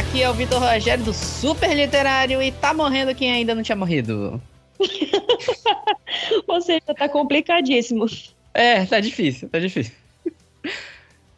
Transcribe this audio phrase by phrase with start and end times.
[0.00, 3.76] Aqui é o Vitor Rogério do Super Literário e tá morrendo quem ainda não tinha
[3.76, 4.40] morrido.
[6.48, 8.06] Ou seja, tá complicadíssimo.
[8.54, 9.92] É, tá difícil, tá difícil.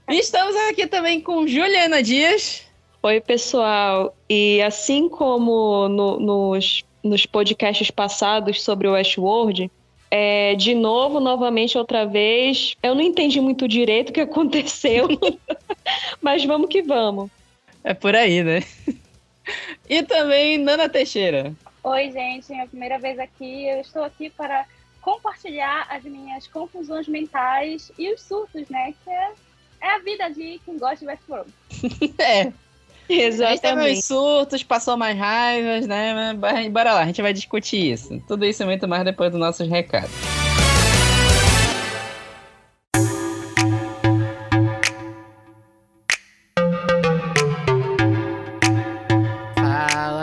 [0.08, 2.62] E estamos aqui também com Juliana Dias.
[3.02, 4.16] Oi, pessoal.
[4.30, 9.72] E assim como no, nos, nos podcasts passados sobre o Westworld,
[10.08, 12.76] é, de novo, novamente, outra vez.
[12.80, 15.08] Eu não entendi muito direito o que aconteceu,
[16.22, 17.28] mas vamos que vamos.
[17.84, 18.62] É por aí, né?
[19.88, 21.52] E também Nana Teixeira.
[21.82, 23.66] Oi, gente, minha primeira vez aqui.
[23.68, 24.64] Eu estou aqui para
[25.00, 28.94] compartilhar as minhas confusões mentais e os surtos, né?
[29.04, 29.32] Que é,
[29.80, 31.52] é a vida de quem gosta de Westworld.
[32.18, 32.52] é.
[33.08, 33.66] Exatamente.
[33.66, 36.32] A gente teve surtos, passou mais raivas, né?
[36.70, 38.22] Bora lá, a gente vai discutir isso.
[38.28, 40.41] Tudo isso e muito mais depois dos nossos recados.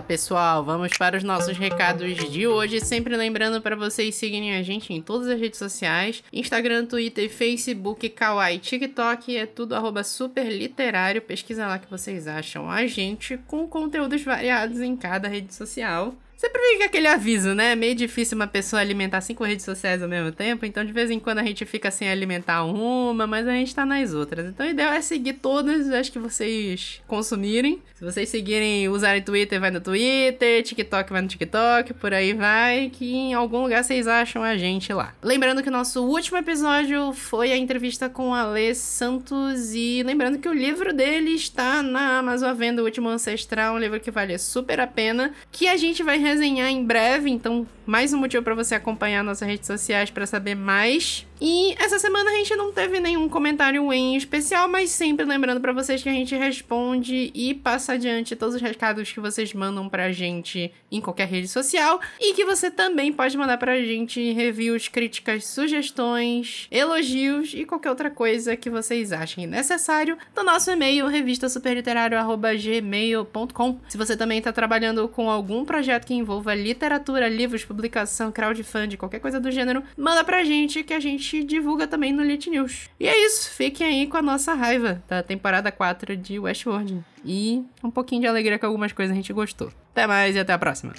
[0.09, 2.81] Pessoal, vamos para os nossos recados de hoje.
[2.81, 8.09] Sempre lembrando para vocês seguirem a gente em todas as redes sociais: Instagram, Twitter, Facebook,
[8.09, 9.37] Kawaii, TikTok.
[9.37, 11.21] É tudo arroba superliterário.
[11.21, 16.15] Pesquisa lá que vocês acham a gente com conteúdos variados em cada rede social.
[16.39, 17.73] Sempre fica aquele aviso, né?
[17.73, 21.11] É meio difícil uma pessoa alimentar cinco redes sociais ao mesmo tempo, então de vez
[21.11, 24.45] em quando a gente fica sem alimentar uma, mas a gente tá nas outras.
[24.47, 27.81] Então o ideal é seguir todas as que vocês consumirem.
[27.93, 32.89] Se vocês seguirem, usarem Twitter, vai no Twitter, TikTok vai no TikTok, por aí vai,
[32.89, 35.13] que em algum lugar vocês acham a gente lá.
[35.21, 40.39] Lembrando que o nosso último episódio foi a entrevista com a Alê Santos e lembrando
[40.39, 44.37] que o livro dele está na Amazon vendo O Último Ancestral, um livro que vale
[44.37, 48.53] super a pena, que a gente vai resenhar em breve, então mais um motivo para
[48.53, 51.25] você acompanhar nossas redes sociais para saber mais.
[51.41, 55.71] E essa semana a gente não teve nenhum comentário em especial, mas sempre lembrando para
[55.71, 60.11] vocês que a gente responde e passa adiante todos os recados que vocês mandam pra
[60.11, 65.47] gente em qualquer rede social e que você também pode mandar pra gente reviews, críticas,
[65.47, 73.79] sugestões, elogios e qualquer outra coisa que vocês achem necessário no nosso e-mail revistasuperliterário@gmail.com.
[73.87, 79.19] Se você também está trabalhando com algum projeto que envolva literatura, livros, publicação, crowdfunding, qualquer
[79.19, 82.89] coisa do gênero, manda pra gente que a gente divulga também no Lit News.
[82.99, 87.01] E é isso, fiquem aí com a nossa raiva da temporada 4 de Westworld.
[87.23, 89.71] E um pouquinho de alegria com algumas coisas a gente gostou.
[89.91, 90.93] Até mais e até a próxima.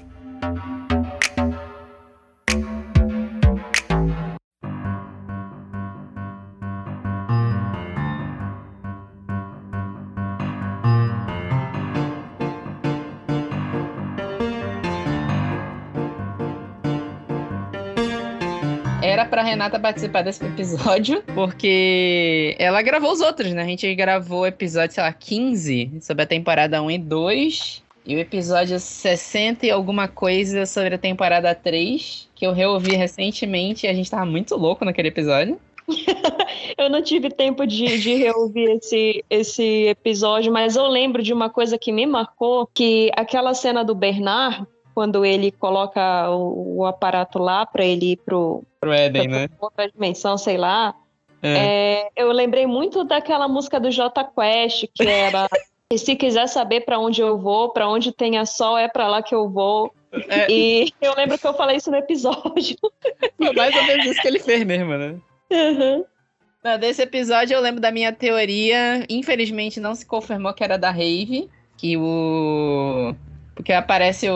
[19.02, 23.62] Era pra Renata participar desse episódio, porque ela gravou os outros, né?
[23.62, 27.82] A gente gravou o episódio, sei lá, 15 sobre a temporada 1 e 2.
[28.04, 33.86] E o episódio 60 e alguma coisa sobre a temporada 3, que eu reouvi recentemente
[33.86, 35.58] e a gente tava muito louco naquele episódio.
[36.76, 41.48] eu não tive tempo de, de reouvir esse, esse episódio, mas eu lembro de uma
[41.48, 47.38] coisa que me marcou, que aquela cena do Bernard, quando ele coloca o, o aparato
[47.38, 49.48] lá para ele ir pro, Pro Éden, pra né?
[49.60, 50.94] outra dimensão, sei lá.
[51.42, 51.56] É.
[51.56, 55.48] É, eu lembrei muito daquela música do J Quest, que era
[55.92, 59.24] E se quiser saber para onde eu vou, para onde tenha sol, é para lá
[59.24, 59.92] que eu vou.
[60.28, 60.46] É.
[60.48, 62.76] E eu lembro que eu falei isso no episódio.
[63.36, 65.16] Foi mais ou menos isso que ele fez mesmo, né?
[65.50, 66.04] Uhum.
[66.62, 69.04] Não, desse episódio eu lembro da minha teoria.
[69.10, 71.50] Infelizmente não se confirmou que era da Rave.
[71.76, 73.12] Que o.
[73.54, 74.34] Porque aparece o,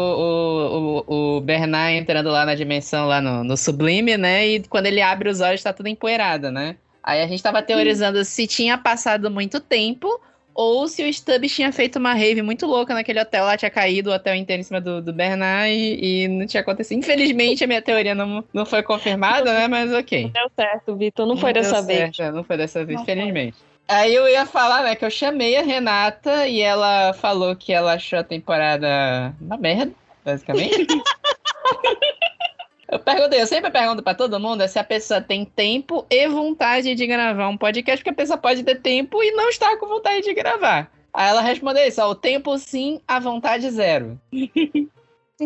[1.06, 4.47] o, o, Bernard entrando lá na dimensão, lá no, no Sublime, né?
[4.47, 6.76] E quando ele abre os olhos, tá tudo empoeirado, né?
[7.02, 10.08] Aí a gente tava teorizando se tinha passado muito tempo
[10.54, 14.10] ou se o Stubbs tinha feito uma rave muito louca naquele hotel lá, tinha caído
[14.10, 16.99] o hotel inteiro em cima do, do Bernard e, e não tinha acontecido.
[16.99, 19.69] Infelizmente a minha teoria não, não foi confirmada, né?
[19.69, 20.31] Mas ok.
[20.32, 21.26] Deu certo, Vitor.
[21.26, 22.17] Não foi deu dessa vez.
[22.17, 23.52] certo, Não foi dessa vez, Não foi.
[23.86, 27.94] Aí eu ia falar, né, que eu chamei a Renata e ela falou que ela
[27.94, 29.92] achou a temporada uma merda,
[30.25, 30.86] basicamente.
[32.90, 36.26] eu perguntei, eu sempre pergunto pra todo mundo é se a pessoa tem tempo e
[36.28, 39.86] vontade de gravar um podcast, porque a pessoa pode ter tempo e não estar com
[39.86, 40.90] vontade de gravar.
[41.12, 44.19] Aí ela respondeu isso, ó, o tempo sim, a vontade zero.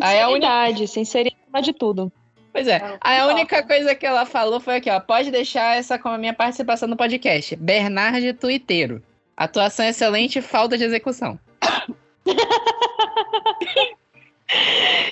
[0.00, 2.12] Aí a única- Sinceridade, sinceridade de tudo.
[2.52, 2.80] Pois é.
[3.00, 5.00] A única coisa que ela falou foi aqui, ó.
[5.00, 7.56] Pode deixar essa como a minha participação no podcast.
[7.56, 9.02] Bernard Tuiteiro.
[9.36, 11.38] Atuação excelente, falta de execução.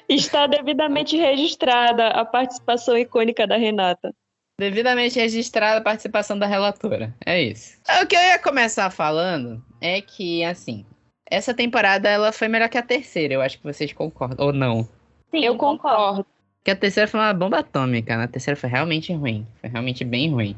[0.09, 4.15] Está devidamente registrada a participação icônica da Renata.
[4.59, 7.15] Devidamente registrada a participação da relatora.
[7.25, 7.79] É isso.
[8.03, 10.87] O que eu ia começar falando é que, assim,
[11.31, 14.89] essa temporada ela foi melhor que a terceira, eu acho que vocês concordam, ou não?
[15.31, 16.25] Sim, eu concordo.
[16.67, 18.25] Que a terceira foi uma bomba atômica, né?
[18.25, 20.57] A terceira foi realmente ruim, foi realmente bem ruim.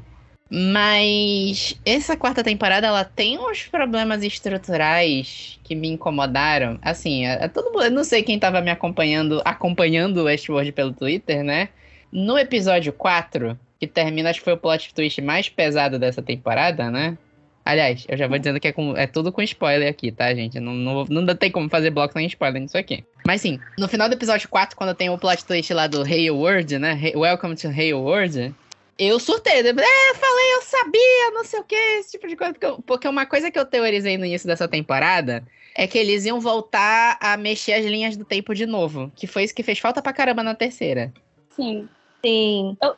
[0.50, 6.78] Mas essa quarta temporada ela tem uns problemas estruturais que me incomodaram.
[6.81, 10.72] Assim, é, é todo mundo, eu não sei quem tava me acompanhando, acompanhando o Westworld
[10.72, 11.69] pelo Twitter, né?
[12.11, 16.90] No episódio 4, que termina, acho que foi o plot twist mais pesado dessa temporada,
[16.90, 17.19] né?
[17.68, 20.58] Aliás, eu já vou dizendo que é, com, é tudo com spoiler aqui, tá, gente?
[20.58, 23.04] Não, não, não tem como fazer bloco sem spoiler nisso aqui.
[23.26, 26.34] Mas sim, no final do episódio 4, quando tem o plot twist lá do Hail
[26.34, 26.98] World, né?
[27.14, 28.54] Welcome to Hail World.
[28.98, 29.60] Eu surtei.
[29.60, 32.54] Eu, é, falei, eu sabia, não sei o que, esse tipo de coisa.
[32.54, 36.40] Porque, porque uma coisa que eu teorizei no início dessa temporada é que eles iam
[36.40, 39.12] voltar a mexer as linhas do tempo de novo.
[39.14, 41.12] Que foi isso que fez falta pra caramba na terceira.
[41.50, 41.86] Sim.
[42.24, 42.78] Sim.
[42.82, 42.96] Eu,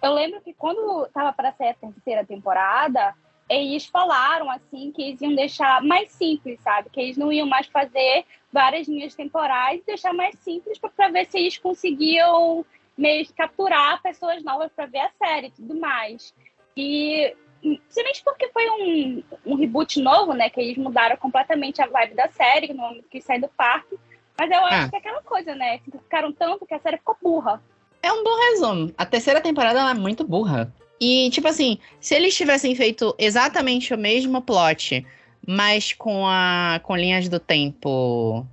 [0.00, 3.12] eu lembro que quando tava para ser a terceira temporada,
[3.48, 6.90] eles falaram assim que eles iam deixar mais simples, sabe?
[6.90, 11.38] Que eles não iam mais fazer várias linhas temporais, deixar mais simples para ver se
[11.38, 12.64] eles conseguiam
[12.96, 16.34] meio que capturar pessoas novas para ver a série e tudo mais.
[16.76, 20.50] E principalmente porque foi um, um reboot novo, né?
[20.50, 23.98] Que eles mudaram completamente a vibe da série, no momento que sai do parque.
[24.38, 24.88] Mas eu acho ah.
[24.88, 25.78] que é aquela coisa, né?
[25.78, 27.62] Ficaram tanto que a série ficou burra.
[28.02, 28.92] É um bom resumo.
[28.98, 30.72] A terceira temporada é muito burra.
[31.04, 35.04] E, tipo assim, se eles tivessem feito exatamente o mesmo plot,
[35.44, 38.46] mas com, a, com linhas do tempo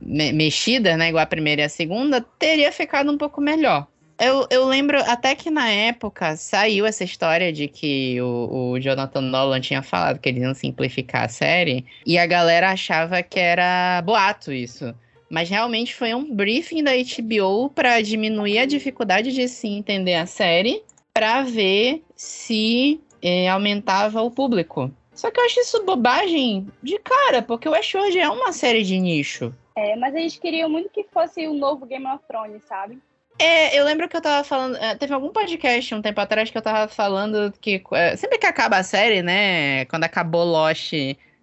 [0.00, 1.10] me mexidas, né?
[1.10, 3.86] Igual a primeira e a segunda, teria ficado um pouco melhor.
[4.18, 9.20] Eu, eu lembro até que na época saiu essa história de que o, o Jonathan
[9.20, 14.00] Nolan tinha falado que eles iam simplificar a série, e a galera achava que era
[14.00, 14.94] boato isso.
[15.28, 20.24] Mas realmente foi um briefing da HBO para diminuir a dificuldade de se entender a
[20.24, 20.82] série
[21.12, 24.90] para ver se é, aumentava o público.
[25.12, 28.98] Só que eu acho isso bobagem de cara, porque o Westworld é uma série de
[28.98, 29.54] nicho.
[29.76, 32.98] É, mas eles queriam muito que fosse o novo Game of Thrones, sabe?
[33.38, 34.76] É, eu lembro que eu tava falando.
[34.76, 38.46] É, teve algum podcast um tempo atrás que eu tava falando que é, sempre que
[38.46, 39.86] acaba a série, né?
[39.86, 40.92] Quando acabou Lost,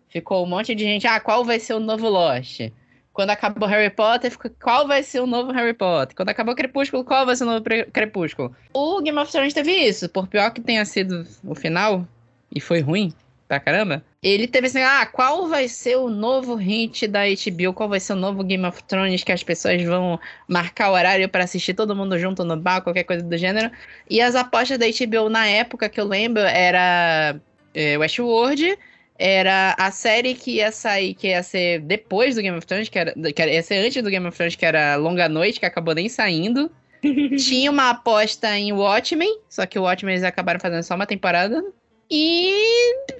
[0.07, 1.07] ficou um monte de gente.
[1.07, 2.71] Ah, qual vai ser o novo Lost?
[3.17, 6.15] Quando acabou Harry Potter, ficou, qual vai ser o novo Harry Potter?
[6.15, 8.55] Quando acabou Crepúsculo, qual vai ser o novo Crepúsculo?
[8.75, 12.07] O Game of Thrones teve isso, por pior que tenha sido o final,
[12.53, 13.11] e foi ruim
[13.47, 17.73] pra caramba, ele teve assim, ah, qual vai ser o novo hit da HBO?
[17.73, 21.27] Qual vai ser o novo Game of Thrones que as pessoas vão marcar o horário
[21.27, 23.71] para assistir todo mundo junto no bar, qualquer coisa do gênero?
[24.07, 27.35] E as apostas da HBO na época que eu lembro era
[27.73, 28.77] é, Westworld,
[29.17, 32.99] era a série que ia sair, que ia ser depois do Game of Thrones, que,
[32.99, 35.95] era, que ia ser antes do Game of Thrones, que era Longa Noite, que acabou
[35.95, 36.71] nem saindo.
[37.37, 41.63] Tinha uma aposta em Watchmen, só que o Watchmen eles acabaram fazendo só uma temporada.
[42.09, 42.53] E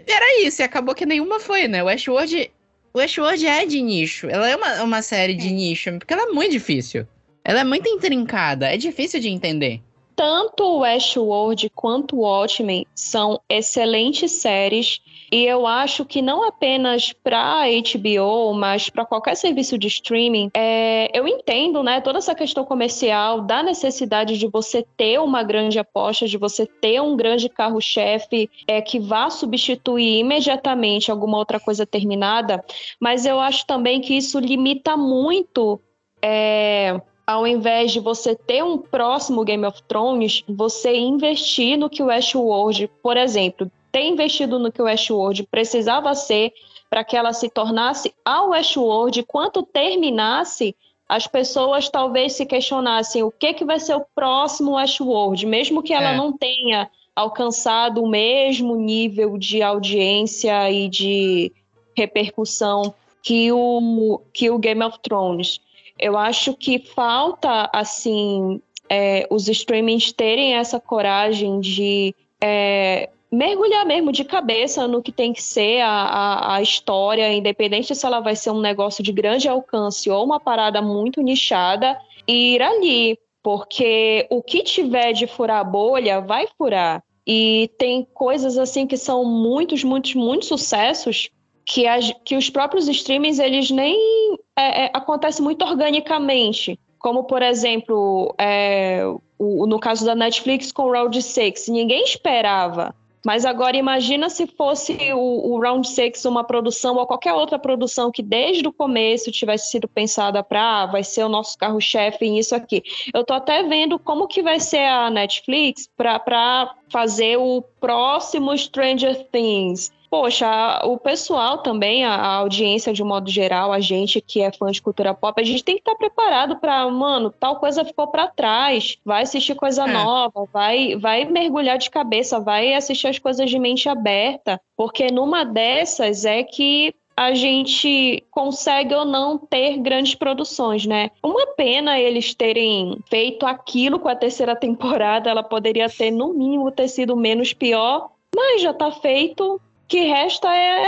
[0.08, 1.84] era isso, e acabou que nenhuma foi, né?
[1.84, 2.52] O Westworld,
[2.94, 4.28] o Westworld é de nicho.
[4.30, 5.52] Ela é uma, uma série de é.
[5.52, 7.06] nicho, porque ela é muito difícil.
[7.44, 9.82] Ela é muito intrincada, é difícil de entender
[10.18, 15.00] tanto Westworld quanto Watchmen são excelentes séries
[15.32, 21.10] e eu acho que não apenas para HBO, mas para qualquer serviço de streaming, é,
[21.18, 26.28] eu entendo, né, toda essa questão comercial da necessidade de você ter uma grande aposta,
[26.28, 32.64] de você ter um grande carro-chefe é, que vá substituir imediatamente alguma outra coisa terminada,
[33.00, 35.80] mas eu acho também que isso limita muito
[36.22, 42.02] é, ao invés de você ter um próximo Game of Thrones, você investir no que
[42.02, 46.54] o Westworld, por exemplo, ter investido no que o Westworld precisava ser
[46.90, 50.76] para que ela se tornasse a Westworld, quanto terminasse,
[51.08, 55.94] as pessoas talvez se questionassem o que, que vai ser o próximo Westworld, mesmo que
[55.94, 56.18] ela é.
[56.18, 61.52] não tenha alcançado o mesmo nível de audiência e de
[61.96, 65.60] repercussão que o, que o Game of Thrones.
[65.98, 74.12] Eu acho que falta, assim, é, os streamings terem essa coragem de é, mergulhar mesmo
[74.12, 78.36] de cabeça no que tem que ser a, a, a, história, independente se ela vai
[78.36, 83.20] ser um negócio de grande alcance ou uma parada muito nichada, e ir ali.
[83.44, 87.04] Porque o que tiver de furar a bolha, vai furar.
[87.26, 91.30] E tem coisas assim que são muitos, muitos, muitos sucessos
[91.66, 96.80] que, as, que os próprios streamings eles nem é, é, acontece muito organicamente.
[96.98, 99.04] Como, por exemplo, é,
[99.38, 102.96] o, no caso da Netflix com Round 6, ninguém esperava.
[103.28, 108.10] Mas agora imagina se fosse o, o Round 6 uma produção ou qualquer outra produção
[108.10, 112.40] que desde o começo tivesse sido pensada para ah, vai ser o nosso carro-chefe em
[112.40, 112.82] isso aqui.
[113.14, 119.28] Eu tô até vendo como que vai ser a Netflix para fazer o próximo Stranger
[119.30, 124.52] Things poxa, o pessoal também, a, audiência de um modo geral, a gente que é
[124.52, 127.86] fã de cultura pop, a gente tem que estar tá preparado para, mano, tal coisa
[127.86, 129.92] ficou para trás, vai assistir coisa é.
[129.92, 135.44] nova, vai, vai mergulhar de cabeça, vai assistir as coisas de mente aberta, porque numa
[135.44, 141.10] dessas é que a gente consegue ou não ter grandes produções, né?
[141.24, 146.72] Uma pena eles terem feito aquilo com a terceira temporada, ela poderia ter, no mínimo,
[146.72, 149.60] ter sido menos pior, mas já tá feito.
[149.88, 150.88] Que resta é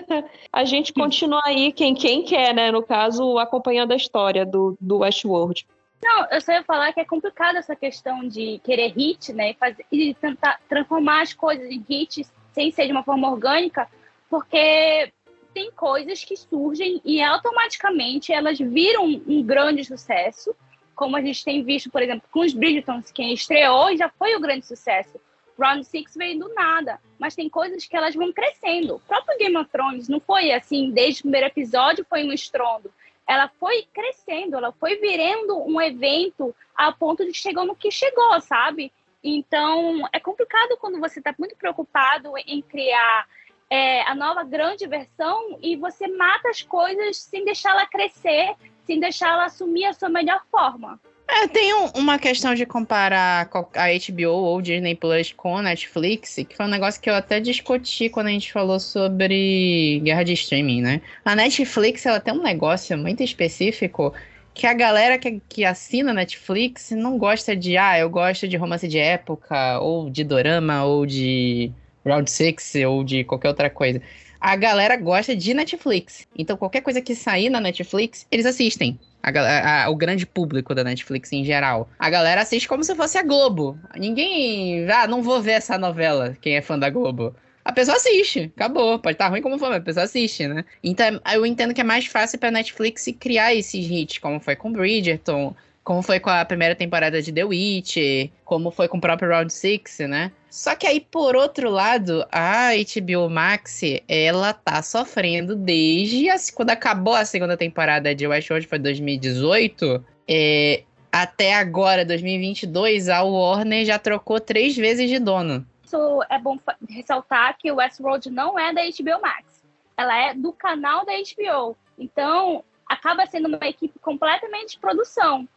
[0.52, 2.70] a gente continuar aí, quem, quem quer, né?
[2.70, 5.66] No caso, acompanhando a história do, do Westworld.
[6.02, 9.50] Não, eu só ia falar que é complicado essa questão de querer hit, né?
[9.50, 13.88] E, fazer, e tentar transformar as coisas em hits sem ser de uma forma orgânica,
[14.30, 15.12] porque
[15.52, 20.54] tem coisas que surgem e automaticamente elas viram um grande sucesso,
[20.94, 24.34] como a gente tem visto, por exemplo, com os Bridgertons, que estreou e já foi
[24.34, 25.20] o um grande sucesso.
[25.58, 28.96] Round Six veio do nada, mas tem coisas que elas vão crescendo.
[28.96, 32.92] O próprio Game of Thrones não foi assim, desde o primeiro episódio foi um estrondo.
[33.26, 38.40] Ela foi crescendo, ela foi virando um evento a ponto de chegar no que chegou,
[38.40, 38.92] sabe?
[39.22, 43.26] Então, é complicado quando você está muito preocupado em criar
[43.68, 48.54] é, a nova grande versão e você mata as coisas sem deixá-la crescer,
[48.86, 50.98] sem deixá-la assumir a sua melhor forma.
[51.30, 56.36] É, tem um, uma questão de comparar a HBO ou Disney Plus com a Netflix,
[56.48, 60.32] que foi um negócio que eu até discuti quando a gente falou sobre guerra de
[60.32, 61.02] streaming, né?
[61.24, 64.14] A Netflix, ela tem um negócio muito específico
[64.54, 68.88] que a galera que, que assina Netflix não gosta de, ah, eu gosto de romance
[68.88, 71.70] de época, ou de dorama, ou de
[72.04, 74.00] Round Six ou de qualquer outra coisa.
[74.40, 76.26] A galera gosta de Netflix.
[76.36, 78.98] Então, qualquer coisa que sair na Netflix, eles assistem.
[79.22, 81.88] A, a, o grande público da Netflix em geral.
[81.98, 83.78] A galera assiste como se fosse a Globo.
[83.96, 84.88] Ninguém.
[84.90, 87.34] Ah, não vou ver essa novela, quem é fã da Globo.
[87.64, 88.98] A pessoa assiste, acabou.
[88.98, 90.64] Pode estar tá ruim como for, mas a pessoa assiste, né?
[90.82, 94.72] Então, eu entendo que é mais fácil pra Netflix criar esses hits, como foi com
[94.72, 95.54] Bridgerton,
[95.88, 97.96] como foi com a primeira temporada de The Witch,
[98.44, 100.30] como foi com o próprio Round Six, né?
[100.50, 106.68] Só que aí, por outro lado, a HBO Max, ela tá sofrendo desde a, quando
[106.68, 113.98] acabou a segunda temporada de Westworld, foi 2018, é, até agora, 2022, a Warner já
[113.98, 115.66] trocou três vezes de dono.
[115.82, 119.64] Isso é bom ressaltar que o Westworld não é da HBO Max.
[119.96, 121.74] Ela é do canal da HBO.
[121.98, 125.48] Então, acaba sendo uma equipe completamente de produção.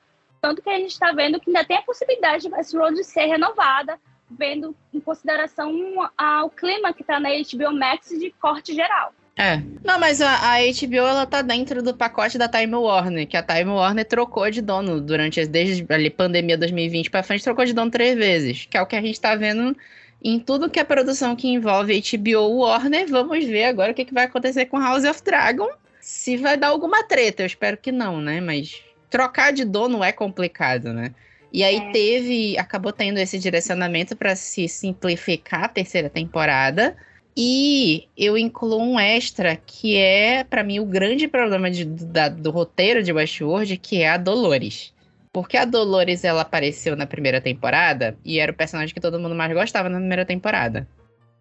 [0.41, 3.99] Tanto que a gente está vendo que ainda tem a possibilidade de Westworld ser renovada,
[4.29, 5.71] vendo em consideração
[6.17, 9.13] ao clima que está na HBO Max de corte geral.
[9.37, 9.61] É.
[9.83, 13.43] Não, mas a, a, HBO ela tá dentro do pacote da Time Warner, que a
[13.43, 17.89] Time Warner trocou de dono durante desde a pandemia 2020 para frente, trocou de dono
[17.89, 19.75] três vezes, que é o que a gente tá vendo
[20.23, 23.07] em tudo que é produção que envolve HBO Warner.
[23.07, 25.69] Vamos ver agora o que, que vai acontecer com House of Dragon.
[25.99, 28.41] Se vai dar alguma treta, eu espero que não, né?
[28.41, 31.13] Mas trocar de dono é complicado, né?
[31.53, 31.91] E aí é.
[31.91, 36.95] teve, acabou tendo esse direcionamento para se simplificar a terceira temporada.
[37.35, 42.51] E eu incluo um extra que é, para mim, o grande problema de, da, do
[42.51, 44.93] roteiro de Westworld, que é a Dolores.
[45.31, 49.35] Porque a Dolores, ela apareceu na primeira temporada e era o personagem que todo mundo
[49.35, 50.87] mais gostava na primeira temporada.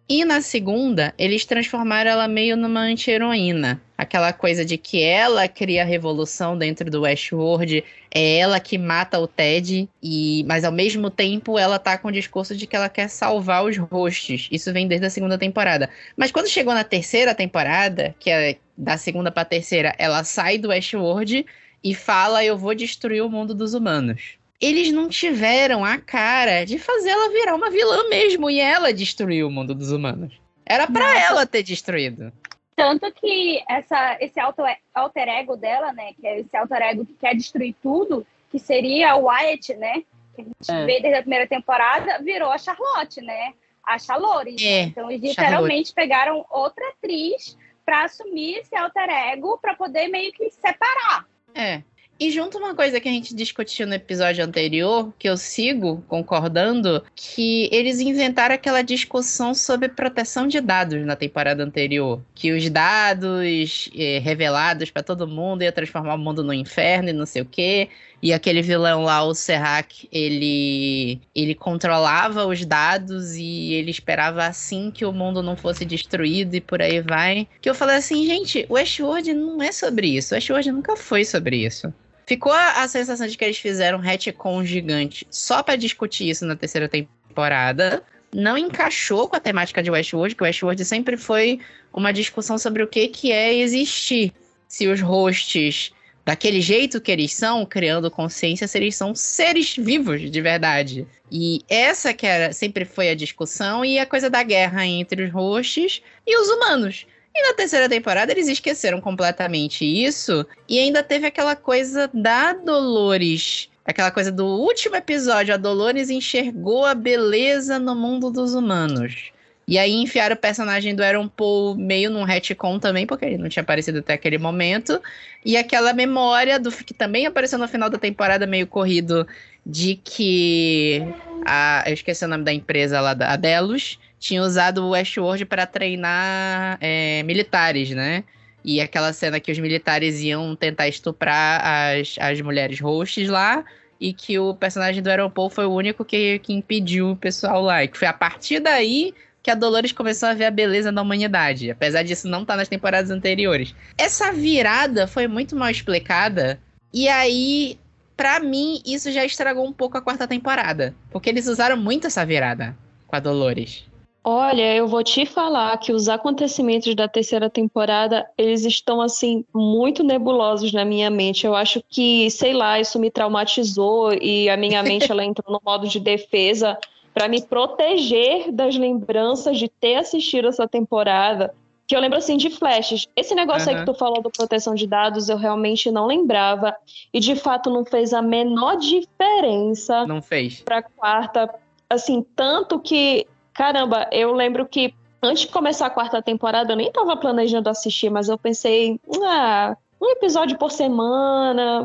[0.09, 3.81] E na segunda, eles transformaram ela meio numa anti-heroína.
[3.97, 9.19] Aquela coisa de que ela cria a revolução dentro do Westworld, é ela que mata
[9.19, 12.89] o Ted, e mas ao mesmo tempo ela tá com o discurso de que ela
[12.89, 14.49] quer salvar os hosts.
[14.51, 15.89] Isso vem desde a segunda temporada.
[16.17, 20.69] Mas quando chegou na terceira temporada, que é da segunda pra terceira, ela sai do
[20.69, 21.45] Westworld
[21.81, 26.77] e fala: Eu vou destruir o mundo dos humanos eles não tiveram a cara de
[26.77, 30.39] fazer ela virar uma vilã mesmo e ela destruir o mundo dos humanos.
[30.65, 32.31] Era para ela ter destruído.
[32.75, 37.13] Tanto que essa, esse alter, alter ego dela, né, que é esse alter ego que
[37.13, 40.03] quer destruir tudo, que seria o Wyatt, né,
[40.35, 40.85] que a gente é.
[40.85, 43.53] vê desde a primeira temporada, virou a Charlotte, né,
[43.83, 44.61] a Chalores.
[44.61, 45.95] É, então eles literalmente Charlotte.
[45.95, 51.27] pegaram outra atriz para assumir esse alter ego para poder meio que separar.
[51.53, 51.81] É.
[52.21, 57.03] E junto uma coisa que a gente discutiu no episódio anterior, que eu sigo concordando,
[57.15, 62.21] que eles inventaram aquela discussão sobre proteção de dados na temporada anterior.
[62.35, 67.13] Que os dados eh, revelados para todo mundo ia transformar o mundo no inferno e
[67.13, 67.89] não sei o quê.
[68.21, 74.91] E aquele vilão lá, o Serrak, ele, ele controlava os dados e ele esperava assim
[74.91, 77.47] que o mundo não fosse destruído e por aí vai.
[77.59, 80.35] Que eu falei assim, gente, o Westworld não é sobre isso.
[80.35, 81.91] O Westworld nunca foi sobre isso.
[82.31, 86.45] Ficou a, a sensação de que eles fizeram um retcon gigante só para discutir isso
[86.45, 88.01] na terceira temporada.
[88.33, 91.59] não encaixou com a temática de Westworld, que Westworld sempre foi
[91.91, 94.31] uma discussão sobre o que, que é existir.
[94.65, 95.91] Se os hosts,
[96.23, 101.05] daquele jeito que eles são, criando consciência, se eles são seres vivos de verdade.
[101.29, 105.33] E essa que era, sempre foi a discussão e a coisa da guerra entre os
[105.33, 107.05] hosts e os humanos.
[107.33, 110.45] E na terceira temporada eles esqueceram completamente isso.
[110.67, 113.69] E ainda teve aquela coisa da Dolores.
[113.85, 115.53] Aquela coisa do último episódio.
[115.53, 119.31] A Dolores enxergou a beleza no mundo dos humanos.
[119.67, 123.47] E aí enfiaram o personagem do Aaron Paul meio num retcon também, porque ele não
[123.47, 125.01] tinha aparecido até aquele momento.
[125.45, 129.25] E aquela memória do que também apareceu no final da temporada meio corrido
[129.65, 131.01] de que
[131.45, 135.65] a, eu esqueci o nome da empresa lá, a Delos, tinha usado o Westworld para
[135.65, 138.23] treinar é, militares, né?
[138.63, 143.65] E aquela cena que os militares iam tentar estuprar as, as mulheres hosts lá,
[143.99, 147.83] e que o personagem do Paul foi o único que, que impediu o pessoal lá.
[147.83, 149.11] E que foi a partir daí
[149.41, 152.57] que a Dolores começou a ver a beleza da humanidade, apesar disso não estar tá
[152.57, 153.73] nas temporadas anteriores.
[153.97, 156.59] Essa virada foi muito mal explicada,
[156.93, 157.79] e aí,
[158.15, 162.23] para mim, isso já estragou um pouco a quarta temporada, porque eles usaram muito essa
[162.23, 163.89] virada com a Dolores.
[164.23, 170.03] Olha, eu vou te falar que os acontecimentos da terceira temporada, eles estão assim muito
[170.03, 171.45] nebulosos na minha mente.
[171.45, 175.61] Eu acho que, sei lá, isso me traumatizou e a minha mente ela entrou no
[175.65, 176.77] modo de defesa
[177.15, 181.53] para me proteger das lembranças de ter assistido essa temporada.
[181.87, 183.07] Que eu lembro assim de flashes.
[183.15, 183.75] Esse negócio uhum.
[183.75, 186.75] aí que tu falou do proteção de dados, eu realmente não lembrava.
[187.11, 190.05] E de fato não fez a menor diferença.
[190.05, 190.61] Não fez.
[190.61, 191.53] Pra quarta.
[191.89, 196.91] Assim, tanto que Caramba, eu lembro que antes de começar a quarta temporada, eu nem
[196.91, 201.83] tava planejando assistir, mas eu pensei, ah, um episódio por semana,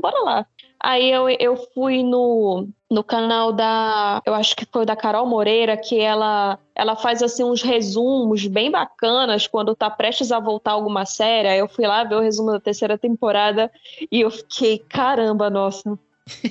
[0.00, 0.46] bora lá.
[0.82, 5.76] Aí eu, eu fui no, no canal da, eu acho que foi da Carol Moreira,
[5.76, 11.04] que ela, ela faz assim uns resumos bem bacanas quando tá prestes a voltar alguma
[11.04, 11.48] série.
[11.48, 13.70] Aí eu fui lá ver o resumo da terceira temporada
[14.10, 15.98] e eu fiquei, caramba, nossa,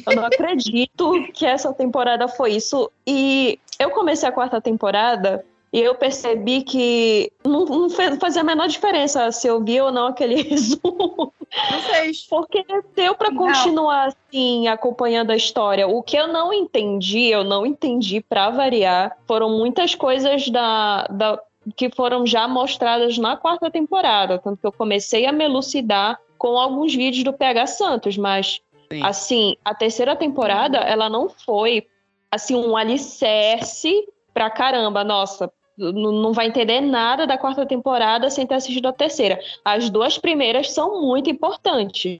[0.06, 2.92] eu não acredito que essa temporada foi isso.
[3.08, 8.68] E eu comecei a quarta temporada e eu percebi que não, não fazia a menor
[8.68, 11.34] diferença se eu via ou não aquele resumo.
[11.72, 12.26] Não fez.
[12.28, 12.66] Porque
[12.96, 15.88] deu para continuar assim, acompanhando a história.
[15.88, 21.40] O que eu não entendi, eu não entendi para variar, foram muitas coisas da, da
[21.76, 24.40] que foram já mostradas na quarta temporada.
[24.40, 28.62] Tanto que eu comecei a me elucidar com alguns vídeos do PH Santos, mas
[28.92, 29.04] Sim.
[29.04, 31.86] Assim, a terceira temporada, ela não foi
[32.32, 35.04] assim um alicerce pra caramba.
[35.04, 39.40] Nossa, não vai entender nada da quarta temporada sem ter assistido a terceira.
[39.64, 42.20] As duas primeiras são muito importantes.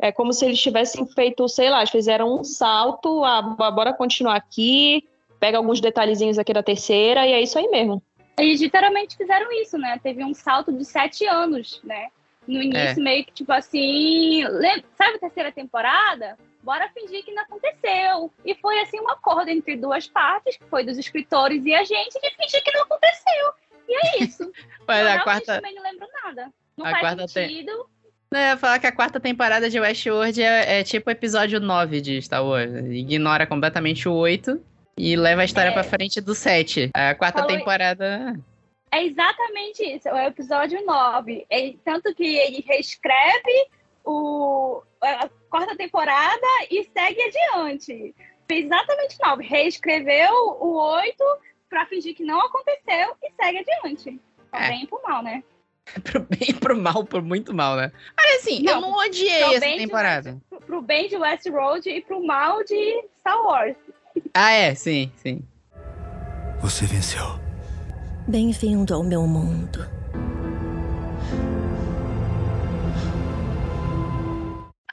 [0.00, 5.04] É como se eles tivessem feito, sei lá, fizeram um salto, ah, bora continuar aqui,
[5.40, 8.02] pega alguns detalhezinhos aqui da terceira e é isso aí mesmo.
[8.38, 9.98] Eles literalmente fizeram isso, né?
[10.00, 12.08] Teve um salto de sete anos, né?
[12.46, 13.02] No início, é.
[13.02, 14.42] meio que tipo assim,
[14.96, 16.38] sabe a terceira temporada?
[16.68, 18.30] Bora fingir que não aconteceu.
[18.44, 22.20] E foi assim um acordo entre duas partes, que foi dos escritores e a gente,
[22.20, 23.54] de fingir que não aconteceu.
[23.88, 24.52] E é isso.
[24.86, 25.54] Mas a quarta...
[25.54, 26.52] também não lembro nada.
[26.76, 27.72] Não a faz quarta sentido.
[27.72, 28.10] Tem...
[28.30, 31.58] Não, eu ia falar que a quarta temporada de Westworld é, é tipo o episódio
[31.58, 32.70] 9 de Star Wars.
[32.90, 34.62] Ignora completamente o 8
[34.98, 35.72] e leva a história é.
[35.72, 36.90] pra frente do 7.
[36.92, 37.56] A quarta Falou...
[37.56, 38.38] temporada.
[38.92, 41.46] É exatamente isso, é o episódio 9.
[41.48, 43.68] É, tanto que ele reescreve
[44.08, 48.14] o, a quarta temporada e segue adiante.
[48.48, 49.44] Fez exatamente 9.
[49.44, 51.24] Reescreveu o 8
[51.68, 54.18] para fingir que não aconteceu e segue adiante.
[54.50, 54.68] Pro é.
[54.68, 55.44] bem e pro mal, né?
[56.02, 57.92] pro bem e pro mal, por muito mal, né?
[58.16, 60.32] Mas assim, não, eu não odiei essa temporada.
[60.32, 63.76] De, pro, pro bem de Westworld e pro mal de Star Wars.
[64.34, 65.46] Ah, é, sim, sim.
[66.60, 67.24] Você venceu.
[68.26, 69.97] Bem-vindo ao meu mundo.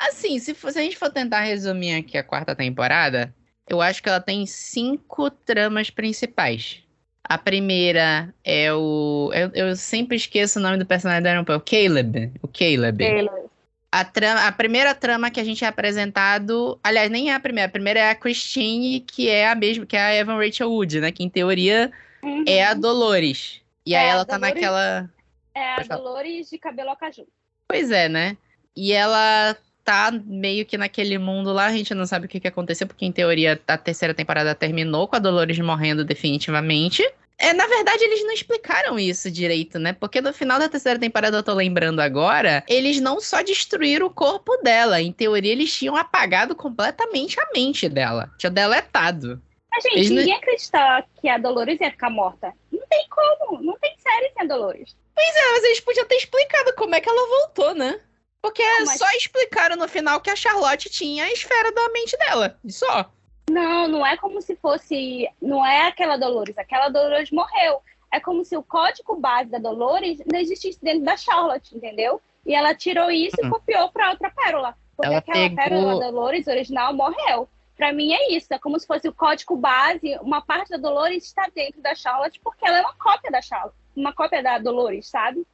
[0.07, 3.33] Assim, se, for, se a gente for tentar resumir aqui a quarta temporada,
[3.67, 6.83] eu acho que ela tem cinco tramas principais.
[7.23, 9.31] A primeira é o.
[9.33, 12.31] Eu, eu sempre esqueço o nome do personagem da Iron o Caleb.
[12.41, 13.03] O Caleb.
[13.03, 13.45] Caleb.
[13.91, 16.79] A, trama, a primeira trama que a gente é apresentado.
[16.83, 17.67] Aliás, nem é a primeira.
[17.67, 20.99] A primeira é a Christine, que é a mesma, que é a Evan Rachel Wood,
[20.99, 21.11] né?
[21.11, 21.91] Que em teoria
[22.25, 22.43] Uhum.
[22.47, 23.61] É a Dolores.
[23.85, 25.09] E é aí ela tá Dolores, naquela.
[25.53, 27.27] É a Dolores de cabelo acaju.
[27.67, 28.35] Pois é, né?
[28.75, 29.55] E ela
[29.85, 33.05] tá meio que naquele mundo lá, a gente não sabe o que, que aconteceu, porque
[33.05, 37.07] em teoria a terceira temporada terminou com a Dolores morrendo definitivamente.
[37.37, 39.93] É, na verdade, eles não explicaram isso direito, né?
[39.93, 44.09] Porque no final da terceira temporada, eu tô lembrando agora, eles não só destruíram o
[44.09, 48.31] corpo dela, em teoria, eles tinham apagado completamente a mente dela.
[48.37, 49.41] Tinha deletado.
[49.69, 52.53] Mas, gente, Eles não- ninguém acredita que a Dolores ia ficar morta.
[52.71, 53.61] Não tem como.
[53.61, 54.95] Não tem série sem a Dolores.
[55.17, 57.99] É, mas eles podiam ter explicado como é que ela voltou, né?
[58.45, 62.57] Porque mas- só explicaram no final que a Charlotte tinha a esfera da mente dela.
[62.63, 63.09] E só.
[63.49, 65.27] Não, não é como se fosse.
[65.41, 66.57] Não é aquela Dolores.
[66.57, 67.81] Aquela Dolores morreu.
[68.11, 72.21] É como se o código base da Dolores não existisse dentro da Charlotte, entendeu?
[72.45, 73.49] E ela tirou isso e Uhum.
[73.51, 74.75] copiou para outra pérola.
[74.95, 77.49] Porque Ela aquela pegou- pérola da Dolores original morreu.
[77.75, 78.47] Pra mim é isso.
[78.53, 80.17] É como se fosse o código base.
[80.21, 83.75] Uma parte da Dolores está dentro da Charlotte porque ela é uma cópia da Charlotte.
[83.95, 85.45] Uma cópia da Dolores, sabe?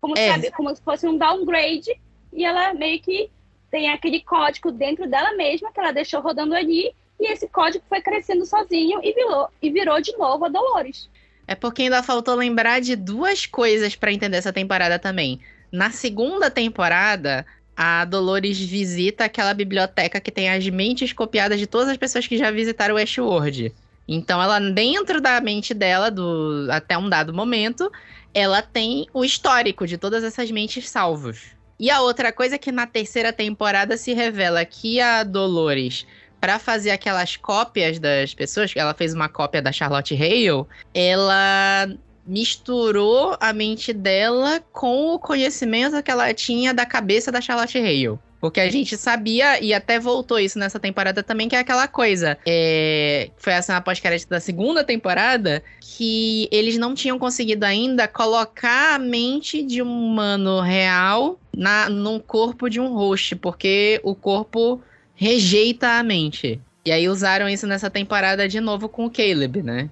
[0.00, 0.30] Como, É.
[0.32, 0.50] sabe?
[0.52, 2.00] como se fosse um downgrade.
[2.32, 3.30] E ela meio que
[3.70, 6.92] tem aquele código dentro dela mesma que ela deixou rodando ali.
[7.18, 11.08] E esse código foi crescendo sozinho e virou, e virou de novo a Dolores.
[11.46, 15.40] É porque ainda faltou lembrar de duas coisas pra entender essa temporada também.
[15.70, 21.88] Na segunda temporada, a Dolores visita aquela biblioteca que tem as mentes copiadas de todas
[21.88, 23.72] as pessoas que já visitaram o Westworld.
[24.08, 27.90] Então, ela dentro da mente dela, do até um dado momento,
[28.32, 31.55] ela tem o histórico de todas essas mentes salvos.
[31.78, 36.06] E a outra coisa é que na terceira temporada se revela que a Dolores,
[36.40, 41.88] pra fazer aquelas cópias das pessoas, ela fez uma cópia da Charlotte Hale, ela
[42.26, 48.18] misturou a mente dela com o conhecimento que ela tinha da cabeça da Charlotte Hale.
[48.40, 52.38] Porque a gente sabia, e até voltou isso nessa temporada também, que é aquela coisa.
[52.46, 58.94] É, foi essa na pós-crédito da segunda temporada, que eles não tinham conseguido ainda colocar
[58.94, 64.80] a mente de um humano real na, num corpo de um host, porque o corpo
[65.14, 66.60] rejeita a mente.
[66.84, 69.90] E aí usaram isso nessa temporada de novo com o Caleb, né?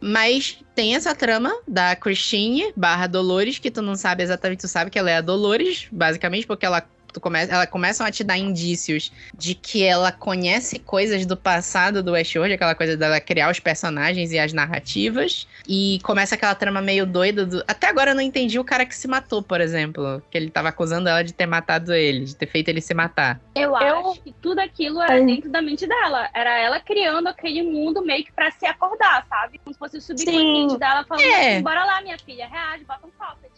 [0.00, 4.90] Mas tem essa trama da Christine barra Dolores, que tu não sabe exatamente, tu sabe
[4.90, 8.36] que ela é a Dolores, basicamente, porque ela, tu come, ela começam a te dar
[8.36, 13.60] indícios de que ela conhece coisas do passado do Westworld, aquela coisa dela criar os
[13.60, 15.46] personagens e as narrativas.
[15.68, 17.46] E começa aquela trama meio doida.
[17.46, 17.64] Do...
[17.66, 20.22] Até agora eu não entendi o cara que se matou, por exemplo.
[20.30, 23.40] Que ele tava acusando ela de ter matado ele, de ter feito ele se matar.
[23.54, 25.24] Eu, Eu- acho que tudo aquilo era Ai.
[25.24, 26.28] dentro da mente dela.
[26.34, 29.58] Era ela criando aquele mundo meio que pra se acordar, sabe?
[29.58, 30.78] Como se fosse o subconsciente Sim.
[30.78, 31.54] dela falando É.
[31.54, 33.50] assim, bora lá, minha filha, reage, bota um pocket.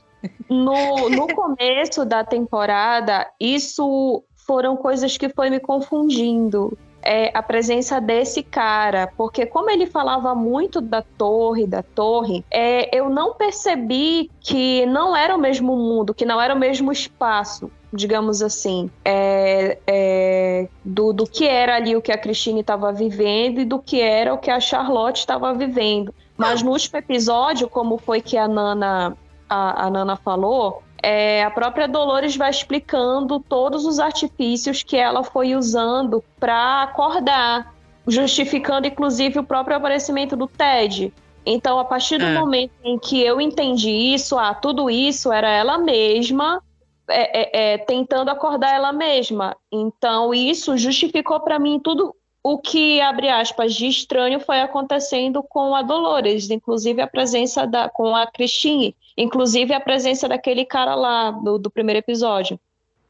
[0.48, 6.76] No, no começo da temporada, isso foram coisas que foi me confundindo.
[7.08, 12.96] É, a presença desse cara, porque como ele falava muito da torre, da torre, é,
[12.96, 17.70] eu não percebi que não era o mesmo mundo, que não era o mesmo espaço,
[17.92, 23.60] digamos assim, é, é, do, do que era ali o que a Christine estava vivendo
[23.60, 26.12] e do que era o que a Charlotte estava vivendo.
[26.36, 29.16] Mas no último episódio, como foi que a Nana
[29.48, 35.22] a, a Nana falou, é, a própria Dolores vai explicando todos os artifícios que ela
[35.22, 37.74] foi usando para acordar,
[38.06, 41.12] justificando inclusive o próprio aparecimento do Ted.
[41.44, 42.34] Então, a partir do É.
[42.34, 46.60] momento em que eu entendi isso, ah, tudo isso era ela mesma
[47.08, 49.56] é, é, é, tentando acordar ela mesma.
[49.70, 55.74] Então, isso justificou para mim tudo o que, abre aspas, de estranho foi acontecendo com
[55.74, 61.30] a Dolores, inclusive a presença da, com a Christine, inclusive a presença daquele cara lá
[61.30, 62.58] do, do primeiro episódio.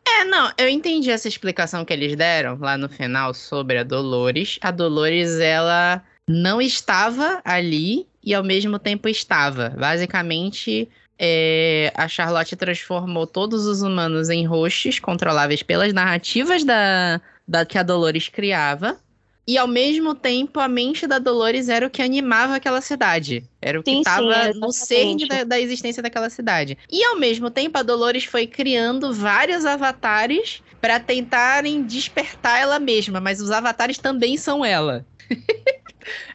[0.08, 4.58] É, não, eu entendi essa explicação que eles deram lá no final sobre a Dolores.
[4.60, 9.70] A Dolores, ela não estava ali e ao mesmo tempo estava.
[9.70, 10.88] Basicamente,
[11.18, 17.76] é, a Charlotte transformou todos os humanos em hosts controláveis pelas narrativas da, da que
[17.76, 18.98] a Dolores criava.
[19.48, 23.44] E ao mesmo tempo, a mente da Dolores era o que animava aquela cidade.
[23.62, 26.76] Era o que estava é, no cerne da, da existência daquela cidade.
[26.90, 33.20] E ao mesmo tempo, a Dolores foi criando vários avatares para tentarem despertar ela mesma,
[33.20, 35.06] mas os avatares também são ela.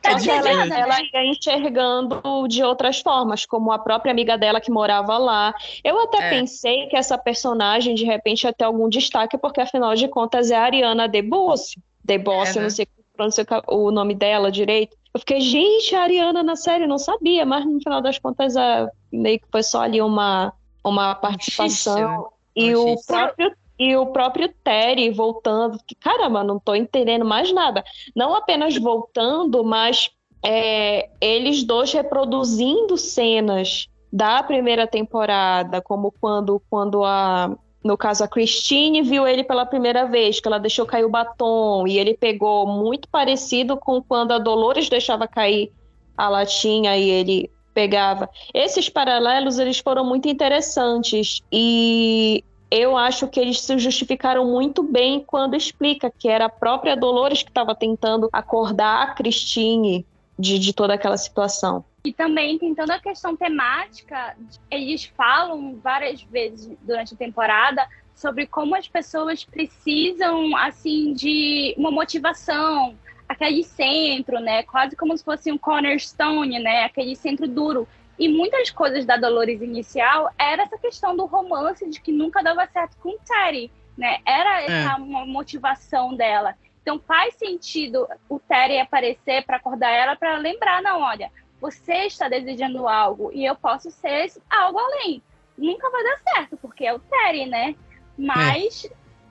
[0.01, 0.79] Tá Só que ela, né?
[0.81, 5.53] ela ia enxergando de outras formas, como a própria amiga dela que morava lá.
[5.83, 6.29] Eu até É.
[6.29, 10.55] pensei que essa personagem, de repente, ia ter algum destaque, porque afinal de contas é
[10.55, 11.75] a Ariana DeBose.
[12.03, 12.61] DeBose, É, eu né?
[12.63, 14.95] não sei pronunciar o nome dela direito.
[15.13, 18.87] Eu fiquei, gente, a Ariana na série, não sabia, mas no final das contas é,
[19.11, 22.21] meio que foi só ali uma, uma participação.
[22.21, 22.25] né?
[22.55, 27.83] E o próprio e o próprio Terry voltando, que caramba, não tô entendendo mais nada.
[28.15, 30.11] Não apenas voltando, mas
[30.45, 38.27] é, eles dois reproduzindo cenas da primeira temporada, como quando, quando a, no caso a
[38.27, 42.67] Christine viu ele pela primeira vez, que ela deixou cair o batom, e ele pegou
[42.67, 45.71] muito parecido com quando a Dolores deixava cair
[46.15, 48.29] a latinha e ele pegava.
[48.53, 55.23] Esses paralelos eles foram muito interessantes e eu acho que eles se justificaram muito bem
[55.25, 60.05] quando explica que era a própria Dolores que estava tentando acordar a Christine
[60.37, 61.83] de, de toda aquela situação.
[62.03, 64.35] E também tem toda a questão temática,
[64.69, 71.91] eles falam várias vezes durante a temporada sobre como as pessoas precisam assim de uma
[71.91, 72.97] motivação,
[73.29, 74.63] aquele centro, né?
[74.63, 76.83] Quase como se fosse um cornerstone, né?
[76.83, 77.87] Aquele centro duro.
[78.17, 82.67] E muitas coisas da Dolores inicial era essa questão do romance de que nunca dava
[82.67, 84.19] certo com Terry, né?
[84.25, 84.65] Era é.
[84.65, 84.95] essa é.
[84.95, 86.55] uma motivação dela.
[86.81, 92.27] Então faz sentido o Terry aparecer para acordar ela para lembrar, não, olha, você está
[92.27, 95.21] desejando algo e eu posso ser algo além.
[95.55, 97.75] Nunca vai dar certo, porque é o Terry, né?
[98.17, 98.89] Mas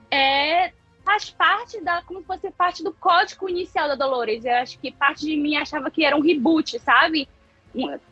[0.09, 0.67] é.
[0.67, 4.45] é faz parte da como se fosse parte do código inicial da Dolores.
[4.45, 7.27] Eu acho que parte de mim achava que era um reboot, sabe?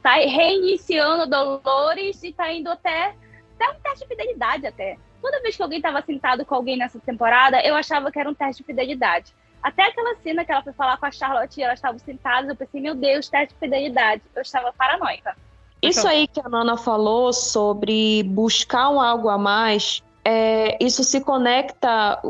[0.01, 3.15] Tá reiniciando a Dolores e tá indo até
[3.55, 4.97] até um teste de fidelidade até.
[5.21, 8.33] Toda vez que alguém estava sentado com alguém nessa temporada, eu achava que era um
[8.33, 9.33] teste de fidelidade.
[9.61, 12.55] Até aquela cena que ela foi falar com a Charlotte e elas estavam sentadas, eu
[12.55, 14.21] pensei, meu Deus, teste de fidelidade.
[14.35, 15.35] Eu estava paranoica.
[15.81, 21.21] Isso aí que a Nana falou sobre buscar um algo a mais, é, isso se
[21.21, 22.21] conecta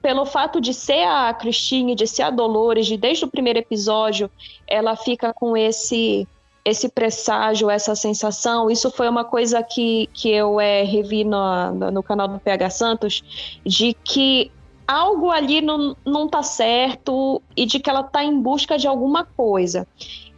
[0.00, 4.30] pelo fato de ser a Christine, de ser a Dolores, de desde o primeiro episódio,
[4.66, 6.26] ela fica com esse
[6.64, 12.04] esse presságio, essa sensação, isso foi uma coisa que, que eu é, revi no, no
[12.04, 14.48] canal do PH Santos, de que
[14.86, 19.24] algo ali não, não tá certo e de que ela tá em busca de alguma
[19.24, 19.86] coisa.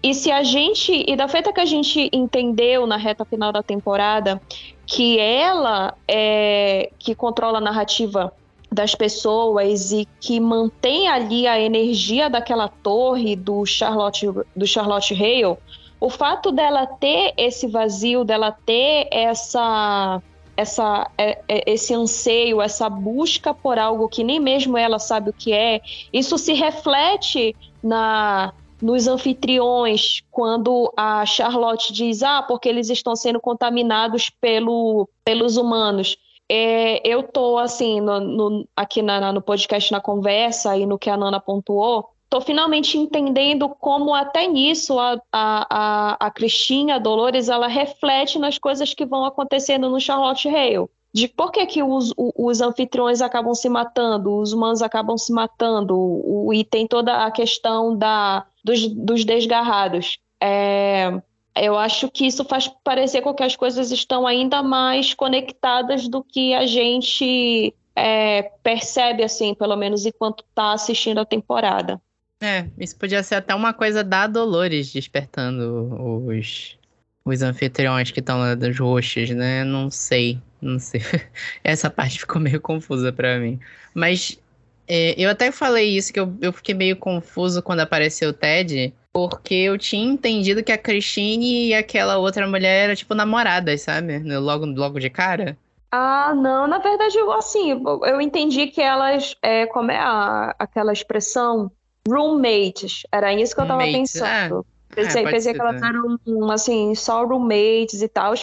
[0.03, 3.63] E se a gente, e da feita que a gente entendeu na reta final da
[3.63, 4.41] temporada,
[4.87, 8.33] que ela é que controla a narrativa
[8.71, 15.57] das pessoas e que mantém ali a energia daquela torre do Charlotte do Charlotte Hale,
[16.01, 20.21] o fato dela ter esse vazio, dela ter essa
[20.57, 25.33] essa, é, é, esse anseio, essa busca por algo que nem mesmo ela sabe o
[25.33, 25.81] que é,
[26.13, 33.41] isso se reflete na nos anfitriões, quando a Charlotte diz, ah, porque eles estão sendo
[33.41, 36.19] contaminados pelo, pelos humanos.
[36.51, 41.09] É, eu tô assim, no, no, aqui na, no podcast na conversa e no que
[41.09, 46.99] a Nana pontuou, tô finalmente entendendo como até nisso a, a, a, a Cristina, a
[46.99, 50.89] Dolores, ela reflete nas coisas que vão acontecendo no Charlotte Hale.
[51.13, 55.97] De por que, que os, os anfitriões acabam se matando, os humanos acabam se matando,
[55.97, 60.19] o, e tem toda a questão da, dos, dos desgarrados.
[60.43, 61.17] É,
[61.55, 66.21] eu acho que isso faz parecer com que as coisas estão ainda mais conectadas do
[66.25, 72.03] que a gente é, percebe, assim, pelo menos enquanto está assistindo a temporada.
[72.45, 76.77] É, isso podia ser até uma coisa da Dolores despertando os,
[77.25, 79.65] os anfitriões que estão lá das roxas, né?
[79.65, 81.01] Não sei, não sei.
[81.65, 83.59] Essa parte ficou meio confusa para mim.
[83.95, 84.39] Mas
[84.87, 88.93] é, eu até falei isso, que eu, eu fiquei meio confuso quando apareceu o Ted,
[89.11, 94.19] porque eu tinha entendido que a Christine e aquela outra mulher eram, tipo, namoradas, sabe?
[94.19, 95.57] Logo, logo de cara.
[95.91, 101.73] Ah, não, na verdade, assim, eu entendi que elas, é, como é a, aquela expressão,
[102.09, 104.67] roommates, era isso que eu tava roommates, pensando.
[104.91, 104.95] É.
[104.95, 108.35] Pensei, é, pensei que elas eram, assim, só roommates e tal.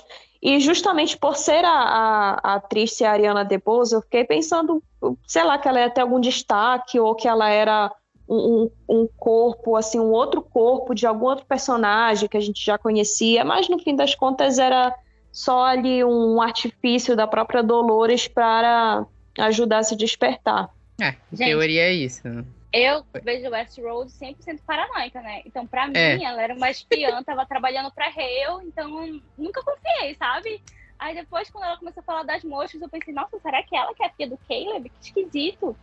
[0.42, 4.84] E justamente por ser a, a, a atriz ser a Ariana DeBose, eu fiquei pensando,
[5.28, 7.92] sei lá, que ela ia ter algum destaque ou que ela era
[8.28, 12.78] um, um, corpo, assim, um outro corpo de algum outro personagem que a gente já
[12.78, 14.96] conhecia, mas no fim das contas era
[15.32, 19.06] só ali um artifício da própria Dolores para
[19.38, 20.70] ajudar a se despertar.
[21.00, 22.28] É, gente, teoria é isso.
[22.28, 22.44] Né?
[22.74, 25.42] Eu vejo Westworld 100% paranoica, né?
[25.46, 26.16] Então, pra é.
[26.16, 30.62] mim, ela era uma espiã, tava trabalhando pra Hale, então nunca confiei, sabe?
[30.98, 33.94] Aí depois, quando ela começou a falar das moscas, eu pensei, nossa, será que ela
[33.94, 34.90] que é a filha do Caleb?
[34.90, 35.76] Que esquisito.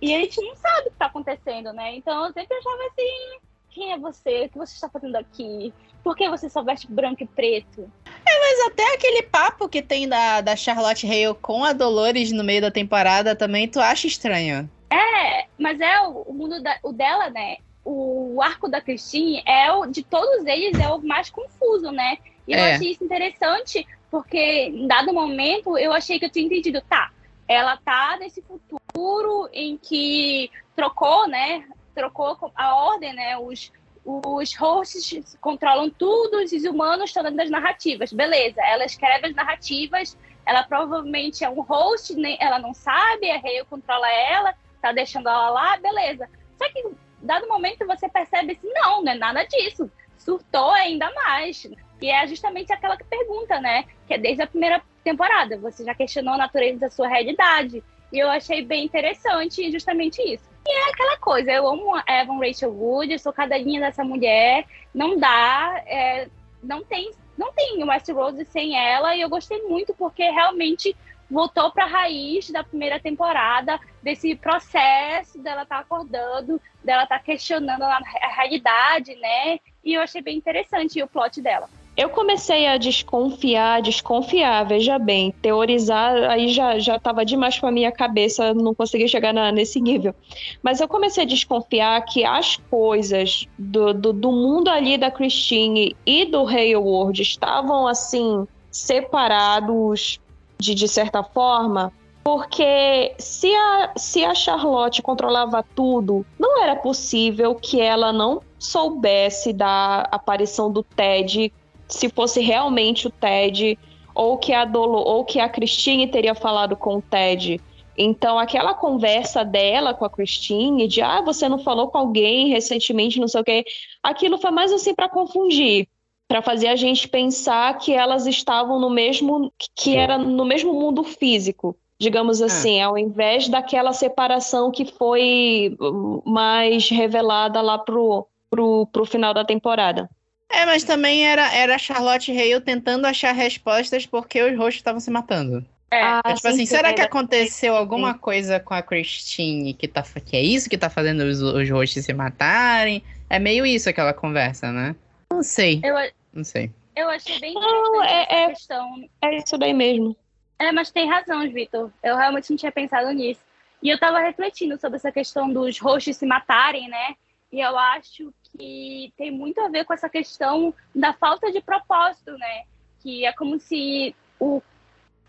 [0.00, 1.96] E a gente não sabe o que tá acontecendo, né?
[1.96, 3.38] Então eu sempre achava assim,
[3.70, 4.44] quem é você?
[4.44, 5.74] O que você está fazendo aqui?
[6.02, 7.90] Por que você só veste branco e preto?
[8.06, 12.44] É, mas até aquele papo que tem da, da Charlotte Hale com a Dolores no
[12.44, 14.70] meio da temporada também, tu acha estranho?
[14.92, 17.56] É, mas é o, o mundo da, o dela, né?
[17.84, 22.18] O, o arco da Christine é o de todos eles é o mais confuso, né?
[22.46, 22.74] E eu é.
[22.74, 27.10] achei isso interessante porque em dado momento eu achei que eu tinha entendido, tá?
[27.48, 31.64] Ela tá nesse futuro em que trocou, né?
[31.94, 33.38] Trocou a ordem, né?
[33.38, 33.72] Os
[34.04, 38.12] os hosts controlam tudo, os humanos estão dentro das narrativas.
[38.12, 43.64] Beleza, ela escreve as narrativas, ela provavelmente é um host, ela não sabe, a Hale
[43.70, 46.28] controla ela, tá deixando ela lá, beleza.
[46.58, 46.90] Só que,
[47.22, 49.90] dado momento, você percebe assim, não, não é nada disso.
[50.18, 51.66] Surtou ainda mais.
[52.00, 53.84] E é justamente aquela que pergunta, né?
[54.06, 55.56] Que é desde a primeira temporada.
[55.58, 57.82] Você já questionou a natureza da sua realidade.
[58.12, 60.44] E eu achei bem interessante justamente isso.
[60.66, 64.64] E é aquela coisa, eu amo Evan Rachel Wood, sou cadelinha dessa mulher,
[64.94, 66.28] não dá, é,
[66.62, 70.94] não tem não tem Westworld sem ela, e eu gostei muito porque realmente
[71.32, 77.18] voltou para a raiz da primeira temporada, desse processo dela estar tá acordando, dela estar
[77.18, 78.00] tá questionando a
[78.36, 79.58] realidade, né?
[79.82, 81.68] E eu achei bem interessante o plot dela.
[81.94, 87.92] Eu comecei a desconfiar, desconfiar, veja bem, teorizar aí já já estava demais para minha
[87.92, 90.14] cabeça, não conseguia chegar na, nesse nível.
[90.62, 95.94] Mas eu comecei a desconfiar que as coisas do, do, do mundo ali da Christine
[96.06, 100.18] e do Hayward estavam assim separados
[100.62, 101.92] de, de certa forma,
[102.24, 109.52] porque se a, se a Charlotte controlava tudo, não era possível que ela não soubesse
[109.52, 111.52] da aparição do Ted,
[111.88, 113.76] se fosse realmente o Ted,
[114.14, 117.60] ou que a Dolo, ou que a Christine teria falado com o Ted.
[117.98, 123.20] Então, aquela conversa dela com a Christine, de ah, você não falou com alguém recentemente,
[123.20, 123.64] não sei o quê,
[124.02, 125.88] aquilo foi mais assim para confundir
[126.32, 131.04] para fazer a gente pensar que elas estavam no mesmo que era no mesmo mundo
[131.04, 132.46] físico, digamos é.
[132.46, 132.84] assim, é.
[132.84, 135.76] ao invés daquela separação que foi
[136.24, 140.08] mais revelada lá pro, pro, pro final da temporada.
[140.50, 145.10] É, mas também era, era Charlotte Hale tentando achar respostas porque os rostos estavam se
[145.10, 145.62] matando.
[145.90, 148.80] É, ah, é tipo sim, assim, sim, será é, que aconteceu alguma coisa com a
[148.80, 153.02] Christine que, tá, que é isso que tá fazendo os, os rostos se matarem?
[153.28, 154.96] É meio isso aquela conversa, né?
[155.30, 155.80] Não sei.
[155.82, 155.94] Eu,
[156.32, 156.72] não sei.
[156.94, 159.08] Eu achei bem não, é, é, questão.
[159.20, 160.16] É isso daí mesmo.
[160.58, 161.90] É, mas tem razão, Vitor.
[162.02, 163.40] Eu realmente não tinha pensado nisso.
[163.82, 167.16] E eu tava refletindo sobre essa questão dos roxos se matarem, né?
[167.50, 172.32] E eu acho que tem muito a ver com essa questão da falta de propósito,
[172.38, 172.64] né?
[173.00, 174.62] Que é como se o,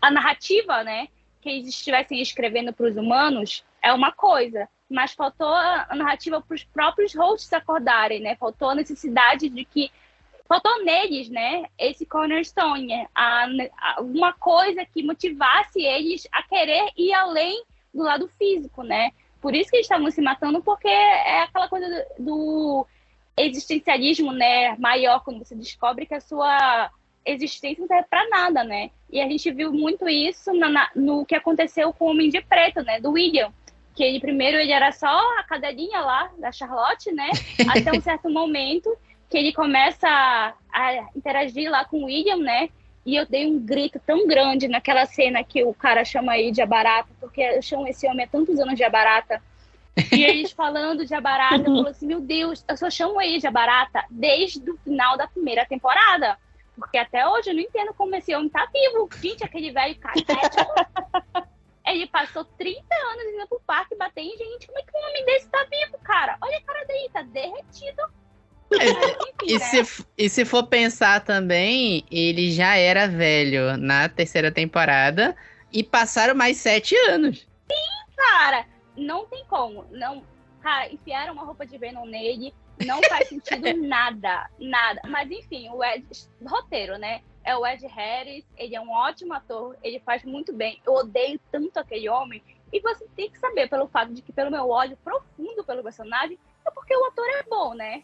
[0.00, 1.08] a narrativa, né,
[1.40, 6.54] que eles estivessem escrevendo para os humanos é uma coisa, mas faltou a narrativa para
[6.54, 8.36] os próprios hosts acordarem, né?
[8.36, 9.90] Faltou a necessidade de que
[10.46, 13.46] faltou neles, né, esse cornerstone, a,
[13.78, 19.12] a, uma coisa que motivasse eles a querer ir além do lado físico, né?
[19.40, 21.86] Por isso que eles estavam se matando, porque é aquela coisa
[22.18, 22.86] do, do
[23.36, 26.90] existencialismo, né, maior quando você descobre que a sua
[27.24, 28.90] existência não serve para nada, né?
[29.10, 32.40] E a gente viu muito isso na, na, no que aconteceu com o Homem de
[32.42, 33.52] Preto, né, do William,
[33.94, 37.30] que ele primeiro ele era só a cadelinha lá da Charlotte, né,
[37.68, 38.94] até um certo momento
[39.28, 42.68] que ele começa a, a interagir lá com o William, né?
[43.04, 46.62] E eu dei um grito tão grande naquela cena que o cara chama ele de
[46.62, 49.42] Abarata, porque eu chamo esse homem há tantos anos de Abarata.
[50.10, 53.46] E eles falando de Abarata, eu falo assim, meu Deus, eu só chamo ele de
[53.46, 56.38] Abarata desde o final da primeira temporada.
[56.76, 59.08] Porque até hoje eu não entendo como esse homem tá vivo.
[59.20, 60.74] Gente, aquele velho catético.
[61.86, 64.66] Ele passou 30 anos indo pro parque bater em gente.
[64.66, 66.38] Como é que um homem desse tá vivo, cara?
[66.40, 68.02] Olha a cara dele, tá derretido.
[68.80, 75.36] É, e, se, e se for pensar também, ele já era velho na terceira temporada
[75.72, 77.38] e passaram mais sete anos.
[77.70, 78.66] Sim, cara.
[78.96, 79.84] Não tem como.
[79.90, 80.22] Não,
[80.62, 82.54] cara, enfiaram uma roupa de Venom nele.
[82.84, 85.00] Não faz sentido nada, nada.
[85.08, 86.06] Mas enfim, o Ed,
[86.44, 87.20] roteiro, né?
[87.42, 90.80] É o Ed Harris, ele é um ótimo ator, ele faz muito bem.
[90.86, 92.42] Eu odeio tanto aquele homem.
[92.72, 96.38] E você tem que saber, pelo fato de que, pelo meu ódio profundo pelo personagem,
[96.66, 98.02] é porque o ator é bom, né?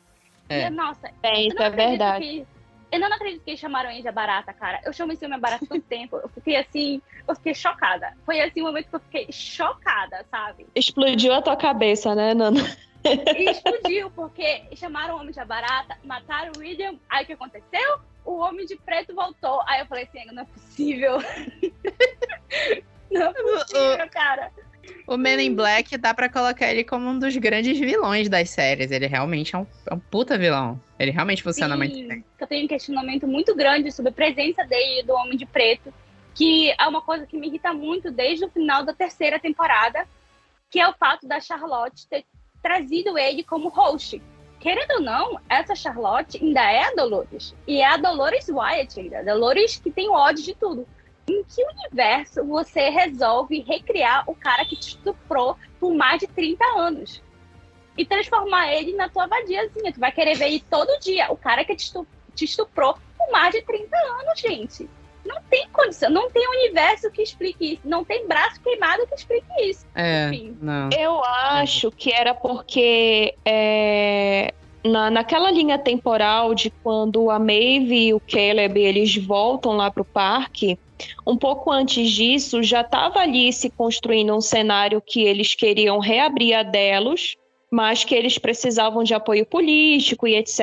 [0.50, 0.66] É.
[0.66, 2.24] E, nossa, é, isso é verdade.
[2.24, 2.46] Que,
[2.92, 4.80] eu não acredito que chamaram Índia barata, cara.
[4.84, 6.16] Eu chamo esse homem barata todo tempo.
[6.16, 8.12] Eu fiquei assim, eu fiquei chocada.
[8.26, 10.66] Foi assim o um momento que eu fiquei chocada, sabe?
[10.74, 12.60] Explodiu a tua cabeça, né, Nana?
[13.04, 16.96] E explodiu, porque chamaram o homem de barata, mataram o William.
[17.08, 18.00] Aí o que aconteceu?
[18.24, 19.62] O homem de preto voltou.
[19.66, 21.18] Aí eu falei assim, não é possível.
[23.10, 24.50] não é possível, cara.
[25.06, 28.90] O Men in Black dá para colocar ele como um dos grandes vilões das séries.
[28.90, 30.80] Ele realmente é um, é um puta vilão.
[30.98, 32.24] Ele realmente funciona Sim, muito bem.
[32.38, 35.92] Eu tenho um questionamento muito grande sobre a presença dele, do Homem de Preto,
[36.34, 40.06] que é uma coisa que me irrita muito desde o final da terceira temporada,
[40.70, 42.24] que é o fato da Charlotte ter
[42.62, 44.22] trazido ele como host.
[44.60, 47.54] Querendo ou não, essa Charlotte ainda é a Dolores.
[47.66, 49.20] E é a Dolores Wyatt ainda.
[49.20, 50.86] A Dolores que tem ódio de tudo
[51.30, 56.64] em que universo você resolve recriar o cara que te estuprou por mais de 30
[56.76, 57.22] anos?
[57.96, 59.92] E transformar ele na tua vadiazinha.
[59.92, 61.30] Tu vai querer ver ele todo dia.
[61.30, 64.88] O cara que te estuprou por mais de 30 anos, gente.
[65.24, 69.46] Não tem condição, não tem universo que explique isso, não tem braço queimado que explique
[69.62, 69.86] isso.
[69.94, 70.56] É, Enfim.
[70.60, 70.88] Não.
[70.98, 74.54] Eu acho que era porque é,
[74.84, 80.04] na, naquela linha temporal de quando a Maeve e o Caleb eles voltam lá pro
[80.04, 80.78] parque,
[81.26, 86.54] um pouco antes disso, já estava ali se construindo um cenário que eles queriam reabrir
[86.54, 87.36] a Delos,
[87.70, 90.60] mas que eles precisavam de apoio político e etc.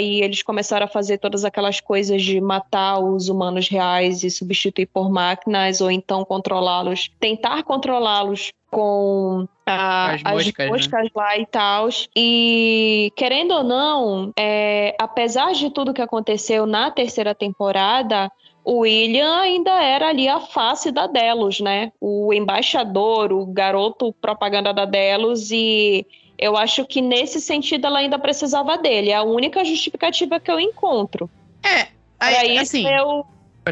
[0.00, 4.86] E eles começaram a fazer todas aquelas coisas de matar os humanos reais e substituir
[4.86, 11.10] por máquinas, ou então controlá-los, tentar controlá-los com a, as moscas, as moscas né?
[11.14, 11.88] lá e tal.
[12.16, 18.30] E querendo ou não, é, apesar de tudo que aconteceu na terceira temporada,
[18.64, 21.92] o William ainda era ali a face da Delos, né?
[22.00, 26.06] O embaixador, o garoto propaganda da Delos e
[26.38, 29.10] eu acho que nesse sentido ela ainda precisava dele.
[29.10, 31.28] É a única justificativa que eu encontro.
[31.62, 31.88] É,
[32.18, 33.26] aí, isso assim, eu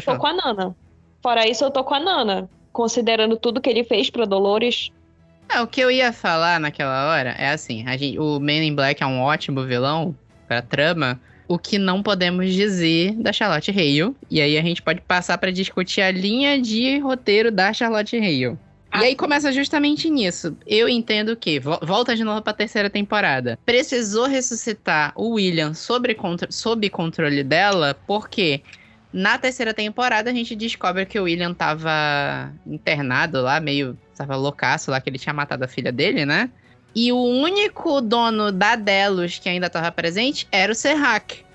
[0.05, 0.75] tô com a Nana.
[1.21, 2.49] Fora isso, eu tô com a Nana.
[2.71, 4.91] Considerando tudo que ele fez pra Dolores.
[5.49, 9.01] É, o que eu ia falar naquela hora é assim: gente, o Man in Black
[9.01, 10.15] é um ótimo vilão
[10.47, 11.19] pra trama.
[11.49, 14.15] O que não podemos dizer da Charlotte Hale.
[14.29, 18.55] E aí a gente pode passar para discutir a linha de roteiro da Charlotte Hale.
[18.93, 20.55] E aí começa justamente nisso.
[20.65, 23.57] Eu entendo que, volta de novo pra terceira temporada.
[23.65, 26.15] Precisou ressuscitar o William sobre
[26.49, 28.61] sob controle dela, porque
[29.11, 33.97] na terceira temporada a gente descobre que o William tava internado lá, meio.
[34.15, 36.49] tava loucaço lá, que ele tinha matado a filha dele, né?
[36.95, 41.45] E o único dono da Delos que ainda tava presente era o Serrak.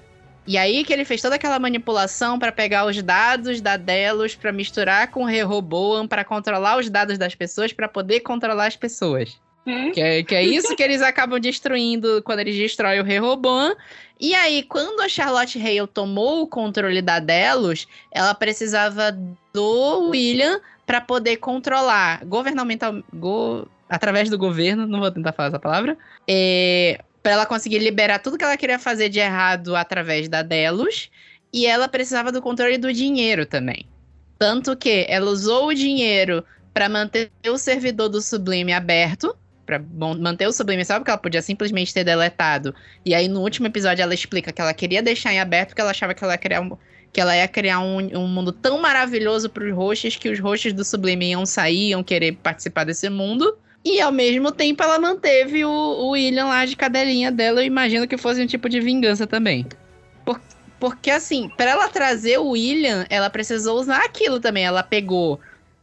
[0.47, 4.53] E aí que ele fez toda aquela manipulação para pegar os dados da Delos para
[4.53, 9.39] misturar com o Rehoboam para controlar os dados das pessoas para poder controlar as pessoas.
[9.67, 9.91] Hum?
[9.93, 13.75] Que, é, que é isso que eles acabam destruindo quando eles destroem o Rehoboam.
[14.21, 19.17] E aí, quando a Charlotte Hale tomou o controle da Delos, ela precisava
[19.53, 25.59] do William para poder controlar governamental, go, através do governo, não vou tentar falar essa
[25.59, 25.97] palavra,
[26.29, 31.11] é, para ela conseguir liberar tudo que ela queria fazer de errado através da Delos.
[31.53, 33.87] E ela precisava do controle do dinheiro também.
[34.37, 40.47] Tanto que ela usou o dinheiro para manter o servidor do Sublime aberto, para manter
[40.49, 42.75] o Sublime, sabe que ela podia simplesmente ter deletado.
[43.07, 45.93] E aí no último episódio ela explica que ela queria deixar em aberto porque ela
[45.93, 46.77] achava que ela ia criar um,
[47.13, 50.73] que ela ia criar um, um mundo tão maravilhoso para os roxos que os roxos
[50.73, 53.57] do Sublime iam sair, iam querer participar desse mundo.
[53.85, 57.61] E ao mesmo tempo ela manteve o, o William lá de cadelinha dela.
[57.61, 59.67] Eu imagino que fosse um tipo de vingança também.
[60.25, 60.41] Por,
[60.81, 64.65] porque assim, para ela trazer o William, ela precisou usar aquilo também.
[64.65, 65.39] Ela pegou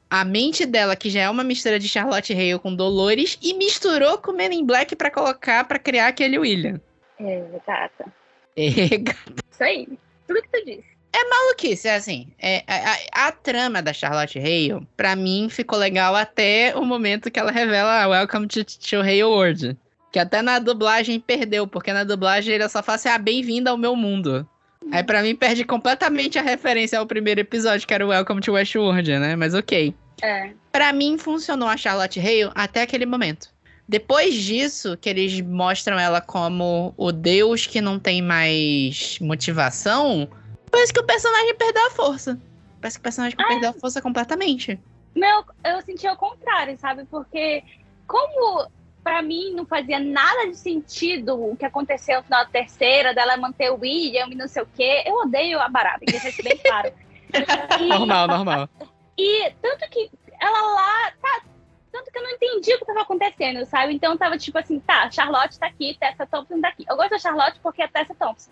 [0.09, 4.17] a mente dela, que já é uma mistura de Charlotte Hale com Dolores, e misturou
[4.17, 6.81] com Men in Black para colocar, para criar aquele William.
[7.17, 8.13] É, gata.
[8.57, 9.43] É, gata.
[9.49, 9.87] Isso aí.
[10.27, 10.90] Tudo que tu disse.
[11.13, 12.27] É maluquice, é assim.
[12.39, 17.29] É, a, a, a, trama da Charlotte Hale, pra mim, ficou legal até o momento
[17.29, 19.77] que ela revela Welcome to, to Hale World.
[20.11, 23.77] Que até na dublagem perdeu, porque na dublagem ele só fala assim, ah, bem-vinda ao
[23.77, 24.47] meu mundo.
[24.91, 28.53] Aí pra mim perde completamente a referência ao primeiro episódio, que era o Welcome to
[28.53, 29.35] Westworld, né?
[29.35, 29.93] Mas ok.
[30.21, 30.51] É.
[30.71, 33.49] Pra mim funcionou a Charlotte Hale até aquele momento.
[33.87, 40.29] Depois disso, que eles mostram ela como o deus que não tem mais motivação,
[40.71, 42.39] Parece que o personagem perdeu a força.
[42.79, 44.79] Parece que o personagem ah, perdeu a força completamente.
[45.13, 47.05] Meu, eu senti o contrário, sabe?
[47.05, 47.63] Porque
[48.07, 48.67] como
[49.03, 53.35] para mim não fazia nada de sentido o que aconteceu no final da terceira, dela
[53.35, 56.57] manter o William e não sei o quê, eu odeio a barata, que isso bem
[56.57, 56.93] claro.
[57.79, 58.69] E, normal, normal.
[59.17, 61.41] E tanto que ela lá, tá,
[61.89, 63.93] tanto que eu não entendi o que estava acontecendo, sabe?
[63.93, 66.85] Então tava tipo assim, tá, Charlotte tá aqui, Tessa Thompson tá aqui.
[66.89, 68.51] Eu gosto da Charlotte porque é Tessa Thompson.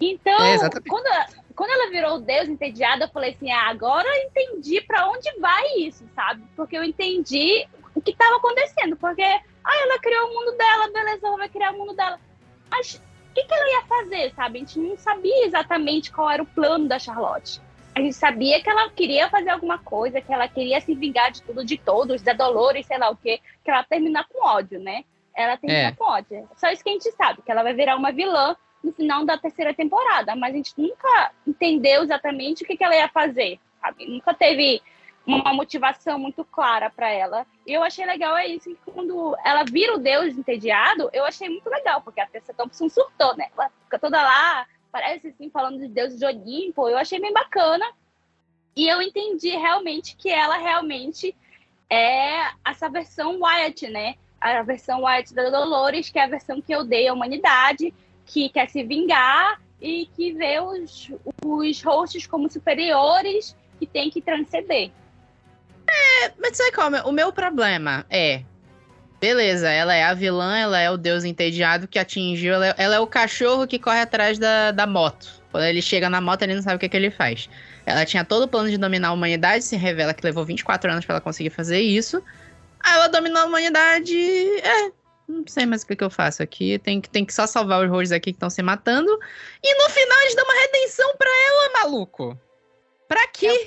[0.00, 1.08] Então, é, quando,
[1.54, 5.30] quando ela virou o Deus entediada, eu falei assim: ah, agora eu entendi para onde
[5.40, 6.42] vai isso, sabe?
[6.54, 8.96] Porque eu entendi o que estava acontecendo.
[8.96, 12.20] Porque, ah, ela criou o mundo dela, beleza, ela vai criar o mundo dela.
[12.70, 12.94] Mas
[13.30, 14.58] o que, que ela ia fazer, sabe?
[14.58, 17.60] A gente não sabia exatamente qual era o plano da Charlotte.
[17.94, 21.40] A gente sabia que ela queria fazer alguma coisa, que ela queria se vingar de
[21.40, 25.04] tudo, de todos, da Dolores, sei lá o quê, que ela terminar com ódio, né?
[25.34, 25.92] Ela termina é.
[25.92, 26.46] com ódio.
[26.56, 28.54] Só isso que a gente sabe, que ela vai virar uma vilã
[28.86, 32.94] no final da terceira temporada, mas a gente nunca entendeu exatamente o que, que ela
[32.94, 34.06] ia fazer, sabe?
[34.06, 34.80] Nunca teve
[35.26, 37.44] uma motivação muito clara para ela.
[37.66, 41.48] E eu achei legal é isso, que quando ela vira o Deus entediado, eu achei
[41.48, 43.48] muito legal, porque a Tessa Thompson surtou, né?
[43.58, 47.84] Ela fica toda lá, parece assim, falando de Deus de Olimpo, eu achei bem bacana.
[48.76, 51.34] E eu entendi realmente que ela realmente
[51.90, 54.14] é essa versão Wyatt, né?
[54.40, 57.92] A versão Wyatt da Dolores, que é a versão que odeia a humanidade,
[58.26, 61.10] que quer se vingar e que vê os,
[61.44, 64.90] os hosts como superiores que tem que transcender.
[65.88, 66.90] É, mas sabe qual?
[67.06, 68.42] O meu problema é.
[69.18, 72.54] Beleza, ela é a vilã, ela é o deus entediado que atingiu.
[72.54, 75.42] Ela é, ela é o cachorro que corre atrás da, da moto.
[75.50, 77.48] Quando ele chega na moto, ele não sabe o que, que ele faz.
[77.86, 81.04] Ela tinha todo o plano de dominar a humanidade, se revela que levou 24 anos
[81.06, 82.22] para ela conseguir fazer isso.
[82.80, 84.16] Aí ela dominou a humanidade.
[84.60, 84.92] É,
[85.28, 86.78] não sei mais o que, que eu faço aqui.
[86.78, 89.10] Tem que, tem que só salvar os roles aqui que estão se matando.
[89.62, 92.38] E no final eles dão uma redenção pra ela, maluco.
[93.08, 93.64] Pra quê?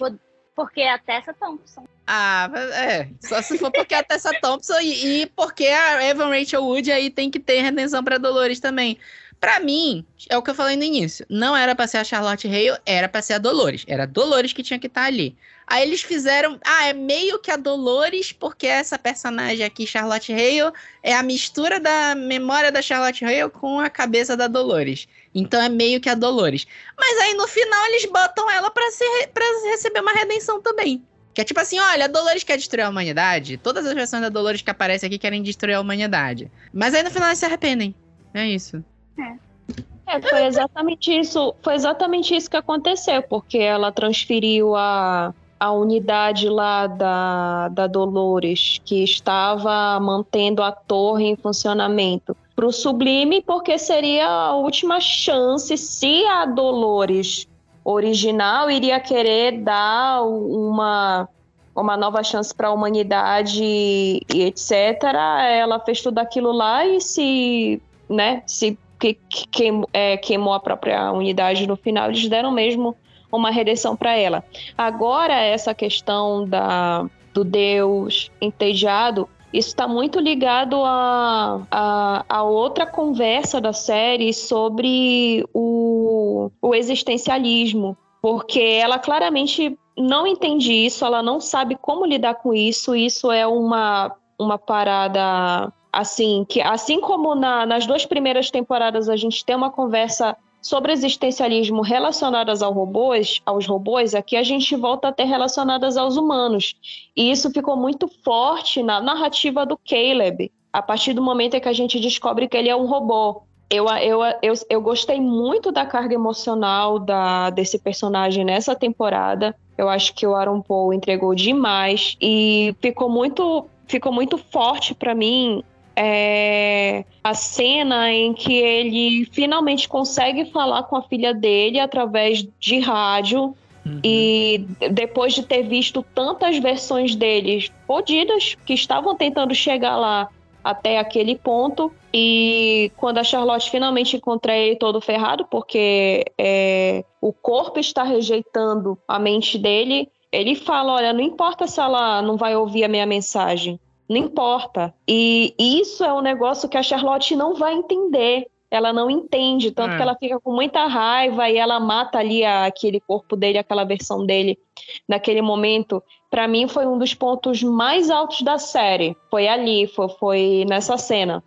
[0.56, 1.86] Porque é a Tessa Thompson.
[2.06, 3.10] Ah, é.
[3.22, 6.92] Só se for porque é a Tessa Thompson e, e porque a Evan Rachel Wood
[6.92, 8.98] aí tem que ter redenção pra Dolores também.
[9.40, 11.26] Pra mim, é o que eu falei no início.
[11.30, 13.86] Não era pra ser a Charlotte Hale, era pra ser a Dolores.
[13.88, 15.38] Era a Dolores que tinha que estar tá ali.
[15.66, 16.60] Aí eles fizeram.
[16.66, 21.80] Ah, é meio que a Dolores, porque essa personagem aqui, Charlotte Hale, é a mistura
[21.80, 25.08] da memória da Charlotte Hale com a cabeça da Dolores.
[25.34, 26.68] Então é meio que a Dolores.
[26.98, 31.02] Mas aí no final eles botam ela pra, ser, pra receber uma redenção também.
[31.34, 33.56] Que é tipo assim, olha, a Dolores quer destruir a humanidade.
[33.56, 36.52] Todas as versões da Dolores que aparecem aqui querem destruir a humanidade.
[36.74, 37.96] Mas aí no final eles se arrependem.
[38.34, 38.84] É isso.
[39.20, 40.22] É.
[40.22, 41.54] foi exatamente isso.
[41.62, 48.82] Foi exatamente isso que aconteceu, porque ela transferiu a, a unidade lá da, da Dolores,
[48.86, 55.78] que estava mantendo a torre em funcionamento, para o Sublime, porque seria a última chance
[55.78, 57.48] se a Dolores
[57.84, 61.28] original iria querer dar uma
[61.76, 65.02] uma nova chance para a humanidade e etc.
[65.50, 71.12] Ela fez tudo aquilo lá e se, né, se que, que é, queimou a própria
[71.12, 72.96] unidade no final, eles deram mesmo
[73.32, 74.44] uma redenção para ela.
[74.78, 82.86] Agora, essa questão da, do Deus entediado, isso está muito ligado a, a, a, outra
[82.86, 91.40] conversa da série sobre o, o existencialismo, porque ela claramente não entende isso, ela não
[91.40, 97.66] sabe como lidar com isso, isso é uma, uma parada assim, que assim como na,
[97.66, 103.66] nas duas primeiras temporadas a gente tem uma conversa sobre existencialismo relacionadas aos robôs, aos
[103.66, 106.76] robôs, aqui a gente volta a ter relacionadas aos humanos.
[107.16, 111.70] E isso ficou muito forte na narrativa do Caleb, a partir do momento em que
[111.70, 113.44] a gente descobre que ele é um robô.
[113.70, 119.56] Eu, eu, eu, eu gostei muito da carga emocional da, desse personagem nessa temporada.
[119.78, 125.16] Eu acho que o Aaron Paul entregou demais e ficou muito ficou muito forte para
[125.16, 125.64] mim
[126.02, 132.80] é a cena em que ele finalmente consegue falar com a filha dele através de
[132.80, 133.54] rádio.
[133.86, 134.00] Uhum.
[134.04, 140.30] E depois de ter visto tantas versões deles podidas que estavam tentando chegar lá
[140.64, 141.92] até aquele ponto.
[142.14, 148.98] E quando a Charlotte finalmente encontra ele todo ferrado, porque é, o corpo está rejeitando
[149.06, 153.06] a mente dele, ele fala: Olha, não importa se ela não vai ouvir a minha
[153.06, 153.80] mensagem,
[154.10, 154.94] não importa.
[155.08, 158.48] E isso é um negócio que a Charlotte não vai entender.
[158.72, 159.98] Ela não entende, tanto é.
[159.98, 163.84] que ela fica com muita raiva e ela mata ali a, aquele corpo dele, aquela
[163.84, 164.60] versão dele
[165.08, 166.04] naquele momento.
[166.30, 169.16] Para mim foi um dos pontos mais altos da série.
[169.32, 171.44] Foi ali, foi, foi nessa cena.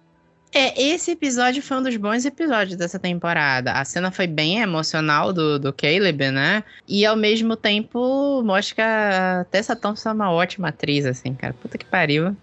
[0.54, 3.72] É, esse episódio foi um dos bons episódios dessa temporada.
[3.72, 6.62] A cena foi bem emocional do, do Caleb, né?
[6.86, 11.54] E ao mesmo tempo mostra que a Tessa Thompson é uma ótima atriz, assim, cara.
[11.54, 12.36] Puta que pariu.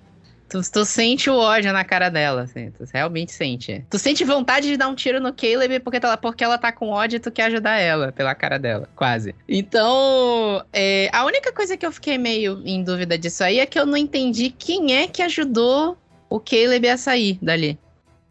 [0.50, 3.86] Tu, tu, sente o ódio na cara dela, assim, tu realmente sente.
[3.90, 6.90] Tu sente vontade de dar um tiro no Caleb porque, ela, porque ela tá com
[6.90, 9.36] ódio e tu quer ajudar ela, pela cara dela, quase.
[9.48, 13.80] Então, é, a única coisa que eu fiquei meio em dúvida disso aí é que
[13.80, 15.96] eu não entendi quem é que ajudou
[16.28, 17.78] o Caleb a sair dali.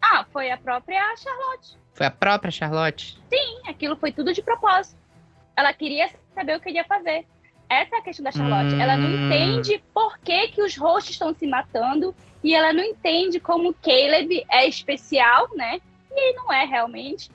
[0.03, 1.79] Ah, foi a própria Charlotte.
[1.95, 3.19] Foi a própria Charlotte?
[3.29, 4.97] Sim, aquilo foi tudo de propósito.
[5.57, 7.27] Ela queria saber o que ele ia fazer.
[7.69, 8.75] Essa é a questão da Charlotte.
[8.75, 8.81] Hum...
[8.81, 9.27] Ela não hum.
[9.27, 14.45] entende por que, que os hosts estão se matando e ela não entende como Caleb
[14.49, 15.81] é especial, né?
[16.11, 17.31] E ele não é realmente.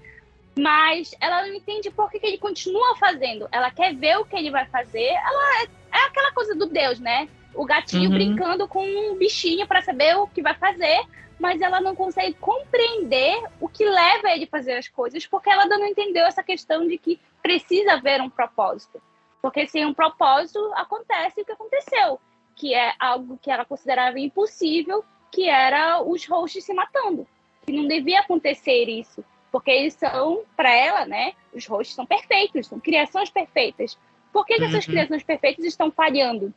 [0.58, 3.48] Mas ela não entende por que, que ele continua fazendo.
[3.52, 5.08] Ela quer ver o que ele vai fazer.
[5.08, 7.28] Ela é, é aquela coisa do Deus, né?
[7.56, 8.16] O gatinho uhum.
[8.16, 11.04] brincando com um bichinho para saber o que vai fazer,
[11.40, 15.64] mas ela não consegue compreender o que leva ele a fazer as coisas, porque ela
[15.64, 19.02] ainda não entendeu essa questão de que precisa haver um propósito.
[19.44, 22.18] Porque sem um propósito, acontece o que aconteceu,
[22.56, 27.28] que é algo que ela considerava impossível, que era os hosts se matando.
[27.66, 29.22] Que não devia acontecer isso,
[29.52, 33.98] porque eles são, para ela, né, os hosts são perfeitos, são criações perfeitas.
[34.32, 34.94] Por que, que essas uhum.
[34.94, 36.54] criações perfeitas estão falhando?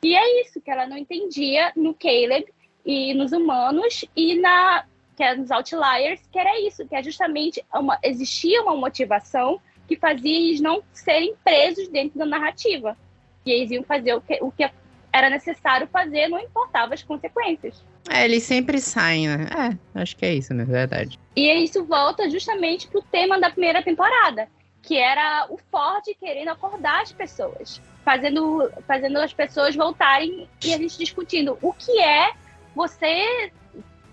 [0.00, 2.46] E é isso que ela não entendia no Caleb
[2.86, 4.86] e nos humanos e na
[5.16, 9.96] que é nos outliers, que era isso, que é justamente uma existia uma motivação que
[9.96, 12.96] fazia eles não serem presos dentro da narrativa.
[13.44, 14.70] E eles iam fazer o que, o que
[15.10, 17.82] era necessário fazer, não importava as consequências.
[18.10, 19.46] É, eles sempre saem, né?
[19.94, 21.18] É, acho que é isso, na verdade.
[21.34, 24.48] E isso volta justamente pro tema da primeira temporada,
[24.82, 30.78] que era o Ford querendo acordar as pessoas, fazendo, fazendo as pessoas voltarem e a
[30.78, 32.32] gente discutindo o que é
[32.74, 33.50] você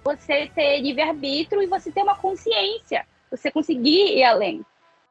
[0.04, 4.64] você ter livre-arbítrio e você ter uma consciência, você conseguir ir além.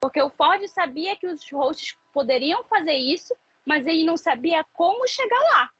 [0.04, 3.34] Porque o Ford sabia que os hosts poderiam fazer isso,
[3.64, 5.70] mas ele não sabia como chegar lá.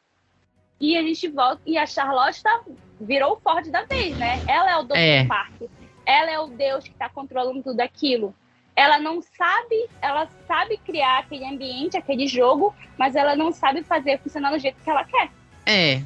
[0.81, 2.65] E a gente volta e a Charlotte tá,
[2.99, 4.43] virou o Ford da vez, né?
[4.49, 5.25] Ela é o dono é.
[5.25, 5.69] do parque.
[6.07, 8.35] Ela é o Deus que está controlando tudo aquilo
[8.75, 14.19] ela não sabe, ela sabe criar aquele ambiente, aquele jogo, mas ela não sabe fazer
[14.21, 15.31] funcionar do jeito que ela quer.
[15.67, 16.03] É.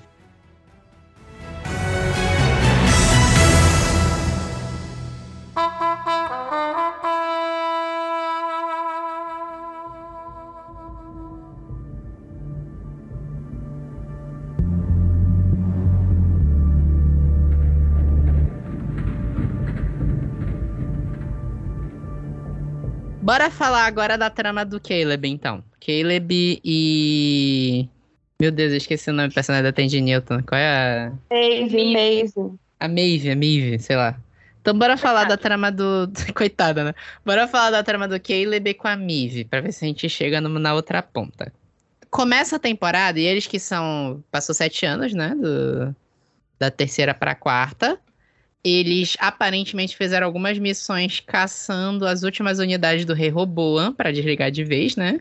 [23.29, 25.63] Bora falar agora da trama do Caleb, então.
[25.87, 27.87] Caleb e.
[28.41, 30.43] Meu Deus, eu esqueci o nome do personagem da Tandy Newton.
[30.45, 31.13] Qual é a.
[31.31, 32.59] Maeve, Maeve.
[32.81, 34.19] A Maeve, a Maeve, sei lá.
[34.63, 34.97] Então bora Coitada.
[34.97, 36.11] falar da trama do.
[36.35, 36.95] Coitada, né?
[37.23, 40.41] Bora falar da trama do Caleb com a Maeve, pra ver se a gente chega
[40.41, 41.53] no, na outra ponta.
[42.09, 44.25] Começa a temporada, e eles que são.
[44.31, 45.35] Passou sete anos, né?
[45.35, 45.95] Do...
[46.59, 48.01] Da terceira pra quarta
[48.65, 54.65] eles aparentemente fizeram algumas missões caçando as últimas unidades do Rei Roboam para desligar de
[54.65, 55.21] vez, né?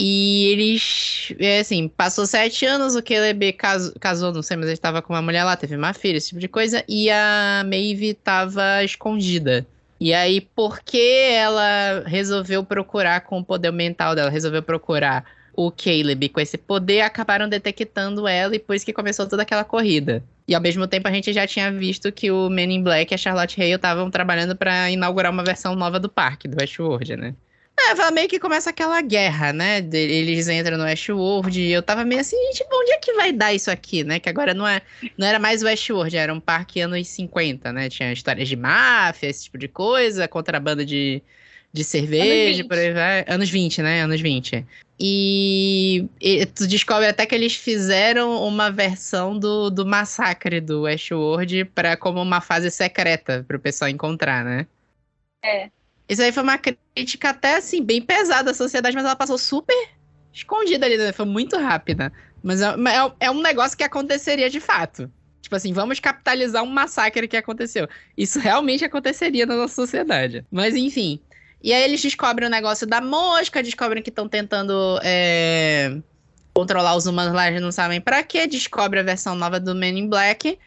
[0.00, 4.74] E eles, é assim, passou sete anos, o Caleb casou, casou, não sei, mas ele
[4.74, 8.10] estava com uma mulher lá, teve uma filha, esse tipo de coisa, e a Maeve
[8.10, 9.66] estava escondida.
[10.00, 15.24] E aí, porque ela resolveu procurar com o poder mental dela, resolveu procurar
[15.58, 20.22] o Caleb com esse poder, acabaram detectando ela e depois que começou toda aquela corrida.
[20.46, 23.16] E ao mesmo tempo a gente já tinha visto que o Men in Black e
[23.16, 27.34] a Charlotte Hale estavam trabalhando para inaugurar uma versão nova do parque, do Westworld, né?
[27.76, 29.78] É, meio que começa aquela guerra, né?
[29.78, 33.52] Eles entram no Westworld e eu tava meio assim, gente, onde é que vai dar
[33.52, 34.20] isso aqui, né?
[34.20, 34.80] Que agora não, é,
[35.16, 37.88] não era mais Westworld, era um parque anos 50, né?
[37.88, 41.20] Tinha histórias de máfia, esse tipo de coisa, contrabando de,
[41.78, 43.24] de cerveja, por aí vai.
[43.28, 44.02] Anos 20, né?
[44.02, 44.66] Anos 20.
[45.00, 51.66] E, e, tu descobre até que eles fizeram uma versão do, do massacre do Westworld
[51.66, 54.66] para como uma fase secreta para o pessoal encontrar, né?
[55.44, 55.70] É.
[56.08, 59.88] Isso aí foi uma crítica até assim, bem pesada à sociedade, mas ela passou super
[60.32, 61.12] escondida ali, né?
[61.12, 62.12] Foi muito rápida.
[62.42, 65.08] Mas é, é, é um negócio que aconteceria de fato.
[65.40, 67.88] Tipo assim, vamos capitalizar um massacre que aconteceu.
[68.16, 70.44] Isso realmente aconteceria na nossa sociedade.
[70.50, 71.20] Mas enfim,
[71.62, 75.96] e aí eles descobrem o negócio da mosca, descobrem que estão tentando é,
[76.54, 78.46] controlar os humanos lá, eles não sabem para quê.
[78.46, 80.58] Descobre a versão nova do Men in Black.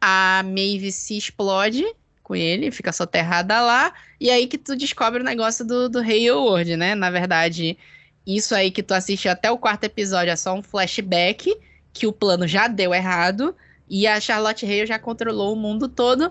[0.00, 1.84] A Maeve se explode
[2.22, 3.92] com ele, fica soterrada lá.
[4.20, 6.94] E aí que tu descobre o negócio do, do Rei World, né?
[6.94, 7.78] Na verdade,
[8.26, 11.56] isso aí que tu assistiu até o quarto episódio é só um flashback,
[11.92, 13.54] que o plano já deu errado.
[13.88, 16.30] E a Charlotte Hale já controlou o mundo todo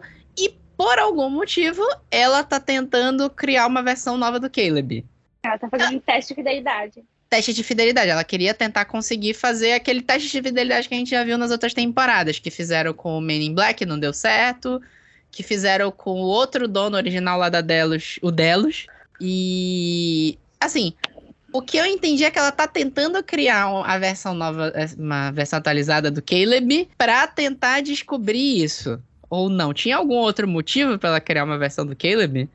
[0.84, 1.81] por algum motivo,
[2.11, 5.05] ela tá tentando criar uma versão nova do Caleb.
[5.41, 7.03] Ela tá fazendo um teste de fidelidade.
[7.29, 8.09] Teste de fidelidade.
[8.09, 11.51] Ela queria tentar conseguir fazer aquele teste de fidelidade que a gente já viu nas
[11.51, 14.81] outras temporadas, que fizeram com o Men in Black, não deu certo.
[15.31, 18.86] Que fizeram com o outro dono original lá da Delos, o Delos.
[19.21, 20.38] E.
[20.59, 20.93] Assim,
[21.53, 25.59] o que eu entendi é que ela tá tentando criar a versão nova, uma versão
[25.59, 29.01] atualizada do Caleb, para tentar descobrir isso.
[29.34, 29.73] Ou não?
[29.73, 32.47] Tinha algum outro motivo para ela criar uma versão do Caleb?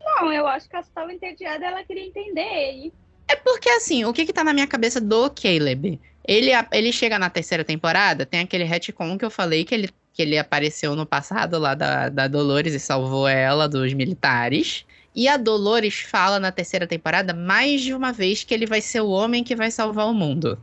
[0.00, 2.92] Não, eu acho que ela estava entediada ela queria entender ele.
[3.26, 5.98] É porque, assim, o que que tá na minha cabeça do Caleb?
[6.24, 10.22] Ele, ele chega na terceira temporada, tem aquele retcon que eu falei que ele, que
[10.22, 14.86] ele apareceu no passado lá da, da Dolores e salvou ela dos militares.
[15.16, 19.00] E a Dolores fala na terceira temporada mais de uma vez que ele vai ser
[19.00, 20.56] o homem que vai salvar o mundo.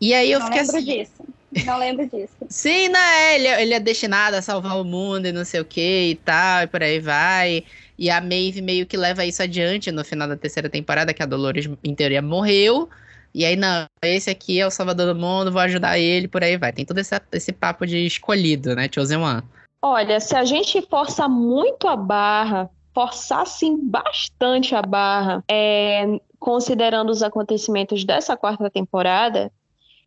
[0.00, 0.84] E aí eu não fiquei assim.
[0.84, 1.24] Disso.
[1.64, 2.34] Não lembro disso.
[2.48, 3.34] Sim, não é.
[3.34, 6.62] Ele, ele é destinado a salvar o mundo e não sei o que e tal,
[6.62, 7.64] e por aí vai.
[7.98, 11.26] E a Maeve meio que leva isso adiante no final da terceira temporada, que a
[11.26, 12.88] Dolores, em teoria, morreu.
[13.34, 16.56] E aí, não, esse aqui é o salvador do mundo, vou ajudar ele, por aí
[16.56, 16.72] vai.
[16.72, 19.42] Tem todo esse, esse papo de escolhido, né, Chosen One.
[19.80, 27.10] Olha, se a gente força muito a barra, forçar, sim, bastante a barra, é, considerando
[27.10, 29.50] os acontecimentos dessa quarta temporada,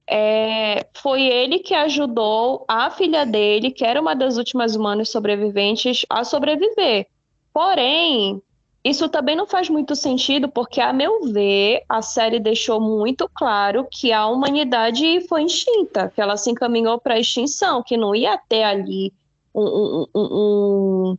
[0.07, 6.05] é, foi ele que ajudou a filha dele, que era uma das últimas humanas sobreviventes,
[6.09, 7.07] a sobreviver.
[7.53, 8.41] Porém,
[8.83, 13.87] isso também não faz muito sentido, porque, a meu ver, a série deixou muito claro
[13.89, 18.37] que a humanidade foi extinta, que ela se encaminhou para a extinção, que não ia
[18.37, 19.11] ter ali
[19.55, 21.17] um, um, um,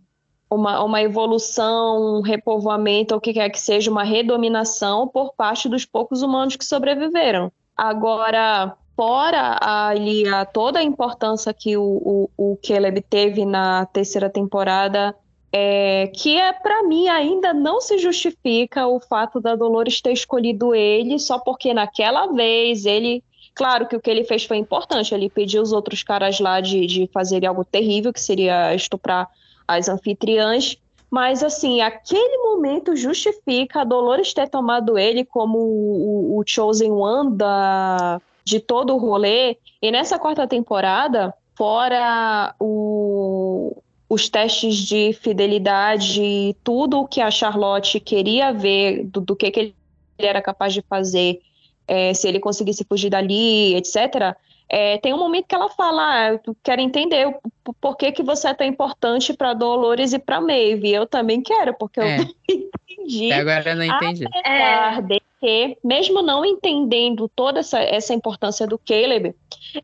[0.49, 5.68] uma, uma evolução, um repovoamento, ou o que quer que seja, uma redominação por parte
[5.68, 7.51] dos poucos humanos que sobreviveram.
[7.76, 14.30] Agora, fora ali a, toda a importância que o, o, o Caleb teve na terceira
[14.30, 15.14] temporada,
[15.52, 20.74] é, que é para mim ainda não se justifica o fato da Dolores ter escolhido
[20.74, 23.22] ele só porque naquela vez ele
[23.56, 25.14] Claro que o que ele fez foi importante.
[25.14, 29.30] Ele pediu os outros caras lá de, de fazerem algo terrível, que seria estuprar
[29.66, 30.76] as anfitriãs.
[31.11, 37.36] Mas, assim, aquele momento justifica a Dolores ter tomado ele como o, o Chosen One
[37.36, 39.57] da, de todo o rolê.
[39.80, 43.76] E nessa quarta temporada, fora o,
[44.09, 49.61] os testes de fidelidade, tudo o que a Charlotte queria ver do, do que, que
[49.61, 49.74] ele
[50.18, 51.40] era capaz de fazer
[51.88, 54.36] é, se ele conseguisse fugir dali, etc.
[54.68, 58.22] É, tem um momento que ela fala, ah, eu quero entender o, por que, que
[58.22, 60.92] você é tão importante para Dolores e para Maeve.
[60.92, 62.18] Eu também quero, porque é.
[62.18, 63.32] eu não entendi.
[63.32, 64.24] Até agora eu não entendi.
[64.26, 69.34] Apesar de que, mesmo não entendendo toda essa, essa importância do Caleb,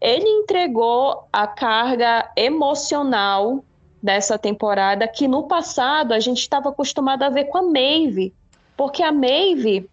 [0.00, 3.64] ele entregou a carga emocional
[4.02, 8.34] dessa temporada que no passado a gente estava acostumado a ver com a Maeve.
[8.76, 9.88] Porque a Maeve,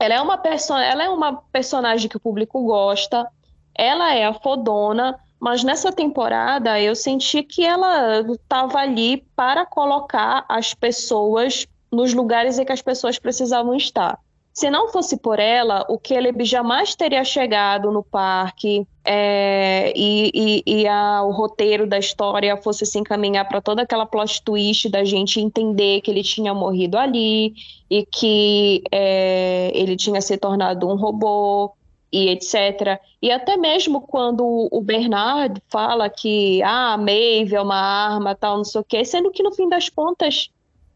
[0.00, 3.28] ela é uma, perso ela é uma personagem que o público gosta,
[3.74, 10.44] ela é a fodona, mas nessa temporada eu senti que ela estava ali para colocar
[10.48, 14.18] as pessoas nos lugares em que as pessoas precisavam estar.
[14.52, 20.80] Se não fosse por ela, o Caleb jamais teria chegado no parque é, e, e,
[20.80, 25.04] e a, o roteiro da história fosse se encaminhar para toda aquela plot twist da
[25.04, 27.54] gente entender que ele tinha morrido ali
[27.88, 31.72] e que é, ele tinha se tornado um robô
[32.12, 33.00] e etc.
[33.22, 38.58] E até mesmo quando o Bernard fala que ah, a Maeve é uma arma, tal,
[38.58, 40.50] não sei o quê, sendo que no fim das contas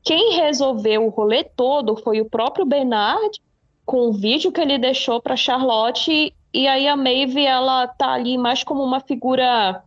[0.05, 3.41] quem resolveu o rolê todo foi o próprio Bernard
[3.85, 8.37] com o vídeo que ele deixou para Charlotte e aí a Maeve ela tá ali
[8.37, 9.83] mais como uma figura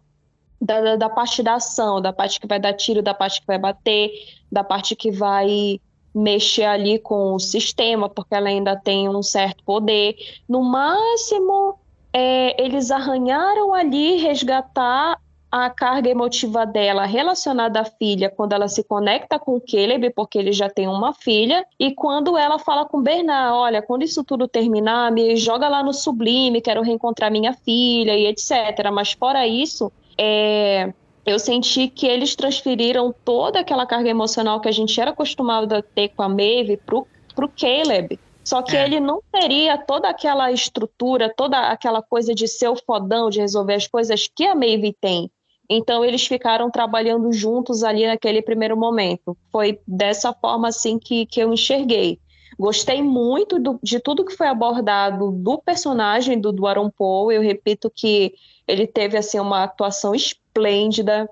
[0.61, 3.47] da, da, da, parte da ação, da parte que vai dar tiro, da parte que
[3.47, 4.11] vai bater,
[4.51, 5.79] da parte que vai
[6.13, 10.15] mexer ali com o sistema, porque ela ainda tem um certo poder.
[10.47, 11.75] No máximo,
[12.11, 15.19] é, eles arranharam ali resgatar
[15.51, 20.37] a carga emotiva dela relacionada à filha quando ela se conecta com o Caleb, porque
[20.37, 24.47] ele já tem uma filha, e quando ela fala com Bernard, olha, quando isso tudo
[24.47, 28.91] terminar, me joga lá no Sublime, quero reencontrar minha filha e etc.
[28.93, 30.93] Mas fora isso, é,
[31.29, 35.81] eu senti que eles transferiram toda aquela carga emocional que a gente era acostumado a
[35.81, 38.19] ter com a Maeve pro, pro Caleb.
[38.43, 38.83] Só que é.
[38.83, 43.75] ele não teria toda aquela estrutura, toda aquela coisa de ser o fodão, de resolver
[43.75, 45.29] as coisas que a Maeve tem.
[45.69, 49.37] Então eles ficaram trabalhando juntos ali naquele primeiro momento.
[49.51, 52.19] Foi dessa forma assim que, que eu enxerguei.
[52.59, 57.31] Gostei muito do, de tudo que foi abordado do personagem do, Aaron Paul.
[57.31, 58.33] Eu repito que
[58.67, 61.29] ele teve assim uma atuação esplêndida.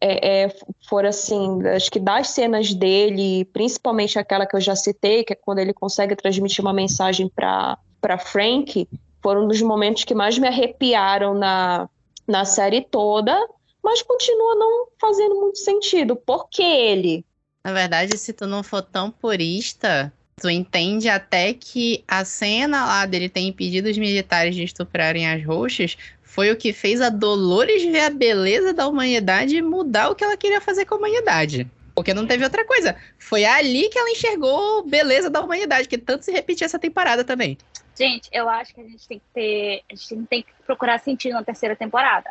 [0.00, 0.56] É, é,
[0.88, 5.36] foram assim, acho que das cenas dele, principalmente aquela que eu já citei, que é
[5.36, 7.78] quando ele consegue transmitir uma mensagem para
[8.18, 8.88] Frank,
[9.22, 11.88] foram um dos momentos que mais me arrepiaram na,
[12.26, 13.38] na série toda
[13.84, 16.16] mas continua não fazendo muito sentido.
[16.16, 17.24] Por que ele?
[17.62, 23.06] Na verdade, se tu não for tão purista, tu entende até que a cena lá
[23.06, 27.84] dele ter impedido os militares de estuprarem as roxas foi o que fez a Dolores
[27.84, 31.70] ver a beleza da humanidade e mudar o que ela queria fazer com a humanidade.
[31.94, 32.96] Porque não teve outra coisa.
[33.18, 37.56] Foi ali que ela enxergou beleza da humanidade, que tanto se repetiu essa temporada também.
[37.96, 39.82] Gente, eu acho que a gente tem que ter.
[39.88, 42.30] A gente tem que procurar sentido na terceira temporada.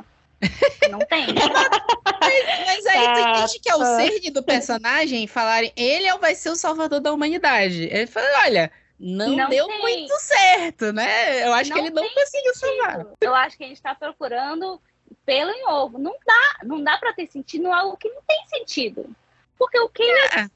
[0.90, 1.28] Não tem.
[1.34, 6.36] mas, mas, aí tu entende que é o cerne do personagem falarem ele é vai
[6.36, 7.84] ser o salvador da humanidade.
[7.84, 9.82] Ele fala, olha, não, não deu tem.
[9.82, 11.46] muito certo, né?
[11.46, 13.06] Eu acho não que ele não conseguiu salvar.
[13.20, 14.82] Eu acho que a gente está procurando
[15.26, 15.98] pelo em ovo.
[15.98, 19.06] Não dá, não dá para ter sentido algo que não tem sentido.
[19.58, 20.06] Porque o que é.
[20.08, 20.52] eles,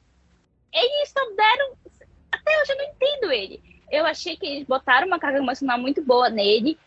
[0.73, 1.73] eles só deram.
[2.31, 3.61] Até hoje eu não entendo ele.
[3.91, 6.77] Eu achei que eles botaram uma carga emocional muito boa nele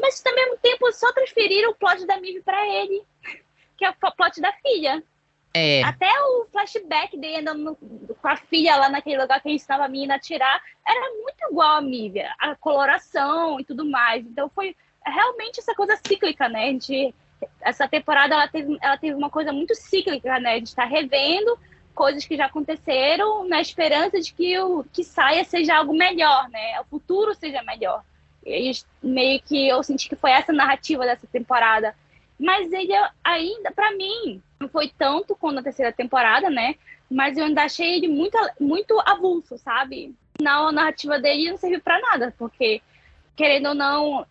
[0.00, 3.02] mas ao mesmo tempo só transferiram o plot da Mive para ele,
[3.76, 5.02] que é o plot da filha.
[5.54, 5.82] É.
[5.82, 10.16] Até o flashback dele andando no, com a filha lá naquele lugar que a menina
[10.16, 14.24] a tirar era muito igual a Mive, a coloração e tudo mais.
[14.24, 16.74] Então foi realmente essa coisa cíclica, né?
[16.74, 17.14] De,
[17.60, 20.60] essa temporada ela teve, ela teve uma coisa muito cíclica, né?
[20.60, 21.58] De estar revendo
[21.94, 26.80] coisas que já aconteceram na esperança de que o que saia seja algo melhor, né?
[26.80, 28.04] O futuro seja melhor
[29.02, 31.94] meio que eu senti que foi essa narrativa dessa temporada.
[32.38, 32.92] Mas ele
[33.24, 36.74] ainda, para mim, Não foi tanto quanto a terceira temporada, né?
[37.10, 40.14] Mas eu ainda achei ele muito, muito avulso, sabe?
[40.40, 42.82] Na narrativa dele não serviu para nada, porque,
[43.36, 44.26] querendo ou não,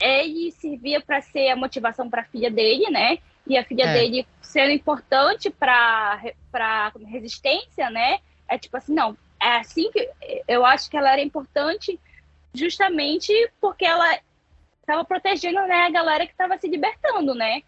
[0.00, 3.18] ele servia para ser a motivação para a filha dele, né?
[3.46, 3.92] E a filha é.
[3.92, 6.20] dele sendo importante para
[6.50, 8.20] para resistência, né?
[8.48, 10.08] É tipo assim, não, é assim que
[10.46, 11.98] eu acho que ela era importante
[12.54, 14.18] justamente porque ela
[14.80, 17.62] estava protegendo né, a galera que estava se libertando, né?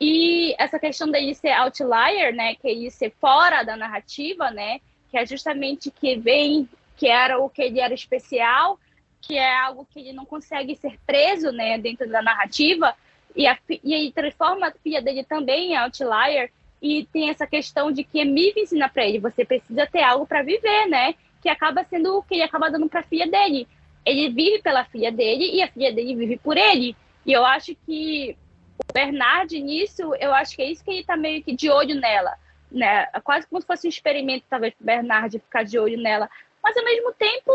[0.00, 4.80] E essa questão dele ser outlier, né, que ele ser fora da narrativa, né,
[5.10, 8.78] que é justamente que vem, que era o que ele era especial,
[9.20, 12.94] que é algo que ele não consegue ser preso, né, dentro da narrativa,
[13.36, 16.50] e, a, e ele transforma a filha dele também em outlier,
[16.82, 20.42] e tem essa questão de que Emiv ensina para ele, você precisa ter algo para
[20.42, 23.68] viver, né, que acaba sendo o que ele acaba dando para a filha dele.
[24.04, 26.96] Ele vive pela filha dele e a filha dele vive por ele.
[27.24, 28.36] E eu acho que
[28.78, 31.94] o Bernard nisso, eu acho que é isso que ele está meio que de olho
[31.94, 32.36] nela,
[32.70, 33.08] né?
[33.12, 36.28] É quase como se fosse um experimento, talvez, para Bernard ficar de olho nela.
[36.62, 37.52] Mas ao mesmo tempo,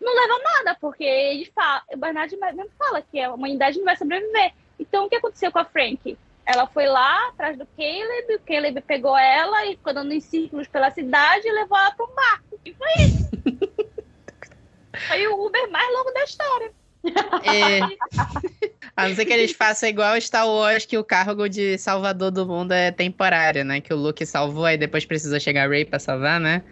[0.00, 3.84] não leva a nada, porque ele fala, o Bernard mesmo fala que a humanidade não
[3.84, 4.52] vai sobreviver.
[4.78, 6.16] Então, o que aconteceu com a Frank?
[6.46, 10.68] Ela foi lá atrás do Caleb, o Caleb pegou ela e ficou dando em círculos
[10.68, 12.60] pela cidade e levou ela para um barco.
[12.64, 13.30] E foi isso.
[15.08, 16.72] foi o Uber mais longo da história.
[17.44, 17.80] É.
[18.96, 22.46] A não ser que eles façam igual Star Wars, que o cargo de salvador do
[22.46, 23.80] mundo é temporário, né?
[23.80, 26.62] Que o Luke salvou, e depois precisou chegar a Rey pra salvar, né?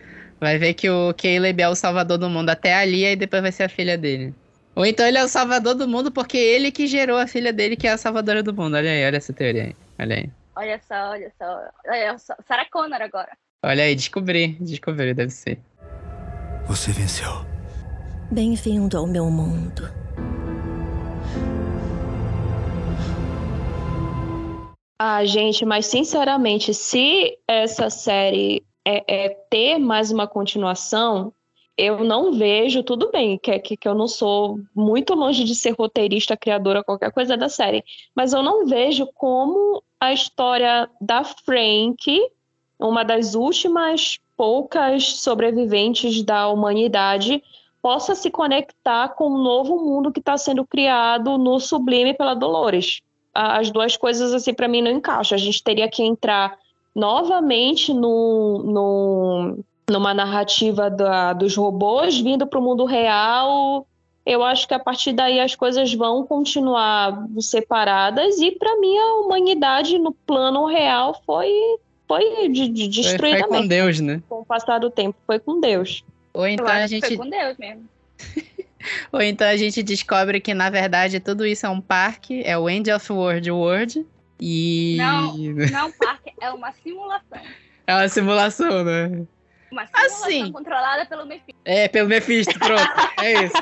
[0.40, 3.50] Vai ver que o Caleb é o salvador do mundo até ali, e depois vai
[3.52, 4.32] ser a filha dele.
[4.74, 7.76] Ou então ele é o salvador do mundo porque ele que gerou a filha dele,
[7.76, 8.76] que é a salvadora do mundo.
[8.76, 9.76] Olha aí, olha essa teoria aí.
[9.98, 10.30] Olha aí.
[10.56, 11.60] Olha só, olha só.
[11.86, 12.34] Olha só.
[12.46, 13.36] Sarah Connor agora.
[13.62, 14.56] Olha aí, descobri.
[14.60, 15.58] Descobri, deve ser.
[16.66, 17.51] Você venceu.
[18.32, 19.82] Bem-vindo ao meu mundo.
[24.98, 31.30] Ah, gente, mas sinceramente, se essa série é, é ter mais uma continuação,
[31.76, 35.74] eu não vejo, tudo bem, que, que, que eu não sou muito longe de ser
[35.78, 37.84] roteirista, criadora, qualquer coisa da série,
[38.16, 42.18] mas eu não vejo como a história da Frank,
[42.78, 47.42] uma das últimas poucas sobreviventes da humanidade,
[47.82, 53.00] possa se conectar com o novo mundo que está sendo criado no Sublime pela Dolores.
[53.34, 55.36] As duas coisas, assim, para mim não encaixam.
[55.36, 56.56] A gente teria que entrar
[56.94, 63.86] novamente no, no numa narrativa da, dos robôs vindo para o mundo real,
[64.24, 69.14] eu acho que a partir daí as coisas vão continuar separadas e para mim a
[69.16, 71.52] humanidade no plano real foi
[72.06, 74.22] foi de, de destruída foi, foi com Deus, né?
[74.28, 76.04] Com o passar do tempo foi com Deus.
[76.32, 77.88] Ou então a gente foi com Deus mesmo.
[79.12, 82.68] Ou então a gente descobre que na verdade tudo isso é um parque, é o
[82.68, 84.06] End of World World
[84.40, 87.40] e não, não um parque, é uma simulação.
[87.84, 89.26] É uma simulação, né?
[89.72, 91.60] Uma simulação assim, controlada pelo Mephisto.
[91.64, 92.80] É, pelo Mephisto, pronto.
[93.20, 93.54] é isso.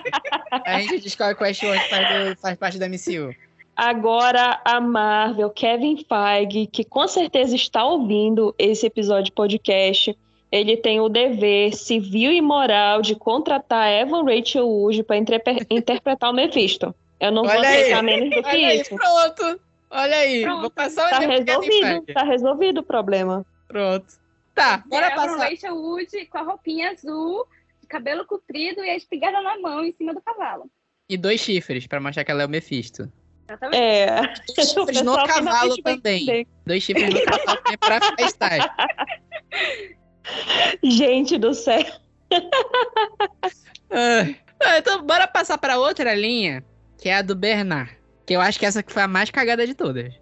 [0.66, 3.35] A gente descobre que o Westworld faz, faz parte da MCU.
[3.75, 10.14] Agora a Marvel, Kevin Feige, que com certeza está ouvindo esse episódio de podcast,
[10.51, 15.16] ele tem o dever civil e moral de contratar Evan Rachel Wood para
[15.70, 16.94] interpretar o Mephisto.
[17.20, 18.92] Eu não Olha vou aceitar menos do que Olha isso.
[18.92, 19.61] Aí, pronto.
[19.90, 20.61] Olha aí, pronto.
[20.62, 23.44] vou passar o tá resolvido, tá resolvido o problema.
[23.68, 24.07] Pronto.
[24.55, 25.51] Tá, bora é, passar.
[25.51, 27.46] Rachel Wood com a roupinha azul,
[27.88, 30.70] cabelo comprido e a espingarda na mão em cima do cavalo.
[31.09, 33.11] E dois chifres, pra mostrar que ela é o Mephisto.
[33.72, 34.20] É.
[34.55, 36.46] Dois chifres no cavalo também.
[36.64, 38.76] Dois chifres no cavalo também pra festar.
[40.83, 41.85] Gente do céu.
[43.91, 46.64] ah, então, bora passar pra outra linha,
[46.99, 47.99] que é a do Bernard.
[48.26, 50.14] Que eu acho que essa foi a mais cagada de todas.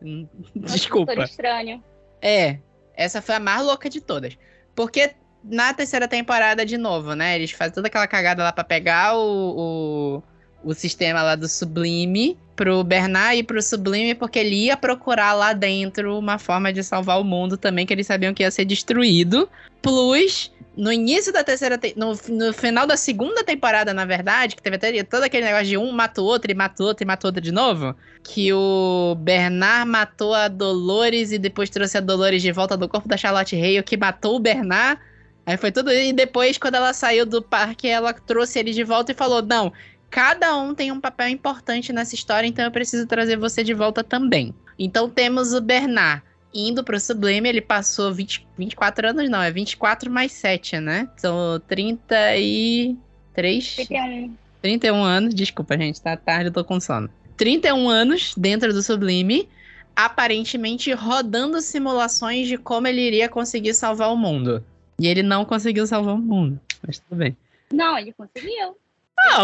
[0.57, 1.13] Desculpa.
[1.23, 1.83] estranho.
[2.23, 2.59] É,
[2.95, 4.37] essa foi a mais louca de todas.
[4.75, 7.37] Porque na terceira temporada, de novo, né?
[7.37, 10.23] Eles fazem toda aquela cagada lá pra pegar o, o,
[10.63, 15.53] o sistema lá do Sublime pro Bernard e pro Sublime, porque ele ia procurar lá
[15.53, 19.49] dentro uma forma de salvar o mundo também, que eles sabiam que ia ser destruído.
[19.81, 21.77] Plus, no início da terceira.
[21.77, 21.93] Te...
[21.97, 25.93] No, no final da segunda temporada, na verdade, que teve todo aquele negócio de um
[25.93, 27.95] mata o outro, e mata o outro, e mata o outro de novo.
[28.23, 33.09] Que o Bernard matou a Dolores e depois trouxe a Dolores de volta do corpo
[33.09, 35.01] da Charlotte Hale, que matou o Bernard.
[35.45, 35.93] Aí foi tudo.
[35.93, 39.73] E depois, quando ela saiu do parque, ela trouxe ele de volta e falou: Não,
[40.11, 44.03] cada um tem um papel importante nessa história, então eu preciso trazer você de volta
[44.03, 44.55] também.
[44.79, 46.23] Então temos o Bernard
[46.55, 51.09] indo pro Sublime, ele passou 20, 24 anos, não, é 24 mais 7, né?
[51.17, 52.97] São 33.
[53.35, 54.35] 31.
[54.63, 57.09] 31 anos, desculpa, gente, tá tarde, eu tô com sono.
[57.37, 59.49] 31 anos dentro do Sublime.
[59.95, 64.65] aparentemente rodando simulações de como ele iria conseguir salvar o mundo.
[64.97, 66.61] E ele não conseguiu salvar o mundo.
[66.87, 67.37] Mas tudo bem.
[67.73, 68.77] Não, ele conseguiu.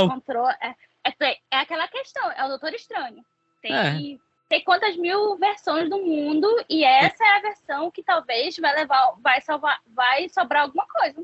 [0.05, 0.49] Encontrou.
[0.49, 3.25] É, é, é aquela questão, é o Doutor Estranho.
[3.63, 4.19] Tem, É.
[4.49, 9.15] tem quantas mil versões do mundo, e essa é a versão que talvez vai levar,
[9.23, 11.23] vai salvar, vai sobrar alguma coisa.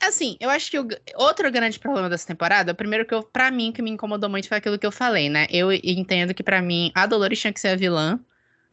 [0.00, 3.50] Assim, eu acho que o outro grande problema dessa temporada, o primeiro que eu, pra
[3.50, 5.46] mim, que me incomodou muito foi aquilo que eu falei, né?
[5.50, 8.20] Eu entendo que pra mim a Dolores tinha que ser a vilã,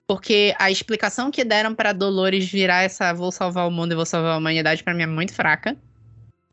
[0.05, 4.05] porque a explicação que deram pra Dolores virar essa vou salvar o mundo e vou
[4.05, 5.78] salvar a humanidade pra mim é muito fraca.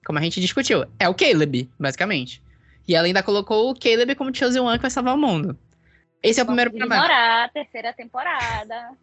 [0.06, 2.40] Como a gente discutiu, é o Caleb, basicamente.
[2.88, 5.56] E ela ainda colocou o Caleb como Chosen One que vai salvar o mundo.
[6.22, 7.04] Esse é o primeiro Vamos problema.
[7.04, 8.90] ignorar a terceira temporada.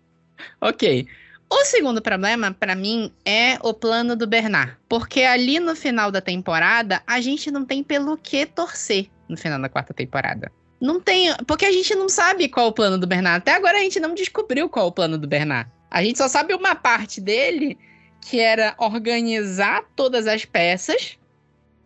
[0.60, 1.08] Ok.
[1.50, 4.76] O segundo problema, pra mim, é o plano do Bernard.
[4.90, 9.62] Porque ali no final da temporada, a gente não tem pelo que torcer no final
[9.62, 10.52] da quarta temporada.
[10.82, 11.34] Não tem.
[11.48, 13.38] Porque a gente não sabe qual é o plano do Bernard.
[13.38, 15.72] Até agora a gente não descobriu qual é o plano do Bernard.
[15.90, 17.78] A gente só sabe uma parte dele,
[18.20, 21.18] que era organizar todas as peças.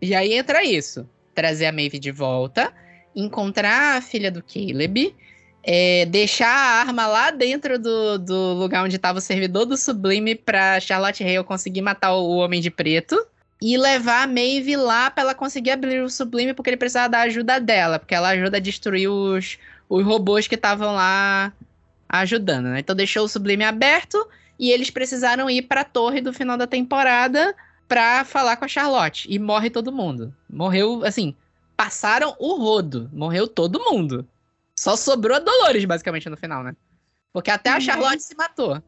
[0.01, 1.07] E aí entra isso:
[1.39, 2.73] trazer a Maeve de volta,
[3.15, 5.15] encontrar a filha do Caleb
[5.63, 10.35] é, deixar a arma lá dentro do, do lugar onde estava o servidor do Sublime
[10.35, 13.23] pra Charlotte Hale conseguir matar o Homem de Preto.
[13.61, 17.19] E levar a Maeve lá pra ela conseguir abrir o Sublime, porque ele precisava da
[17.21, 19.57] ajuda dela, porque ela ajuda a destruir os,
[19.89, 21.51] os robôs que estavam lá
[22.07, 22.79] ajudando, né?
[22.79, 24.17] Então deixou o Sublime aberto
[24.57, 27.53] e eles precisaram ir pra torre do final da temporada
[27.89, 29.27] pra falar com a Charlotte.
[29.29, 30.33] E morre todo mundo.
[30.49, 31.35] Morreu, assim,
[31.75, 33.09] passaram o rodo.
[33.11, 34.25] Morreu todo mundo.
[34.79, 36.73] Só sobrou a Dolores, basicamente, no final, né?
[37.33, 37.81] Porque até a Uhum.
[37.81, 38.81] Charlotte se matou.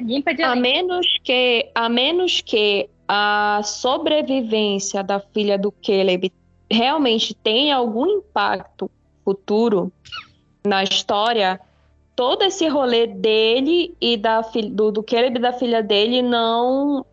[0.00, 6.32] Limpa de A menos que, a menos que a sobrevivência da filha do Caleb
[6.70, 8.90] realmente tenha algum impacto
[9.24, 9.92] futuro
[10.66, 11.60] na história,
[12.14, 17.04] todo esse rolê dele e da do, do Caleb e da filha dele não,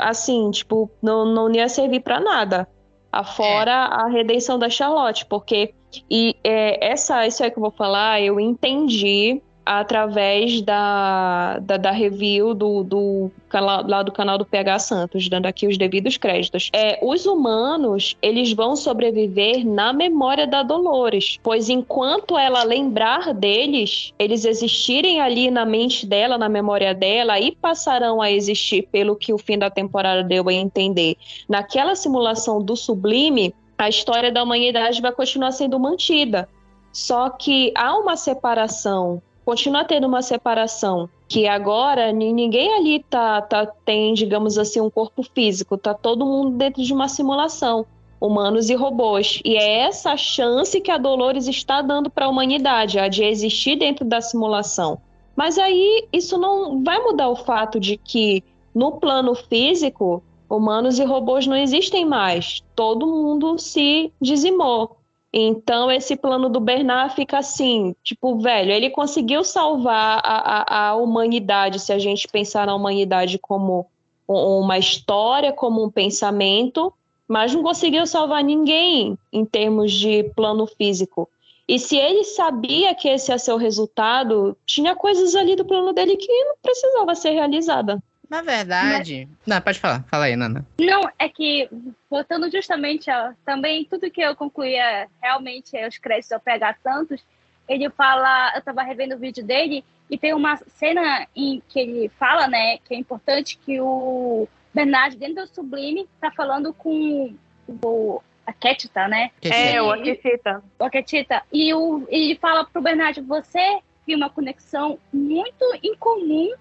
[0.00, 2.68] assim, tipo, não, não ia servir pra nada.
[3.10, 5.74] Afora a redenção da Charlotte, porque
[6.10, 11.90] e é, essa, isso aí que eu vou falar, eu entendi através da, da, da
[11.90, 16.70] review do, do lá do canal do PH Santos, dando aqui os devidos créditos.
[16.72, 24.14] É, os humanos, eles vão sobreviver na memória da Dolores, pois enquanto ela lembrar deles,
[24.18, 29.34] eles existirem ali na mente dela, na memória dela, e passarão a existir pelo que
[29.34, 31.14] o fim da temporada deu a entender.
[31.46, 36.48] Naquela simulação do Sublime, a história da humanidade vai continuar sendo mantida.
[36.90, 43.40] Só que há uma separação, continua tendo uma separação, que agora ni- ninguém ali tá,
[43.40, 47.86] tá, tem, digamos assim, um corpo físico, tá todo mundo dentro de uma simulação,
[48.20, 49.40] humanos e robôs.
[49.42, 53.76] E é essa chance que a Dolores está dando para a humanidade, a de existir
[53.76, 55.00] dentro da simulação.
[55.34, 58.44] Mas aí isso não vai mudar o fato de que
[58.74, 62.62] no plano físico humanos e robôs não existem mais.
[62.76, 64.97] Todo mundo se dizimou.
[65.40, 70.96] Então, esse plano do Bernard fica assim, tipo, velho, ele conseguiu salvar a, a, a
[70.96, 73.86] humanidade, se a gente pensar na humanidade como
[74.26, 76.92] uma história, como um pensamento,
[77.26, 81.28] mas não conseguiu salvar ninguém em termos de plano físico.
[81.68, 85.92] E se ele sabia que esse ia ser o resultado, tinha coisas ali do plano
[85.92, 88.02] dele que não precisava ser realizada.
[88.28, 89.28] Na verdade.
[89.46, 90.04] Não, pode falar.
[90.04, 90.66] Fala aí, Nana.
[90.78, 91.68] Não, é que,
[92.10, 96.76] voltando justamente a, também, tudo que eu concluí é realmente é os créditos ao PH
[96.82, 97.24] Santos,
[97.68, 102.08] ele fala, eu tava revendo o vídeo dele, e tem uma cena em que ele
[102.18, 107.34] fala, né, que é importante que o Bernard, dentro do Sublime, tá falando com
[107.66, 109.30] o, a Ketita, né?
[109.42, 110.62] É, o E- Akishita.
[110.78, 116.52] o Aketita, e o, ele fala pro Bernard, você tem uma conexão muito incomum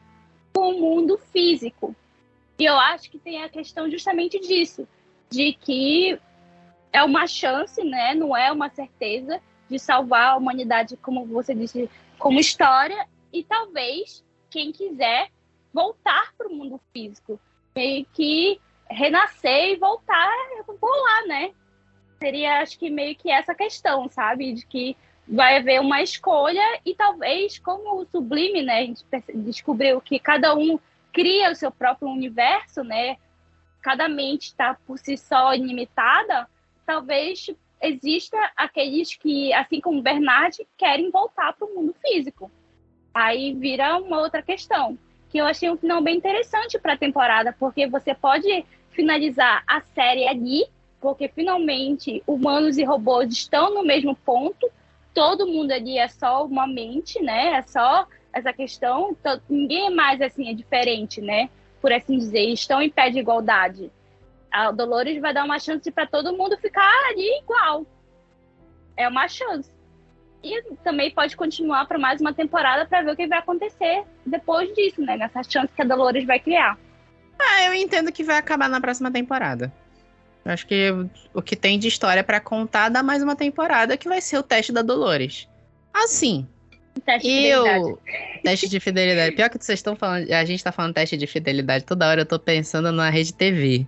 [0.58, 1.96] com o mundo físico.
[2.58, 4.88] E eu acho que tem a questão justamente disso,
[5.30, 6.20] de que
[6.92, 8.16] é uma chance, né?
[8.16, 9.40] Não é uma certeza
[9.70, 11.88] de salvar a humanidade, como você disse,
[12.18, 15.30] como história, e talvez quem quiser
[15.72, 17.40] voltar para o mundo físico,
[17.76, 20.32] meio que renascer e voltar,
[20.82, 21.52] voar, né?
[22.18, 24.54] Seria, acho que meio que essa questão, sabe?
[24.54, 24.98] De que
[25.28, 28.80] vai haver uma escolha e talvez, como o Sublime, né?
[28.80, 29.04] A gente
[29.34, 30.80] descobriu que cada um
[31.12, 33.18] cria o seu próprio universo, né?
[33.82, 36.48] Cada mente está por si só ilimitada.
[36.86, 37.50] Talvez
[37.82, 42.50] exista aqueles que, assim como Bernard, querem voltar para o mundo físico.
[43.14, 44.98] Aí vira uma outra questão,
[45.30, 49.82] que eu achei um final bem interessante para a temporada, porque você pode finalizar a
[49.82, 50.66] série ali,
[51.02, 54.70] porque finalmente humanos e robôs estão no mesmo ponto,
[55.18, 57.54] todo mundo ali é só uma mente, né?
[57.58, 61.50] É só essa questão, to- ninguém mais assim é diferente, né?
[61.82, 63.92] Por assim dizer, estão em pé de igualdade.
[64.52, 67.84] A Dolores vai dar uma chance para todo mundo ficar ali igual.
[68.96, 69.72] É uma chance.
[70.44, 74.72] E também pode continuar para mais uma temporada para ver o que vai acontecer depois
[74.76, 75.18] disso, né?
[75.18, 76.78] Nessa chance que a Dolores vai criar.
[77.40, 79.74] Ah, eu entendo que vai acabar na próxima temporada.
[80.48, 80.94] Eu acho que
[81.34, 84.44] o que tem de história pra contar dá mais uma temporada, que vai ser o
[84.44, 85.46] teste da Dolores.
[85.94, 86.48] Assim,
[87.06, 87.80] teste de fidelidade.
[87.90, 88.00] eu.
[88.44, 89.36] Teste de fidelidade.
[89.36, 90.32] Pior que vocês estão falando.
[90.32, 91.84] A gente tá falando teste de fidelidade.
[91.84, 93.86] Toda hora eu tô pensando na rede TV.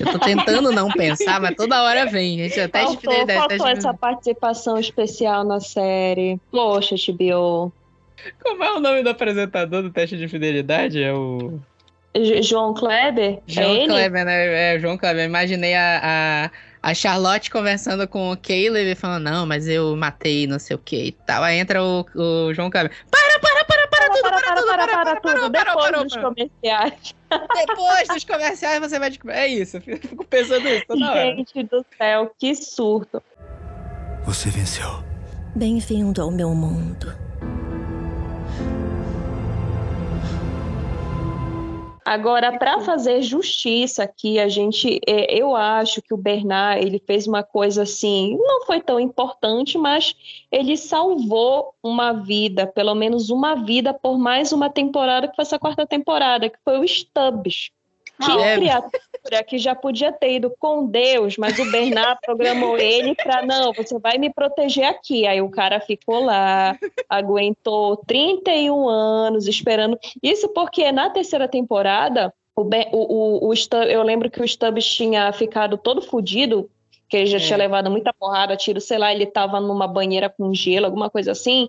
[0.00, 2.38] Eu tô tentando não pensar, mas toda hora vem.
[2.38, 3.38] Gente, é teste de Faltou, fidelidade.
[3.38, 6.40] faltou teste de essa participação especial na série.
[6.50, 7.70] Poxa, TBO.
[8.42, 11.02] Como é o nome do apresentador do teste de fidelidade?
[11.02, 11.60] É o.
[12.42, 13.38] João Kleber?
[13.38, 13.86] é João ele?
[13.86, 14.74] Kleber, né?
[14.74, 15.24] É, João Kleber.
[15.24, 16.00] Eu Imaginei a,
[16.82, 20.74] a, a Charlotte conversando com o Caleb e falando, não, mas eu matei não sei
[20.76, 21.42] o que e tal.
[21.42, 22.90] Aí entra o, o João Kleber.
[23.10, 25.52] Para, para, para, para, Para, tudo, para, para, tudo, para, para, para, tudo.
[25.52, 26.22] para, Depois para, dos para.
[26.22, 27.14] comerciais.
[27.54, 29.36] Depois dos comerciais você vai descobrir.
[29.36, 31.20] É isso, eu fico pensando isso toda hora.
[31.36, 33.22] Gente do céu, que surto.
[34.24, 35.02] Você venceu.
[35.54, 37.27] Bem-vindo ao meu mundo.
[42.08, 47.26] Agora, para fazer justiça aqui, a gente, é, eu acho que o Bernard ele fez
[47.26, 50.16] uma coisa assim, não foi tão importante, mas
[50.50, 55.58] ele salvou uma vida, pelo menos uma vida, por mais uma temporada, que foi essa
[55.58, 57.70] quarta temporada, que foi o Stubbs.
[58.24, 58.56] Que é.
[58.56, 63.72] criatura que já podia ter ido com Deus, mas o Bernard programou ele para não,
[63.72, 65.26] você vai me proteger aqui.
[65.26, 66.76] Aí o cara ficou lá,
[67.08, 69.98] aguentou 31 anos esperando.
[70.22, 74.48] Isso porque na terceira temporada, o, Ben- o, o, o Stubb- eu lembro que o
[74.48, 76.68] Stubbs tinha ficado todo fudido,
[77.08, 77.40] que ele já É.
[77.40, 81.32] tinha levado muita porrada, tiro, sei lá, ele estava numa banheira com gelo, alguma coisa
[81.32, 81.68] assim.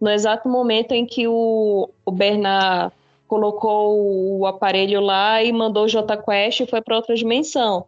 [0.00, 2.92] No exato momento em que o, o Bernard
[3.30, 7.86] colocou o aparelho lá e mandou o J Quest e foi para outra dimensão.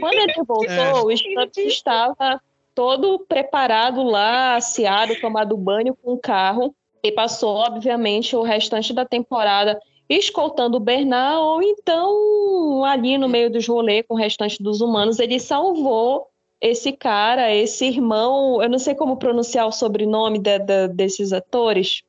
[0.00, 0.92] Quando ele voltou, É.
[1.04, 2.40] o Stubbs estava
[2.74, 6.74] todo preparado lá, aseado, tomado banho com o carro
[7.04, 9.78] e passou, obviamente, o restante da temporada
[10.08, 15.18] escoltando o Bernard ou então ali no meio dos rolês com o restante dos humanos,
[15.18, 16.26] ele salvou
[16.60, 22.02] esse cara, esse irmão, eu não sei como pronunciar o sobrenome de- de- desses atores,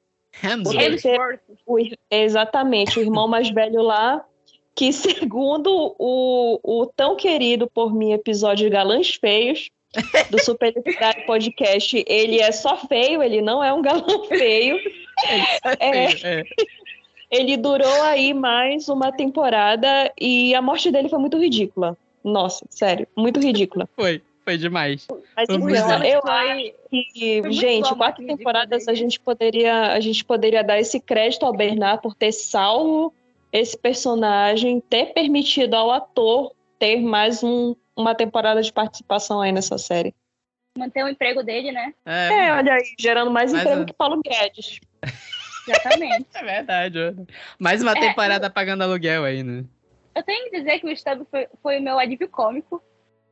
[0.43, 1.39] Hemsworth.
[1.65, 1.77] O
[2.09, 4.23] exatamente, o irmão mais velho lá,
[4.75, 9.69] que segundo o, o tão querido por mim episódio Galãs Feios,
[10.29, 10.73] do Super
[11.25, 14.77] Podcast, ele é só feio, ele não é um galão feio.
[15.79, 16.39] É.
[16.39, 16.43] É.
[17.29, 21.97] Ele durou aí mais uma temporada e a morte dele foi muito ridícula.
[22.23, 23.87] Nossa, sério, muito ridícula.
[23.95, 25.07] Foi, foi demais.
[25.49, 30.63] Mas muito eu, eu acho que, gente, quatro temporadas a gente poderia a gente poderia
[30.63, 33.13] dar esse crédito ao Bernard por ter salvo
[33.51, 39.77] esse personagem, ter permitido ao ator ter mais um- uma temporada de participação aí nessa
[39.77, 40.13] série.
[40.77, 41.93] Manter o emprego dele, né?
[42.05, 43.85] É, É, olha aí, gerando mais Mas, emprego ó.
[43.85, 44.79] que Paulo Guedes.
[45.67, 46.25] Exatamente.
[46.33, 46.97] é verdade.
[47.59, 49.63] Mais uma É, temporada pagando aluguel aí, né?
[50.15, 52.81] Eu tenho que dizer que o Stubb foi, foi o meu alívio cômico.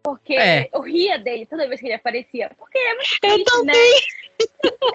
[0.03, 0.69] Porque É.
[0.73, 2.51] eu ria dele toda vez que ele aparecia.
[2.57, 3.73] Porque é muito Eu triste, né?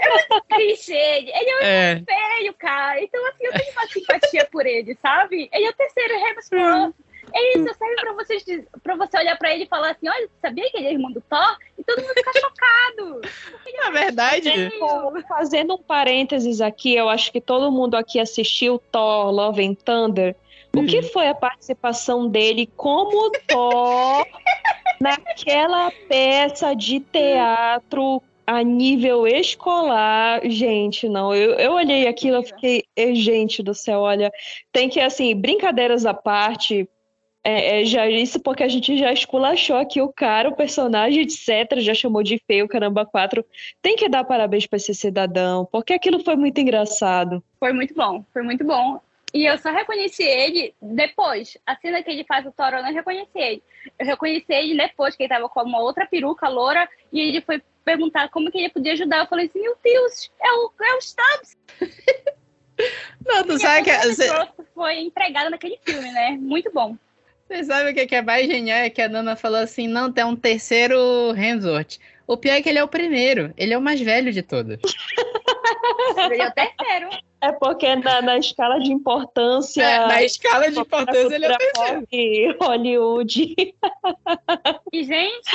[0.01, 1.31] É muito triste ele.
[1.31, 1.95] Ele é É.
[1.97, 3.03] um feio, cara.
[3.03, 5.49] Então, assim, eu tenho uma simpatia por ele, sabe?
[5.53, 6.95] Ele é o terceiro Hemsworth.
[7.33, 8.45] É isso, serve pra, vocês,
[8.83, 11.21] pra você olhar pra ele e falar assim, olha, sabia que ele é irmão do
[11.23, 11.57] Thor?
[11.79, 13.21] E todo mundo fica chocado.
[13.79, 15.23] Na verdade, Feio.
[15.27, 20.37] Fazendo um parênteses aqui, eu acho que todo mundo aqui assistiu Thor Love and Thunder.
[20.77, 24.27] O que foi a participação dele como Thor
[25.01, 30.41] naquela peça de teatro a nível escolar?
[30.45, 34.31] Gente, não, eu, eu olhei aquilo e fiquei, "Eh, gente do céu, olha,
[34.73, 36.89] tem que, assim, brincadeiras à parte.
[37.47, 41.79] É, é, já isso porque a gente já esculachou aqui o cara, o personagem, etc.
[41.79, 43.45] Já chamou de feio, caramba, quatro.
[43.83, 47.45] Tem que dar parabéns para esse cidadão, porque aquilo foi muito engraçado.
[47.61, 48.99] Foi muito bom, foi muito bom.
[49.35, 51.59] E eu só reconheci ele depois.
[51.67, 53.63] A cena que ele faz o Thor, eu não reconheci ele.
[53.99, 57.61] Eu reconheci ele depois, que ele tava com uma outra peruca loura, e ele foi
[57.85, 59.19] perguntar como que ele podia ajudar.
[59.19, 61.57] Eu falei assim, meu Deus, é o, é o Stubbs.
[63.27, 63.97] não, tu sabe que.
[64.07, 64.29] Você,
[64.73, 66.39] foi empregada naquele filme, né?
[66.41, 66.97] Muito bom.
[67.49, 68.79] você sabe o que que é mais genial?
[68.79, 70.97] É que a Nana falou assim: não, tem um terceiro
[71.37, 71.99] Hemsworth.
[72.25, 73.53] O pior é que ele é o primeiro.
[73.57, 74.79] Ele é o mais velho de todos.
[76.31, 77.09] Ele é o terceiro.
[77.41, 79.83] É porque na, na escala de importância.
[79.83, 81.59] É, na escala de importância, ele é o
[82.07, 82.59] terceiro.
[82.61, 83.75] Hollywood.
[84.93, 85.51] E, gente,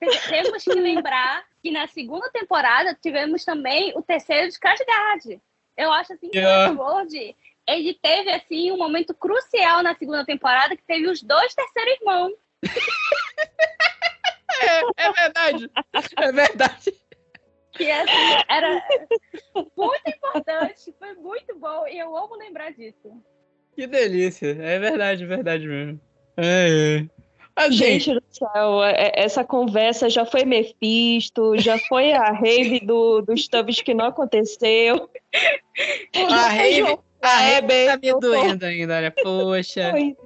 [0.00, 5.40] te- temos que lembrar que na segunda temporada tivemos também o terceiro de Skarsgård.
[5.76, 6.66] Eu acho assim que Yeah.
[6.70, 7.36] o Westworld,
[7.66, 12.32] ele teve assim um momento crucial na segunda temporada que teve os dois terceiros irmãos.
[14.64, 15.70] É, é verdade.
[16.18, 16.94] É verdade.
[17.72, 18.82] Que assim, era
[19.76, 23.12] muito importante, foi muito bom e eu amo lembrar disso.
[23.74, 24.56] Que delícia.
[24.60, 26.00] É verdade, verdade mesmo.
[26.36, 27.22] É, é.
[27.54, 32.80] Assim, Gente do céu, é- é- essa conversa já foi Mephisto, já foi a rave
[32.80, 35.08] do, dos Tubbs que não aconteceu.
[36.30, 39.10] a rave, a rave tá me doendo ainda, olha.
[39.10, 39.90] Poxa.
[39.90, 40.16] Foi.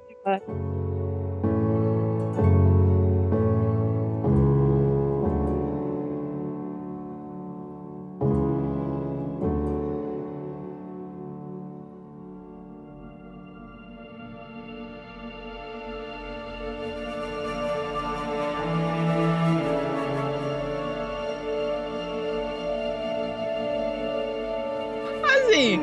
[25.57, 25.79] Assim,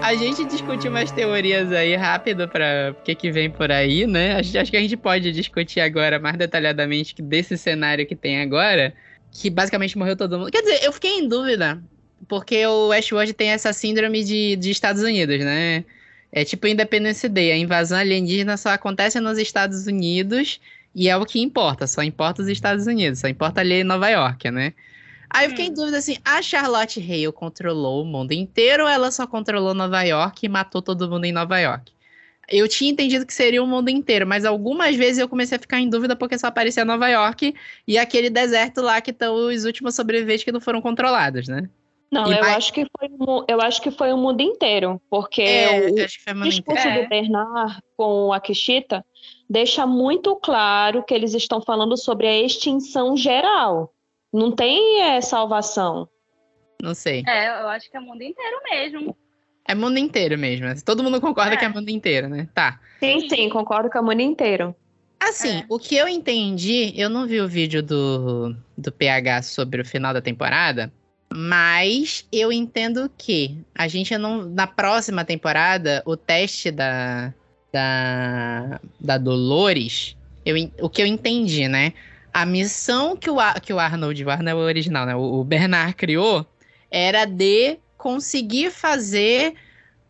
[0.00, 4.36] a gente discutiu umas teorias aí rápido pra o que que vem por aí, né?
[4.36, 8.94] Acho, acho que a gente pode discutir agora mais detalhadamente desse cenário que tem agora,
[9.30, 10.50] que basicamente morreu todo mundo.
[10.50, 11.82] Quer dizer, eu fiquei em dúvida,
[12.26, 15.84] porque o Westworld tem essa síndrome de, de Estados Unidos, né?
[16.32, 20.58] É tipo Independence Day, a invasão alienígena só acontece nos Estados Unidos
[20.94, 24.50] e é o que importa, só importa os Estados Unidos, só importa ali Nova York,
[24.50, 24.72] né?
[25.30, 29.10] Aí eu fiquei em dúvida assim, a Charlotte Hale controlou o mundo inteiro ou ela
[29.12, 31.92] só controlou Nova York e matou todo mundo em Nova York?
[32.48, 35.78] Eu tinha entendido que seria o mundo inteiro, mas algumas vezes eu comecei a ficar
[35.80, 37.54] em dúvida porque só aparecia Nova York
[37.86, 41.70] e aquele deserto lá que estão os últimos sobreviventes que não foram controlados, né?
[42.10, 43.08] Não, E eu vai- acho que foi
[43.48, 46.38] eu acho que foi o mundo inteiro, porque É, o acho que foi o o
[46.40, 46.50] mundo inteiro.
[46.50, 47.02] discurso É.
[47.04, 49.04] do Bernard com a Kishita
[49.48, 53.94] deixa muito claro que eles estão falando sobre a extinção geral.
[54.32, 56.08] Não tem é, salvação.
[56.82, 57.22] Não sei.
[57.26, 59.16] É, eu acho que é o mundo inteiro mesmo.
[59.68, 60.66] É mundo inteiro mesmo.
[60.66, 60.74] né?
[60.84, 61.56] Todo mundo concorda É.
[61.56, 62.48] que é mundo inteiro, né?
[62.54, 62.80] Tá.
[62.98, 64.74] Sim, sim, concordo com o mundo inteiro.
[65.20, 65.64] Assim, É.
[65.68, 70.14] o que eu entendi, eu não vi o vídeo do, do PH sobre o final
[70.14, 70.90] da temporada,
[71.32, 74.42] mas eu entendo que a gente não.
[74.46, 77.32] Na próxima temporada, o teste da.
[77.72, 81.92] Da, da Dolores, eu, o que eu entendi, né?
[82.32, 85.14] A missão que o, Ar- que o Arnold, o Arnold é o original, né?
[85.16, 86.46] O, o Bernard criou
[86.90, 89.54] era de conseguir fazer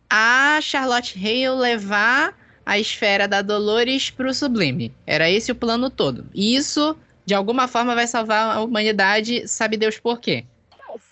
[0.09, 4.93] a Charlotte Hale levar a esfera da Dolores pro Sublime.
[5.05, 6.27] Era esse o plano todo.
[6.33, 6.95] E isso,
[7.25, 10.45] de alguma forma, vai salvar a humanidade, sabe Deus por quê.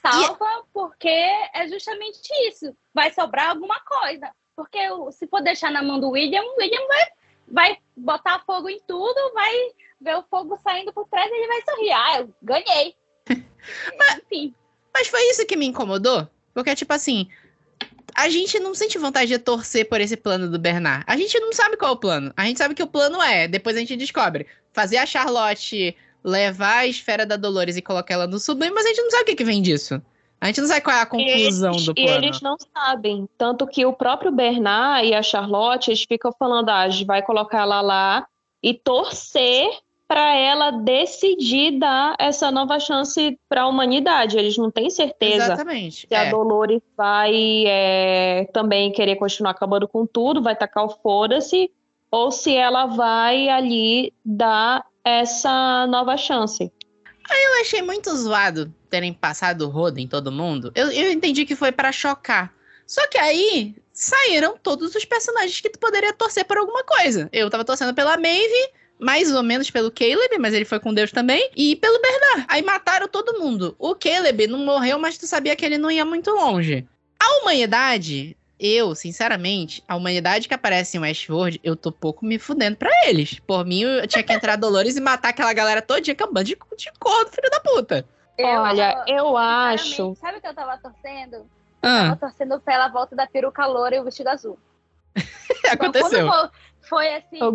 [0.02, 2.76] Salva porque é justamente isso.
[2.94, 4.30] Vai sobrar alguma coisa.
[4.56, 7.06] Porque o- se for deixar na mão do William, o William vai,
[7.48, 9.54] vai botar fogo em tudo, vai
[10.02, 11.92] ver o fogo saindo por trás e ele vai sorrir.
[11.92, 12.96] Ah, eu ganhei.
[14.18, 14.54] Enfim.
[14.94, 16.28] Mas foi isso que me incomodou.
[16.54, 17.30] Porque, tipo assim,
[18.16, 21.04] a gente não sente vontade de torcer por esse plano do Bernard.
[21.08, 22.34] A gente não sabe qual é o plano.
[22.36, 26.80] A gente sabe que o plano é, depois a gente descobre, fazer a Charlotte levar
[26.80, 29.26] a esfera da Dolores e colocar ela no Sublime, mas a gente não sabe o
[29.28, 30.02] que, que vem disso.
[30.42, 32.24] A gente não sabe qual é a conclusão Eles- do E plano.
[32.26, 33.28] eles não sabem.
[33.38, 37.22] Tanto que o próprio Bernard e a Charlotte, eles ficam falando, ah, a gente vai
[37.22, 38.26] colocar ela lá
[38.64, 39.70] e torcer
[40.08, 44.38] para ela decidir dar essa nova chance para a humanidade.
[44.38, 46.08] Eles não têm certeza Exatamente.
[46.08, 46.32] se a é.
[46.32, 51.70] Dolores vai é, também querer continuar acabando com tudo, vai tacar o foda-se,
[52.10, 56.64] ou se ela vai ali dar essa nova chance.
[56.64, 60.72] Eu achei muito zoado terem passado o rodo em todo mundo.
[60.76, 62.54] Eu, eu entendi que foi pra chocar.
[62.86, 67.30] Só que aí saíram todos os personagens que tu poderia torcer por alguma coisa.
[67.32, 71.12] Eu tava torcendo pela Maeve, mais ou menos pelo Caleb, mas ele foi com Deus
[71.12, 72.46] também, e pelo Bernard.
[72.50, 73.76] Aí mataram todo mundo.
[73.78, 76.88] O Caleb não morreu, mas tu sabia que ele não ia muito longe.
[77.20, 82.76] A humanidade, eu, sinceramente, a humanidade que aparece em Westworld, eu tô pouco me fudendo
[82.76, 83.40] pra eles.
[83.40, 86.34] Por mim, eu tinha que entrar Dolores e matar aquela galera todinha que é um
[86.34, 88.06] bando de, de corno, filho da puta.
[88.44, 90.16] Olha, eu acho.
[90.16, 91.46] Sabe o que eu tava torcendo?
[91.82, 94.58] Ah, Tava torcendo pela volta da peruca loura e o vestido azul.
[95.72, 96.28] aconteceu.
[96.28, 96.50] Vo-
[96.82, 97.42] foi assim.
[97.42, 97.48] O,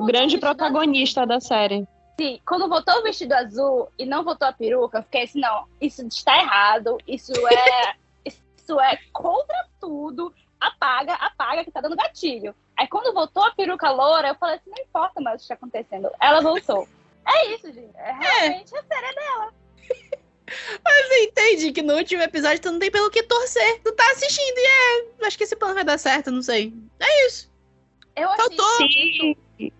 [0.00, 1.86] o grande protagonista da série.
[2.20, 5.64] Sim, quando voltou o vestido azul e não voltou a peruca, eu fiquei assim, não,
[5.80, 7.94] isso está errado, isso é.
[8.26, 10.32] isso é contra tudo.
[10.60, 12.54] Apaga, apaga, que tá dando gatilho.
[12.76, 15.54] Aí quando voltou a peruca loura, eu falei assim, não importa mais o que está
[15.54, 16.08] acontecendo.
[16.20, 16.86] Ela voltou.
[17.26, 17.96] É isso, gente.
[17.96, 19.52] É realmente a série dela.
[20.48, 23.80] Você entende que no último episódio tu não tem pelo que torcer.
[23.82, 25.26] Tu tá assistindo e é.
[25.26, 26.72] Acho que esse plano vai dar certo, não sei.
[27.00, 27.50] É isso.
[28.16, 28.86] Eu achei Faltou.
[28.86, 29.72] isso.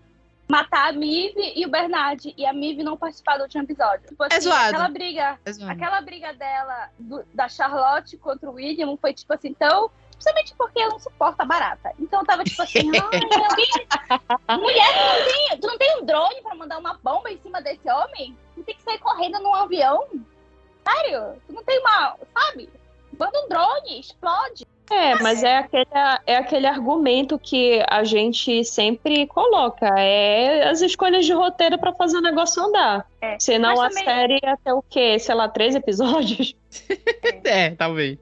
[0.47, 2.33] Matar a Mive e o Bernard.
[2.37, 4.07] E a Mive não participar do último episódio.
[4.07, 4.69] Tipo assim, zoado.
[4.69, 9.89] Aquela briga, aquela briga dela, do- da Charlotte contra o William, foi tipo assim, tão
[10.23, 11.91] Principalmente porque eu não suporto a barata.
[11.99, 13.21] Então eu tava tipo assim, alguém...
[14.57, 17.61] mulher, tu não, tem, tu não tem um drone pra mandar uma bomba em cima
[17.61, 18.37] desse homem?
[18.55, 20.07] Tu tem que sair correndo num avião?
[20.87, 21.35] Sério?
[21.47, 22.69] Tu não tem uma, sabe?
[23.17, 24.65] Manda um drone, explode.
[24.91, 25.87] É, mas é aquele,
[26.27, 29.87] é aquele argumento que a gente sempre coloca.
[29.97, 33.07] É as escolhas de roteiro para fazer o negócio andar.
[33.21, 33.37] É.
[33.39, 35.17] Senão Mas a também- série ia ter o quê?
[35.19, 36.53] Sei lá, três episódios?
[37.45, 38.17] É, talvez.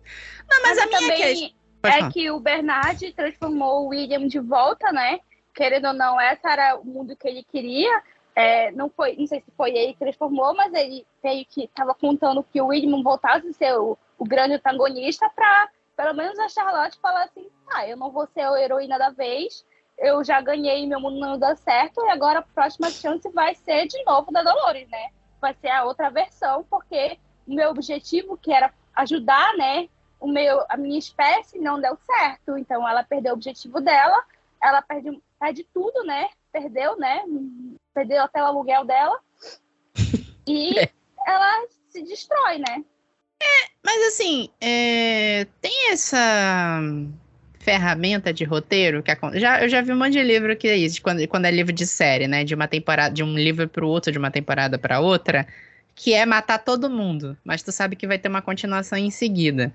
[0.50, 2.12] Não, mas, a minha também é falar.
[2.12, 5.20] que o Bernard transformou o William de volta, né?
[5.56, 8.02] Querendo ou não, esse era o mundo que ele queria.
[8.36, 11.94] É, não foi, não sei se foi ele que transformou, mas ele veio que estava
[11.94, 16.50] contando que o William voltasse a ser o, o grande antagonista para pelo menos a
[16.50, 19.66] Charlotte falar assim, ah, eu não vou ser a heroína da vez,
[19.98, 23.86] eu já ganhei, meu mundo não deu certo, e agora a próxima chance vai ser
[23.86, 25.10] de novo da Dolores, né?
[25.40, 29.88] Vai ser a outra versão, porque o meu objetivo, que era ajudar, né,
[30.20, 34.24] o meu, a minha espécie não deu certo, então ela perdeu o objetivo dela,
[34.62, 36.30] ela perde, perde tudo, né?
[36.52, 37.24] Perdeu, né?
[37.94, 39.20] Perdeu até o aluguel dela.
[40.48, 40.90] E
[41.28, 42.84] ela se destrói, né?
[43.86, 46.82] Mas assim, é, tem essa
[47.60, 51.02] ferramenta de roteiro que já eu já vi um monte de livro que é isso,
[51.02, 54.12] quando, quando é livro de série, né, de uma temporada, de um livro pro outro,
[54.12, 55.48] de uma temporada pra outra,
[55.96, 59.72] que é matar todo mundo, mas tu sabe que vai ter uma continuação em seguida.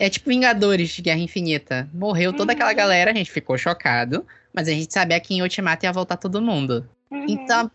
[0.00, 1.88] É tipo Vingadores de Guerra Infinita.
[1.92, 2.76] Morreu toda aquela Uhum.
[2.76, 6.42] galera, a gente ficou chocado, mas a gente sabia que em Ultimato ia voltar todo
[6.42, 6.88] mundo.
[7.10, 7.26] Uhum.
[7.28, 7.70] Então,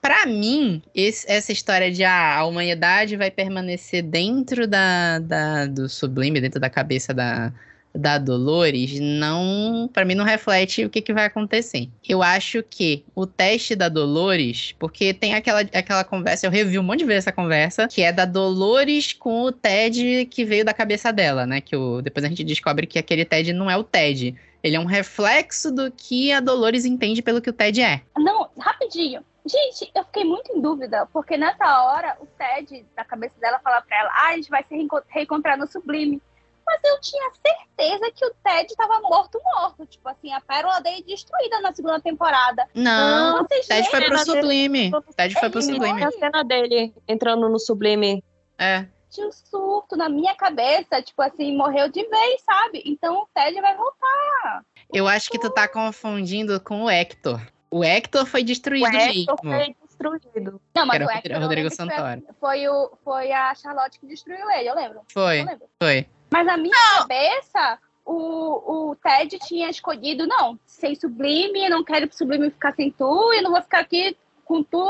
[0.00, 5.88] pra mim, esse- essa história de ah, a humanidade vai permanecer dentro da, da- do
[5.88, 7.52] sublime, dentro da cabeça da,
[7.94, 11.88] da Dolores, não, para mim não reflete o que, que vai acontecer.
[12.08, 16.82] Eu acho que o teste da Dolores, porque tem aquela, aquela conversa, eu revi um
[16.82, 20.72] monte de vezes essa conversa, que é da Dolores com o Ted que veio da
[20.72, 21.60] cabeça dela, né?
[21.60, 24.34] Que o, depois a gente descobre que aquele Ted não é o Ted.
[24.62, 28.02] Ele é um reflexo do que a Dolores entende pelo que o Ted é.
[28.16, 29.24] Não, rapidinho.
[29.46, 33.80] Gente, eu fiquei muito em dúvida, porque nessa hora o Ted, da cabeça dela, fala
[33.80, 36.20] pra ela: ah, a gente vai se reenco- reencontrar no Sublime.
[36.66, 39.86] Mas eu tinha certeza que o Ted tava morto, morto.
[39.86, 42.68] Tipo assim, a pérola dele destruída na segunda temporada.
[42.74, 44.24] Não, Vocês Ted foi pro dele?
[44.24, 44.90] Sublime.
[45.16, 46.04] Ted foi pro Sublime.
[46.04, 48.22] A cena dele entrando no Sublime.
[48.58, 48.86] É.
[49.18, 52.82] um surto na minha cabeça, tipo assim, morreu de vez, sabe?
[52.86, 54.64] Então o Ted vai voltar.
[54.92, 57.40] Eu acho que tu tá confundindo com o Hector.
[57.70, 59.54] O Hector foi O destruído Hector mesmo.
[59.54, 60.60] foi destruído.
[60.74, 62.22] Não, mas Era o o Hector, Rodrigo lembro que foi- Santoro.
[62.40, 65.00] Foi, o, foi a Charlotte que destruiu ele, eu lembro.
[65.12, 65.66] Foi, Eu lembro.
[65.82, 66.06] foi.
[66.32, 72.50] Mas na minha cabeça, o, o Ted tinha escolhido, não, sem Sublime, não quero Sublime
[72.50, 74.84] ficar sem tu, e não vou ficar aqui com tu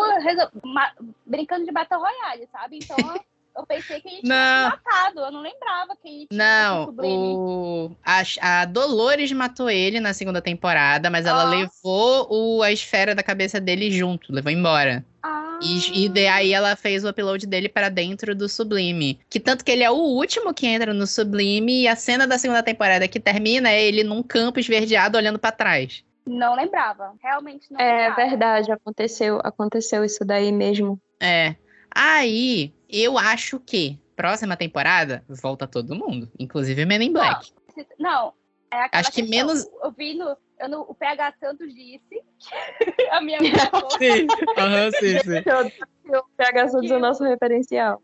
[1.26, 2.78] brincando de Battle Royale, sabe?
[2.82, 2.96] Então
[3.56, 4.70] eu, pensei que ele tinha Não.
[4.70, 7.96] matado, eu não lembrava que ele tinha Não, o...
[8.04, 8.22] a,
[8.62, 11.50] a Dolores matou ele na segunda temporada, mas ela Ah.
[11.50, 15.04] levou o, a esfera da cabeça dele junto, levou embora.
[15.22, 19.20] Ah, E, e daí ela fez o upload dele para dentro do Sublime.
[19.28, 22.38] Que tanto que ele é o último que entra no Sublime e a cena da
[22.38, 26.02] segunda temporada que termina é ele num campo esverdeado olhando para trás.
[26.26, 28.30] não lembrava, realmente não É lembrava.
[28.30, 30.98] verdade, aconteceu, aconteceu isso daí mesmo.
[31.20, 31.56] É.
[31.94, 37.52] Aí, eu acho que próxima temporada volta todo mundo, inclusive Men in Black.
[37.98, 38.32] Não,
[38.70, 42.22] é aquela Acho que questão, menos- Eu vi no, eu no- o PH Santos disse,
[43.10, 44.26] a minha amiga falou, Sim,
[44.58, 45.42] aham, sim, sim.
[46.10, 48.02] O PH Santos é o nosso referencial.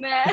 [0.00, 0.24] né?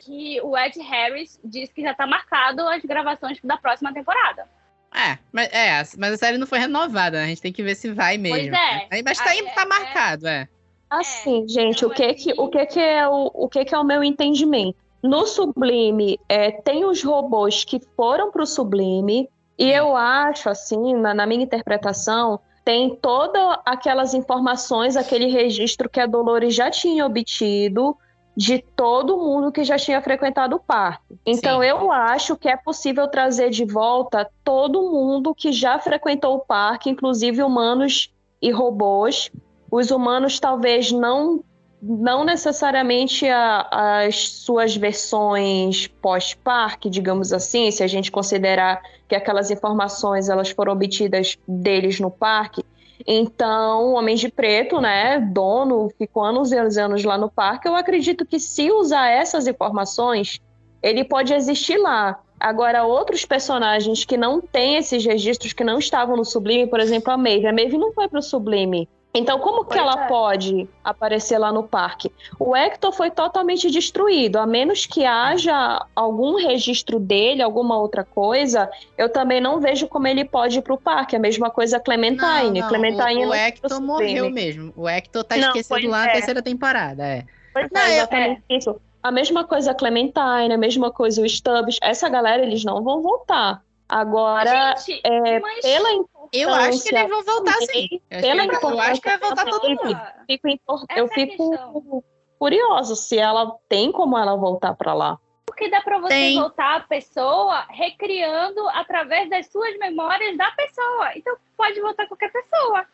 [0.00, 4.48] que o Ed Harris disse que já tá marcado as gravações da próxima temporada.
[4.94, 7.24] É, mas, é, mas a série não foi renovada, né?
[7.24, 8.54] a gente tem que ver se vai mesmo.
[8.56, 8.88] é.
[8.90, 10.48] Aí, Mas tá, Aí é- tá é- marcado, é.
[10.90, 13.74] Assim, gente, então, o que que, assim- o que que é o, o que que
[13.74, 14.76] é o meu entendimento?
[15.02, 21.14] No Sublime, é, tem os robôs que foram pro Sublime, e eu acho, assim, na,
[21.14, 27.96] na minha interpretação, tem todas aquelas informações, aquele registro que a Dolores já tinha obtido
[28.36, 31.18] de todo mundo que já tinha frequentado o parque.
[31.26, 31.66] Então, Sim.
[31.66, 36.90] eu acho que é possível trazer de volta todo mundo que já frequentou o parque,
[36.90, 39.30] inclusive humanos e robôs.
[39.70, 41.42] Os humanos talvez não
[41.82, 49.50] não necessariamente a- as suas versões pós-parque, digamos assim, se a gente considerar que aquelas
[49.50, 52.62] informações elas foram obtidas deles no parque.
[53.06, 57.66] Então, o Homem de Preto, né, dono, ficou anos e anos lá no parque.
[57.66, 60.38] Eu acredito que se usar essas informações,
[60.82, 62.20] ele pode existir lá.
[62.38, 67.10] Agora, outros personagens que não têm esses registros, que não estavam no Sublime, por exemplo,
[67.10, 67.46] a Maeve.
[67.46, 68.86] A Maeve não foi para o Sublime.
[69.12, 70.06] Então, como que ela é.
[70.06, 72.12] pode aparecer lá no parque?
[72.38, 78.70] O Hector foi totalmente destruído, a menos que haja algum registro dele, alguma outra coisa,
[78.96, 81.16] eu também não vejo como ele pode ir pro parque.
[81.16, 82.60] A mesma coisa a Clementine.
[82.60, 84.72] Não, não, Clementine o, o Hector morreu mesmo.
[84.76, 86.12] O Hector tá Não, esquecido lá na é.
[86.12, 87.24] terceira temporada, é.
[87.52, 88.80] Pois Não, é, exatamente isso.
[89.02, 91.78] A mesma coisa a Clementine, a mesma coisa o Stubbs.
[91.82, 93.60] Essa galera, eles não vão voltar.
[93.88, 95.62] Agora, Gente, é, mas...
[95.62, 95.92] pela
[96.32, 98.00] Eu acho que eles vão voltar sim.
[98.10, 100.00] Eu Pela que, eu acho que vai voltar todo mundo.
[100.28, 102.04] fico eu é fico questão.
[102.38, 105.18] curiosa se ela tem como ela voltar pra lá.
[105.46, 106.38] Porque dá pra você Tem.
[106.38, 111.10] voltar a pessoa recriando através das suas memórias da pessoa.
[111.16, 112.86] Então pode voltar qualquer pessoa.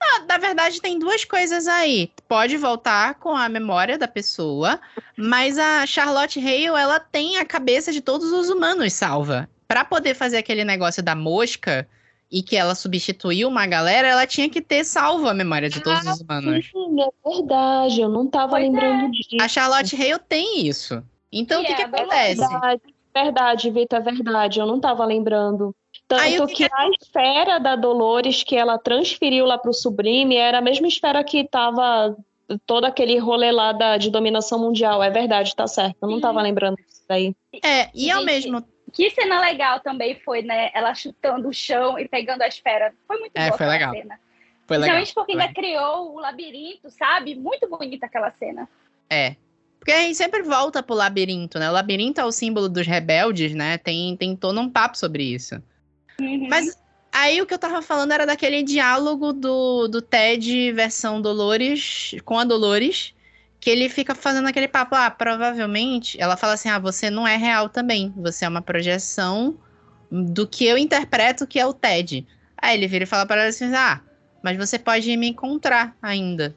[0.00, 2.10] Ah, Na verdade, tem duas coisas aí.
[2.26, 4.80] Pode voltar com a memória da pessoa,
[5.16, 9.48] mas a Charlotte Hale, ela tem a cabeça de todos os humanos salva.
[9.66, 11.86] Pra poder fazer aquele negócio da mosca
[12.30, 16.06] e que ela substituiu uma galera, ela tinha que ter salvo a memória de todos
[16.06, 16.66] os humanos.
[16.70, 18.66] Sim, é verdade, eu não tava Pois é.
[18.66, 19.36] lembrando disso.
[19.40, 21.02] A Charlotte Hale tem isso.
[21.32, 22.38] Então, o que, é que Dolores.
[22.38, 22.40] acontece?
[22.40, 22.82] Verdade,
[23.14, 24.60] verdade, Vitor, é verdade.
[24.60, 25.74] Eu não tava lembrando.
[26.06, 30.36] Tanto Aí, o que que, a esfera da Dolores que ela transferiu lá pro Sublime
[30.36, 32.16] era a mesma esfera que tava
[32.66, 35.02] todo aquele rolê lá da, de dominação mundial.
[35.02, 35.96] É verdade, tá certo.
[36.00, 36.22] Eu não Sim.
[36.22, 37.34] tava lembrando disso daí.
[37.62, 40.70] É, e ao Gente, mesmo Que cena legal também foi, né?
[40.74, 42.92] Ela chutando o chão e pegando a esfera.
[43.06, 43.94] Foi muito É, boa foi aquela legal.
[43.94, 44.20] cena.
[44.66, 44.96] Foi legal.
[44.96, 47.34] Principalmente porque ainda criou o labirinto, sabe?
[47.34, 48.68] Muito bonita aquela cena.
[49.10, 49.36] É.
[49.78, 51.70] Porque a gente sempre volta pro labirinto, né?
[51.70, 53.78] O labirinto é o símbolo dos rebeldes, né?
[53.78, 55.62] Tem, tem todo um papo sobre isso.
[56.20, 56.48] Uhum.
[56.48, 56.76] Mas
[57.12, 62.38] aí o que eu tava falando era daquele diálogo do, do Ted versão Dolores com
[62.38, 63.14] a Dolores,
[63.60, 67.36] que ele fica fazendo aquele papo, ah, provavelmente, ela fala assim, ah, você não é
[67.36, 69.58] real também, você é uma projeção
[70.10, 72.26] do que eu interpreto que é o Ted.
[72.56, 74.00] Aí ele vira e fala para ela assim, ah,
[74.42, 76.56] mas você pode me encontrar ainda.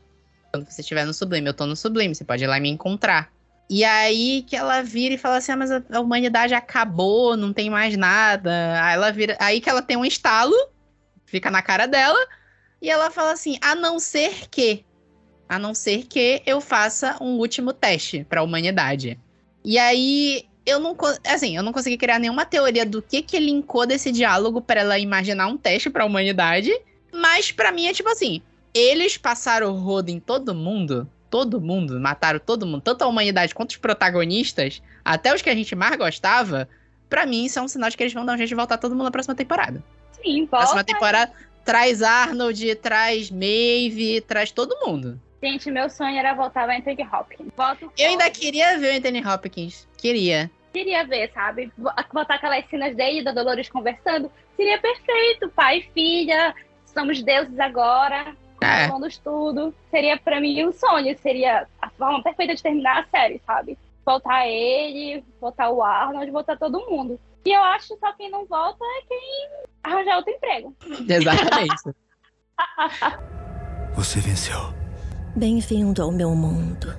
[0.52, 2.70] Quando você estiver no Sublime, eu tô no Sublime, você pode ir lá e me
[2.70, 3.32] encontrar.
[3.70, 7.54] E aí que ela vira e fala assim: ah, mas a, a humanidade acabou, não
[7.54, 8.52] tem mais nada.
[8.84, 9.38] Aí ela vira.
[9.40, 10.54] Aí que ela tem um estalo,
[11.26, 12.20] fica na cara dela,
[12.82, 14.86] e ela fala assim: a não ser que.
[15.52, 19.20] A não ser que eu faça um último teste pra humanidade.
[19.66, 20.46] E aí.
[20.66, 20.96] Eu não,
[21.26, 24.98] assim, eu não consegui criar nenhuma teoria do que que linkou desse diálogo pra ela
[24.98, 26.72] imaginar um teste pra humanidade,
[27.12, 28.42] mas pra mim é tipo assim,
[28.74, 33.54] eles passaram o rodo em todo mundo, todo mundo, mataram todo mundo, tanto a humanidade
[33.56, 36.70] quanto os protagonistas, até os que a gente mais gostava.
[37.10, 38.78] Pra mim, isso é um sinal de que eles vão dar um jeito de voltar
[38.78, 39.84] todo mundo na próxima temporada.
[40.24, 40.94] Sim, Próxima volta.
[40.94, 41.32] temporada
[41.66, 45.20] traz Arnold, traz Maeve, traz todo mundo.
[45.42, 47.50] Gente, meu sonho era voltar o Anthony Hopkins.
[47.58, 49.88] Volto Eu ainda queria ver o Anthony Hopkins.
[49.98, 50.52] Queria.
[50.72, 51.72] Queria ver, sabe?
[52.14, 54.32] Botar aquelas cenas dele e da Dolores conversando.
[54.56, 55.50] Seria perfeito.
[55.50, 56.54] Pai e filha,
[56.86, 58.36] somos deuses agora.
[58.62, 58.88] É.
[59.24, 59.74] Tudo.
[59.90, 61.18] Seria pra mim um sonho.
[61.18, 63.78] Seria a forma perfeita de terminar a série, sabe?
[64.06, 67.20] Voltar ele, voltar o Arnold, voltar todo mundo.
[67.44, 69.50] E eu acho que só quem não volta é quem
[69.84, 70.76] arranjar outro emprego.
[71.10, 71.96] Exatamente.
[73.96, 74.81] Você venceu.
[75.36, 76.94] Bem-vindo ao meu mundo.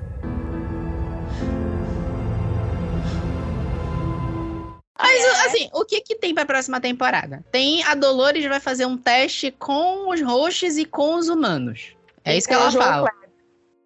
[4.98, 7.44] Mas, assim, o que que tem pra próxima temporada?
[7.52, 11.94] Tem a Dolores vai fazer um teste com os roxos e com os humanos.
[12.24, 13.10] É E isso que ela João fala.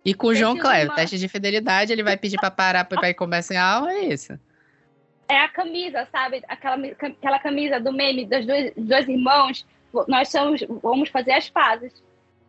[0.05, 0.95] E com o Teste João humanos.
[0.95, 4.39] teste de fidelidade, ele vai pedir pra parar pra ir comercial, é isso.
[5.29, 6.45] É a camisa, sabe?
[6.47, 9.67] Aquela, aquela camisa do meme dos dois, dos dois irmãos.
[10.07, 11.93] Nós somos, vamos fazer as pazes.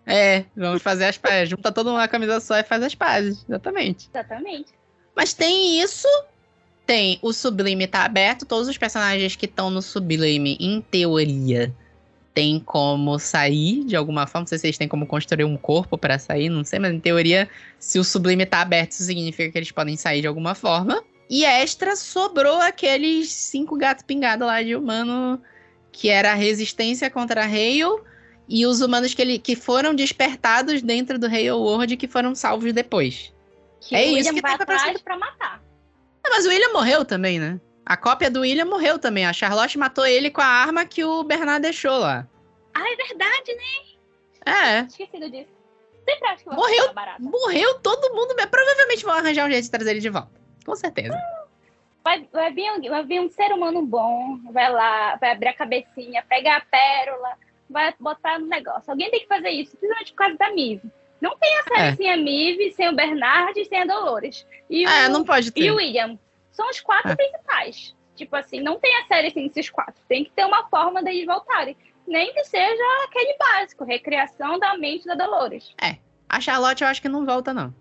[0.10, 1.50] É, vamos fazer as pazes.
[1.50, 4.08] Junta todo mundo na camisa só e faz as pazes, exatamente.
[4.10, 4.70] Exatamente.
[5.14, 6.08] Mas tem isso,
[6.86, 11.76] tem o Sublime tá aberto, todos os personagens que estão no Sublime, em teoria,
[12.34, 14.44] tem como sair de alguma forma.
[14.44, 17.00] Não sei se eles têm como construir um corpo pra sair, não sei, mas em
[17.00, 21.04] teoria, se o Sublime tá aberto, isso significa que eles podem sair de alguma forma.
[21.30, 25.42] E extra sobrou aqueles cinco gatos pingados lá de humano,
[25.92, 28.07] que era a resistência contra a Hale.
[28.49, 32.72] E os humanos que, ele, que foram despertados dentro do Hale World que foram salvos
[32.74, 33.34] depois.
[33.82, 35.61] Que É o isso William que vai atrás pra matar.
[36.24, 37.60] Ah, mas o William morreu também, né?
[37.86, 39.26] A cópia do William morreu também.
[39.26, 42.28] A Charlotte matou ele com a arma que o Bernard deixou lá.
[42.74, 43.98] Ah, é verdade, né?
[44.45, 44.80] É.
[44.82, 45.49] Esquecido disso.
[46.06, 46.94] Sempre acho que Morreu.
[46.94, 47.22] barata.
[47.22, 48.34] Morreu todo mundo.
[48.49, 50.32] Provavelmente vão arranjar um jeito de trazer ele de volta.
[50.65, 51.18] Com certeza.
[52.03, 56.24] Vai, vai, vir, vai vir um ser humano bom, vai lá, vai abrir a cabecinha,
[56.30, 57.36] pegar a pérola,
[57.69, 58.89] vai botar no negócio.
[58.89, 60.89] Alguém tem que fazer isso, principalmente por causa da Mive.
[61.22, 61.95] Não tem a série É.
[61.95, 64.45] sem a Mive, sem o Bernard e sem a Dolores.
[64.69, 65.72] E o, É, não pode e ter.
[65.72, 66.18] o William.
[66.52, 67.15] São os quatro É.
[67.15, 67.95] principais.
[68.15, 70.02] Tipo assim, não tem a série sem esses quatro.
[70.07, 71.76] Tem que ter uma forma deles voltarem.
[72.07, 75.73] Nem que seja aquele básico, recriação da mente da Dolores.
[76.30, 77.73] A Charlotte eu acho que não volta, não.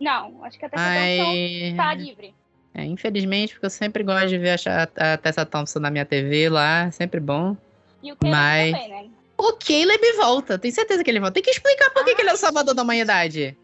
[0.00, 1.18] Não, acho que a Tessa Ai.
[1.18, 2.34] Thompson tá livre.
[2.74, 6.48] É, infelizmente, porque eu sempre gosto de ver a, a Tessa Thompson na minha TV
[6.48, 7.56] lá, sempre bom.
[8.02, 9.10] E o Caleb Mas- também, né?
[9.38, 11.34] O Caleb volta, tenho certeza que ele volta.
[11.34, 13.56] Tem que explicar por que, que ele é o salvador da humanidade.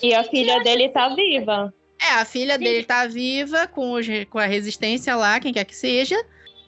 [0.00, 1.74] E a Gente, filha dele tá viva.
[2.00, 2.60] É, a filha Sim.
[2.62, 6.16] dele tá viva com, os, com a resistência lá, quem quer que seja.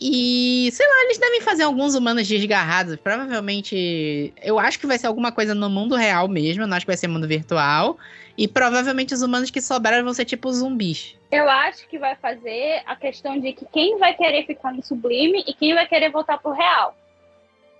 [0.00, 2.96] E, sei lá, eles devem fazer alguns humanos desgarrados.
[2.96, 4.32] Provavelmente.
[4.42, 6.62] Eu acho que vai ser alguma coisa no mundo real mesmo.
[6.62, 7.98] Eu não acho que vai ser mundo virtual.
[8.38, 11.14] E provavelmente os humanos que sobraram vão ser tipo zumbis.
[11.30, 15.44] Eu acho que vai fazer a questão de que quem vai querer ficar no sublime
[15.46, 16.96] e quem vai querer voltar pro real.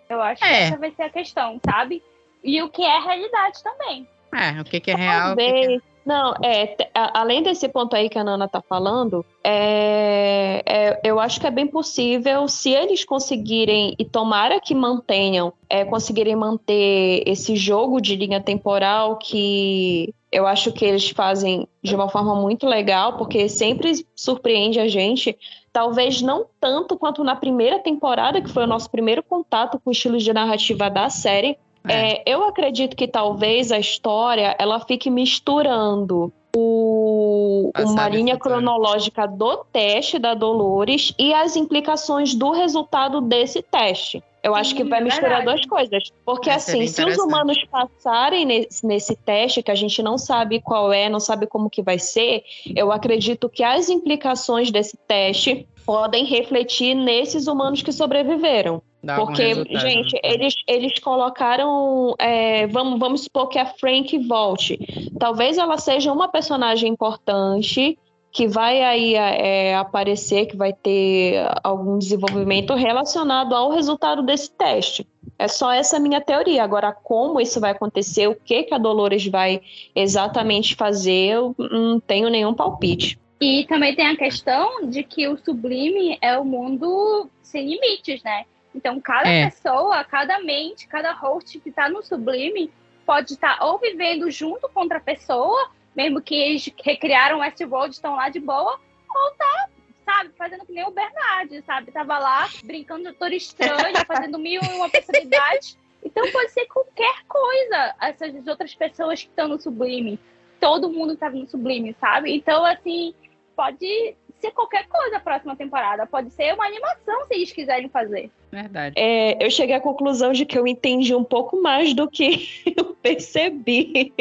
[0.09, 0.65] Eu acho que É.
[0.65, 2.03] essa vai ser a questão, sabe?
[2.45, 4.07] E o que é realidade também.
[4.35, 5.33] É, o que, que é real.
[5.33, 5.83] o que que é- Talvez.
[6.05, 11.41] Não, é, além desse ponto aí que a Nana tá falando, é, é, eu acho
[11.41, 17.55] que é bem possível, se eles conseguirem, e tomara que mantenham, é, conseguirem manter esse
[17.55, 23.17] jogo de linha temporal que eu acho que eles fazem de uma forma muito legal,
[23.17, 25.37] porque sempre surpreende a gente.
[25.73, 29.93] Talvez não tanto quanto na primeira temporada, que foi o nosso primeiro contato com o
[29.93, 31.59] estilo de narrativa da série,
[31.89, 32.13] É.
[32.13, 39.27] é, eu acredito que talvez a história ela fique misturando o, Passado uma linha cronológica
[39.27, 44.23] do teste da Dolores e as implicações do resultado desse teste.
[44.43, 45.57] Eu acho que Sim, vai é misturar verdade.
[45.59, 46.03] duas coisas.
[46.25, 50.61] Porque, É, assim, se os humanos passarem nesse, nesse teste, que a gente não sabe
[50.61, 52.43] qual é, não sabe como que vai ser,
[52.75, 58.83] eu acredito que as implicações desse teste podem refletir nesses humanos que sobreviveram.
[59.03, 60.21] Dá Porque, resultado, gente, né?
[60.25, 62.15] eles, eles colocaram.
[62.19, 64.79] é, vamos, vamos supor que a Frank volte.
[65.19, 67.99] Talvez ela seja uma personagem importante
[68.33, 75.07] que vai aí é, aparecer, que vai ter algum desenvolvimento relacionado ao resultado desse teste.
[75.39, 76.63] É só essa minha teoria.
[76.63, 79.61] Agora, como isso vai acontecer, o que, que a Dolores vai
[79.95, 83.19] exatamente fazer, eu não tenho nenhum palpite.
[83.41, 88.45] E também tem a questão de que o sublime é o mundo sem limites, né?
[88.75, 89.47] Então, cada É.
[89.47, 92.71] pessoa, cada mente, cada host que tá no sublime
[93.05, 98.29] pode estar ou vivendo junto com outra pessoa, mesmo que eles recriaram Westworld, estão lá
[98.29, 98.79] de boa,
[99.09, 99.69] ou tá,
[100.05, 101.91] sabe, fazendo que nem o Bernard, sabe?
[101.91, 105.77] Tava lá brincando de doutor estranho, fazendo mil e uma personalidades.
[106.05, 110.19] Então, pode ser qualquer coisa, essas outras pessoas que estão no sublime.
[110.61, 112.35] Todo mundo tá no sublime, sabe?
[112.35, 113.15] Então, assim,
[113.57, 116.07] pode ser qualquer coisa a próxima temporada.
[116.07, 118.31] Pode ser uma animação, se eles quiserem fazer.
[118.51, 118.95] Verdade.
[118.99, 122.95] É, eu cheguei à conclusão de que eu entendi um pouco mais do que eu
[122.95, 124.13] percebi.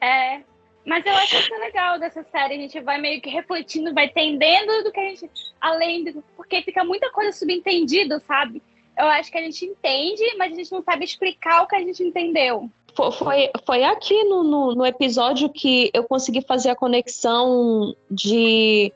[0.00, 0.40] É.
[0.84, 2.54] Mas eu acho isso legal dessa série.
[2.54, 5.30] A gente vai meio que refletindo, vai entendendo do que a gente.
[5.60, 6.24] Além do.
[6.36, 8.62] Porque fica muita coisa subentendida, sabe?
[8.98, 11.80] Eu acho que a gente entende, mas a gente não sabe explicar o que a
[11.80, 12.68] gente entendeu.
[12.96, 18.92] Fo- Foi, foi aqui no, no, no episódio que eu consegui fazer a conexão de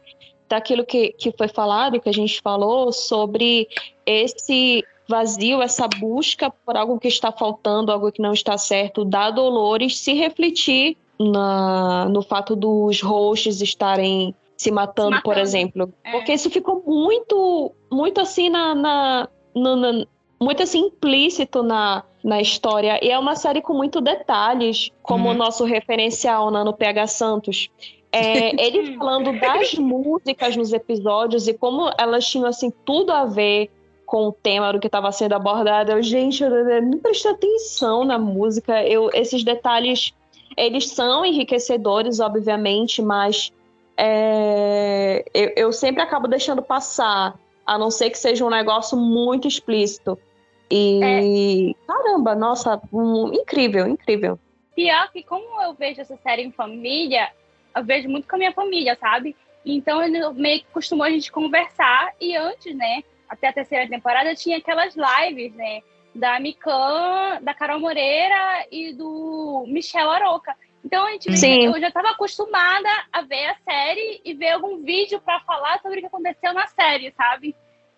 [0.49, 3.69] daquilo que, que foi falado, que a gente falou, sobre
[4.05, 9.31] esse vazio, essa busca por algo que está faltando, algo que não está certo, da
[9.31, 15.41] Dolores se refletir na, no fato dos hosts estarem se matando, Se por matando.
[15.47, 15.93] exemplo.
[16.05, 16.11] É.
[16.13, 20.07] Porque isso ficou muito, muito assim na, na, na-
[20.41, 22.99] muito assim implícito na, na história.
[23.03, 25.35] E é uma série com muito detalhes, como Uhum.
[25.35, 27.69] o nosso referencial né, no PH Santos.
[28.15, 33.71] É, ele falando das músicas nos episódios e como elas tinham assim tudo a ver
[34.07, 35.91] com o tema do que estava sendo abordado.
[35.91, 38.83] Eu, gente, eu não prestei atenção na música.
[38.85, 40.13] Eu, esses detalhes,
[40.57, 43.51] eles são enriquecedores, obviamente, mas
[43.97, 49.49] é, eu, eu sempre acabo deixando passar, a não ser que seja um negócio muito
[49.49, 50.19] explícito.
[50.71, 54.39] E caramba, nossa, um- incrível, incrível.
[54.75, 57.29] Pior que como eu vejo essa série em família,
[57.75, 59.37] eu vejo muito com a minha família, sabe?
[59.65, 64.35] Então ele meio que costumou a gente conversar e antes, né, até a terceira temporada
[64.35, 65.83] tinha aquelas lives, né,
[66.15, 70.55] da Mikan, da Carol Moreira e do Michel Aroca.
[70.85, 71.65] Então a gente Sim.
[71.65, 75.99] eu já estava acostumada a ver a série e ver algum vídeo para falar sobre
[75.99, 77.57] o que aconteceu na série, sabe?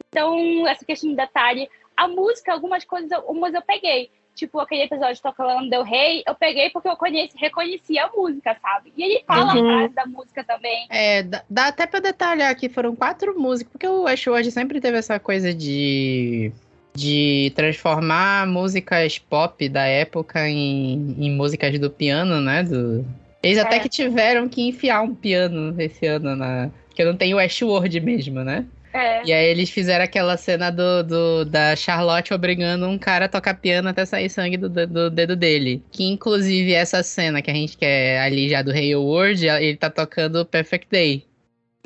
[0.09, 5.21] Então, essa questão de detalhe, a música, algumas coisas, algumas eu peguei tipo aquele episódio
[5.21, 8.93] tocando Del Rey, eu peguei porque eu conheci, reconheci a música, sabe?
[8.97, 9.69] E ele fala Uhum.
[9.69, 10.87] a frase da música também.
[10.91, 14.99] É, dá, dá até pra detalhar que foram quatro músicas, porque o Westworld sempre teve
[14.99, 16.53] essa coisa de,
[16.95, 22.63] de transformar músicas pop da época em, em músicas do piano, né?
[22.63, 23.05] Do...
[23.43, 23.81] Eles até É.
[23.81, 26.71] que tiveram que enfiar um piano esse ano na.
[26.89, 28.65] Porque não tem o Westworld mesmo, né?
[28.97, 29.23] É.
[29.25, 33.55] E aí eles fizeram aquela cena do, do- da Charlotte obrigando um cara a tocar
[33.55, 35.83] piano até sair sangue do, do- do dedo dele.
[35.93, 40.45] Que inclusive essa cena que a gente quer ali já do Hayward, ele tá tocando
[40.47, 41.25] Perfect Day.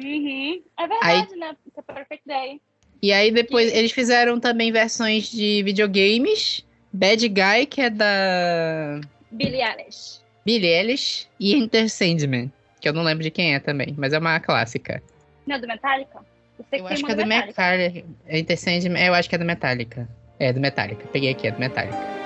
[0.01, 0.63] Uhum.
[0.79, 1.57] É verdade, né?
[1.67, 2.61] Isso é Perfect Day.
[3.03, 6.65] E aí depois eles fizeram também versões de videogames.
[6.93, 9.01] Bad Guy, que é da
[9.31, 10.21] Billie Eilish.
[10.45, 12.51] Billie Eilish, e Enter Sandman,
[12.81, 15.03] que eu não lembro de quem é também, mas é uma clássica.
[15.47, 16.19] Não do Metallica?
[16.73, 18.05] Eu acho que é do Metallica.
[19.07, 20.09] Eu acho que é do Metallica.
[20.39, 21.07] É, do Metallica.
[21.13, 22.20] Peguei aqui, é do Metallica.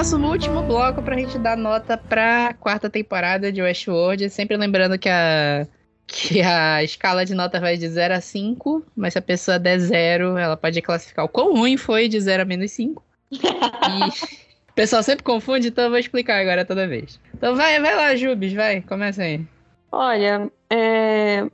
[0.00, 4.30] Nosso último bloco pra gente dar nota pra quarta temporada de Westworld.
[4.30, 5.66] Sempre lembrando que a,
[6.06, 9.78] que a escala de nota vai de 0 a 5, mas se a pessoa der
[9.78, 13.02] 0, ela pode classificar o quão ruim foi de 0 a menos 5.
[13.30, 13.36] E
[14.70, 17.20] o pessoal sempre confunde, então eu vou explicar agora toda vez.
[17.34, 19.44] Então vai, vai lá, Jubes, vai, começa aí.
[19.92, 21.44] Olha, é,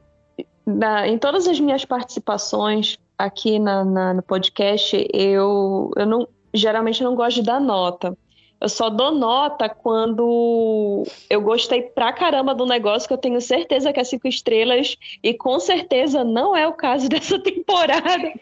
[0.65, 7.03] na- em todas as minhas participações aqui na, na- no podcast, eu, eu não, geralmente
[7.03, 8.17] não gosto de dar nota.
[8.61, 13.93] Eu só dou nota quando eu gostei pra caramba do negócio, que eu tenho certeza
[13.93, 18.33] que é cinco estrelas, e com certeza não é o caso dessa temporada.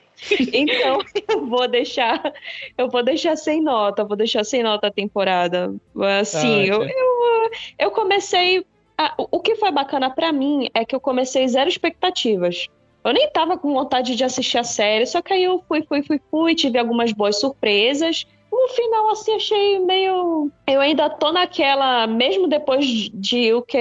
[0.52, 2.32] Então eu vou deixar,
[2.78, 5.74] eu vou deixar sem nota, eu vou deixar sem nota a temporada.
[6.20, 6.92] Assim, eu, ótimo.
[6.96, 7.50] eu,
[7.80, 8.64] eu comecei
[8.96, 12.68] ah, o- o que foi bacana pra mim é que eu comecei zero expectativas.
[13.04, 16.02] Eu nem tava com vontade de assistir a série, só que aí eu fui, fui,
[16.02, 18.24] fui, fui, tive algumas boas surpresas.
[18.54, 20.48] No final, assim, achei meio.
[20.64, 23.78] Eu ainda tô naquela, mesmo depois de o que?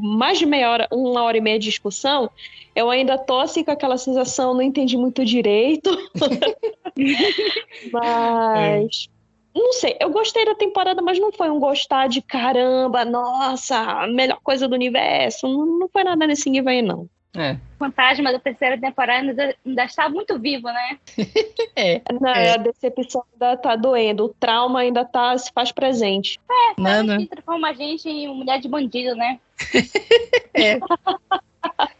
[0.00, 2.30] Mais de meia hora, uma hora e meia de discussão,
[2.74, 5.90] eu ainda tô assim com aquela sensação, não entendi muito direito.
[7.92, 9.08] Mas.
[9.54, 14.06] Não sei, eu gostei da temporada, mas não foi um gostar de caramba, nossa, a
[14.08, 15.46] melhor coisa do universo.
[15.46, 17.08] Não, não foi nada nesse nível aí, não.
[17.36, 20.98] É, O fantasma da terceira temporada ainda, ainda está muito vivo, né?
[21.74, 22.00] é.
[22.20, 22.52] Não, É.
[22.52, 26.38] A decepção ainda tá doendo, o trauma ainda tá, se faz presente.
[26.78, 27.18] Nana.
[27.18, 29.40] Que transforma a gente em mulher de bandido, né?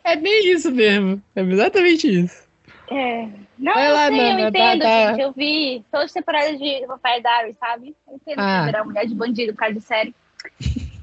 [0.05, 1.20] É bem isso mesmo.
[1.35, 2.44] É exatamente isso.
[2.90, 3.27] É.
[3.59, 5.06] Não, Vai eu lá, sei, Nana, eu tá- entendo, tá.
[5.09, 5.20] gente.
[5.23, 7.97] Eu vi todas as temporadas de Vampire Diaries, sabe?
[8.06, 8.59] Eu entendo Ah.
[8.61, 10.15] que virar mulher de bandido por causa de série.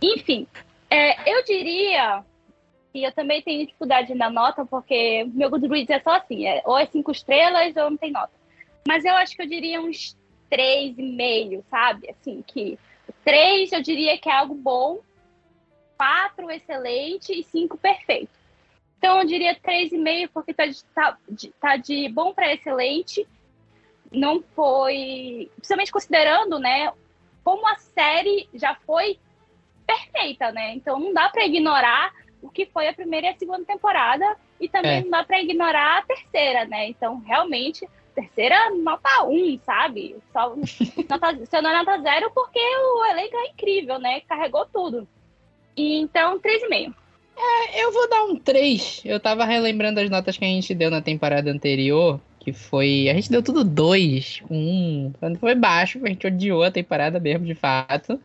[0.01, 0.45] Enfim,
[0.89, 2.23] é, eu diria
[2.91, 6.77] que eu também tenho dificuldade na nota, porque meu Goodreads é só assim, é, ou
[6.77, 8.33] é cinco estrelas ou não tem nota.
[8.87, 10.17] Mas eu acho que eu diria uns
[10.49, 12.09] três e meio, sabe?
[12.09, 12.77] Assim, que
[13.23, 14.99] três eu diria que é algo bom,
[15.97, 18.31] quatro excelente e cinco perfeito.
[18.97, 22.53] Então eu diria três e meio porque tá de, tá, de, tá de bom para
[22.53, 23.25] excelente.
[24.11, 26.91] Não foi, principalmente considerando, né,
[27.43, 29.17] como a série já foi
[29.87, 30.75] perfeita, né?
[30.75, 34.25] Então não dá para ignorar o que foi a primeira e a segunda temporada
[34.59, 35.01] e também É.
[35.03, 36.87] não dá para ignorar a terceira, né?
[36.89, 40.15] Então realmente terceira nota um, sabe?
[40.33, 40.55] Só
[41.09, 44.21] nota, só não é nota zero porque o elenco é incrível, né?
[44.21, 45.07] Carregou tudo.
[45.77, 46.93] E, então três e meio.
[47.73, 49.01] Eu vou dar um 3.
[49.05, 53.07] Eu tava relembrando as notas que a gente deu na temporada anterior, que foi.
[53.09, 54.55] A gente deu tudo 2, 1.
[54.55, 58.19] Um, foi baixo, a gente odiou a temporada mesmo, de fato.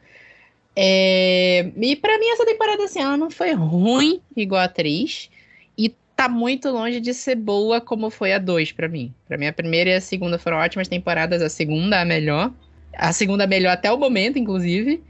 [0.76, 5.30] É, E pra mim, essa temporada, assim, ela não foi ruim igual a 3.
[5.78, 9.14] E tá muito longe de ser boa como foi a 2 pra mim.
[9.26, 12.52] Pra mim, a primeira e a segunda foram ótimas temporadas, a segunda a melhor.
[12.94, 15.02] A segunda a melhor até o momento, inclusive.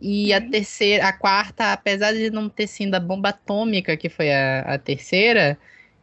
[0.00, 4.30] E a terceira, a quarta, apesar de não ter sido a bomba atômica que foi
[4.32, 5.58] a, a terceira,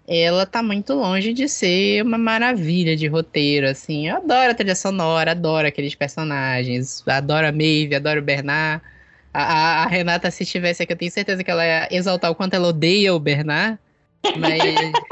[0.07, 4.07] ela tá muito longe de ser uma maravilha de roteiro, assim.
[4.09, 8.83] Eu adoro a trilha sonora, adoro aqueles personagens, adoro a Maeve, adoro o Bernard.
[9.33, 12.53] A, a- Renata, se estivesse aqui, eu tenho certeza que ela ia exaltar o quanto
[12.53, 13.79] ela odeia o Bernard.
[14.37, 14.61] Mas,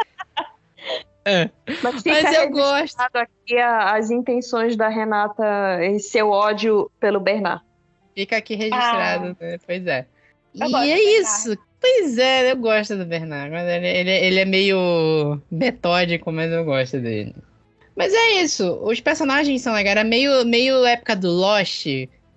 [1.84, 2.98] Mas fica mas eu gosto.
[3.14, 7.64] aqui a- as intenções da Renata e seu ódio pelo Bernard.
[8.16, 9.58] Fica aqui registrado, né?
[9.66, 10.06] Pois é.
[10.56, 11.58] Eu e é isso.
[11.80, 13.52] Pois é, eu gosto do Bernard.
[13.52, 17.34] Mas ele, ele, ele é meio metódico, mas eu gosto dele.
[17.96, 18.80] Mas é isso.
[18.84, 19.96] Os personagens são legais.
[19.98, 21.86] Era meio, meio época do Lost,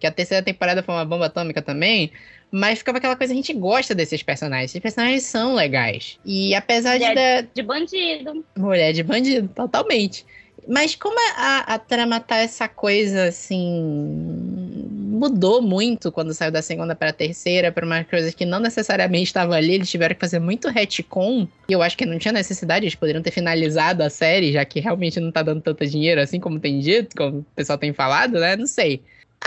[0.02, 2.10] que a terceira temporada foi uma bomba atômica também.
[2.50, 4.70] Mas ficava aquela coisa, a gente gosta desses personagens.
[4.72, 6.18] Esses personagens são legais.
[6.24, 7.04] E apesar de.
[7.06, 8.44] Mulher da- De bandido.
[8.58, 10.26] Mulher de bandido, totalmente.
[10.68, 14.86] Mas como a, a trama tá essa coisa assim.
[15.12, 19.54] mudou muito quando saiu da segunda pra terceira, pra umas coisas que não necessariamente estavam
[19.54, 21.46] ali, eles tiveram que fazer muito retcon.
[21.68, 24.78] E eu acho que não tinha necessidade, eles poderiam ter finalizado a série, já que
[24.80, 28.38] realmente não tá dando tanto dinheiro assim como tem dito, como o pessoal tem falado,
[28.38, 28.56] né?
[28.56, 29.00] Não sei.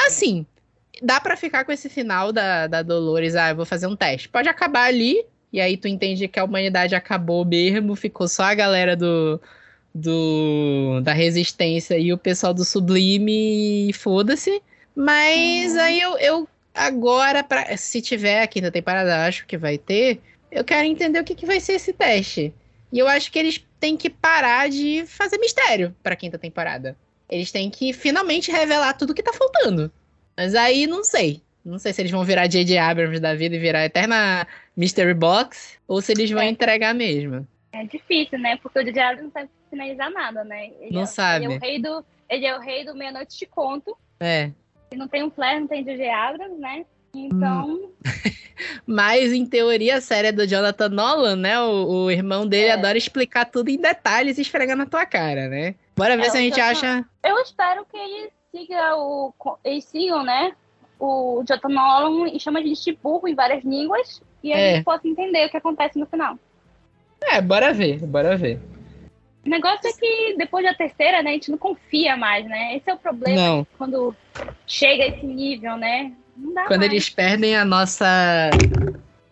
[0.05, 0.45] Assim,
[1.01, 4.29] dá pra ficar com esse final da, da Dolores, ah, eu vou fazer um teste.
[4.29, 8.55] Pode acabar ali, e aí tu entende que a humanidade acabou mesmo, ficou só a
[8.55, 9.39] galera do
[9.95, 14.61] do, da Resistência e o pessoal do Sublime, foda-se.
[14.93, 15.79] Mas uhum.
[15.79, 20.19] aí eu, eu agora, pra, se tiver a quinta temporada, acho que vai ter,
[20.51, 22.53] eu quero entender o que, que vai ser esse teste.
[22.91, 26.97] E eu acho que eles têm que parar de fazer mistério pra quinta temporada.
[27.29, 29.91] Eles têm que finalmente revelar tudo que tá faltando.
[30.37, 31.41] Mas aí não sei.
[31.63, 32.77] Não sei se eles vão virar J.J.
[32.77, 34.47] Abrams da vida e virar a eterna
[34.77, 36.49] Mystery Box ou se eles vão é.
[36.49, 37.47] entregar mesmo.
[37.71, 38.57] É difícil, né?
[38.57, 39.01] Porque o J.J.
[39.01, 40.67] Abrams não sabe finalizar nada, né?
[40.79, 41.45] Ele não é, sabe.
[41.45, 43.97] Ele é o rei do, ele é o rei do Meia-Noite de Conto.
[44.19, 44.51] É.
[44.91, 46.07] E não tem um Flair, não tem J.J.
[46.07, 46.85] Abrams, né?
[47.15, 47.67] Então.
[47.67, 47.91] Hum.
[48.85, 51.59] Mas, em teoria, a série é do Jonathan Nolan, né?
[51.59, 52.73] O, o irmão dele é.
[52.73, 55.75] adora explicar tudo em detalhes e esfregar na tua cara, né?
[55.95, 57.05] Bora ver é, se a gente acha.
[57.23, 59.33] Eu espero que eles sigam o.
[59.63, 60.51] Eles sigam, né?
[60.99, 64.21] O Jonathan Nolan e chama a gente de burro em várias línguas.
[64.43, 64.71] E aí é.
[64.71, 66.37] a gente possa entender o que acontece no final.
[67.21, 68.59] É, bora ver, bora ver.
[69.45, 72.75] O negócio é que depois da terceira, né, a gente não confia mais, né?
[72.75, 73.67] Esse é o problema não.
[73.77, 74.15] quando
[74.65, 76.11] chega a esse nível, né?
[76.35, 76.91] Não dá quando mais.
[76.91, 78.49] eles perdem a nossa.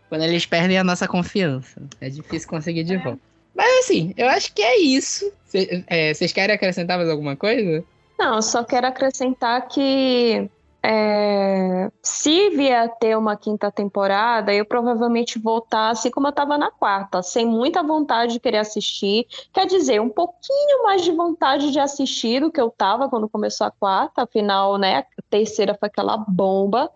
[0.10, 1.82] Quando eles perdem a nossa confiança.
[2.00, 2.98] É difícil conseguir de é.
[2.98, 3.33] volta.
[3.56, 5.32] Mas assim, eu acho que é isso.
[5.46, 7.84] Vocês é, querem acrescentar mais alguma coisa?
[8.18, 10.50] Não, só quero acrescentar que
[10.86, 16.32] é, se vier a ter uma quinta temporada, eu provavelmente vou estar assim como eu
[16.32, 19.26] estava na quarta, sem muita vontade de querer assistir.
[19.54, 23.66] Quer dizer, um pouquinho mais de vontade de assistir do que eu estava quando começou
[23.66, 26.92] a quarta, afinal, né, a terceira foi aquela bomba.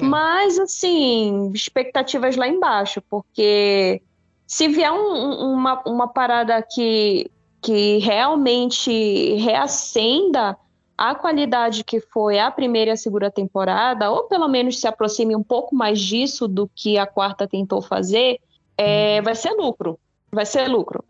[0.00, 0.04] É.
[0.04, 4.00] Mas, assim, expectativas lá embaixo, porque
[4.50, 7.30] se vier um, uma, uma parada que,
[7.62, 10.58] que realmente reacenda
[10.98, 15.36] a qualidade que foi a primeira e a segunda temporada, ou pelo menos se aproxime
[15.36, 18.40] um pouco mais disso do que a quarta tentou fazer,
[18.76, 19.24] é, uhum.
[19.24, 20.00] vai ser lucro.
[20.32, 21.04] Vai ser lucro.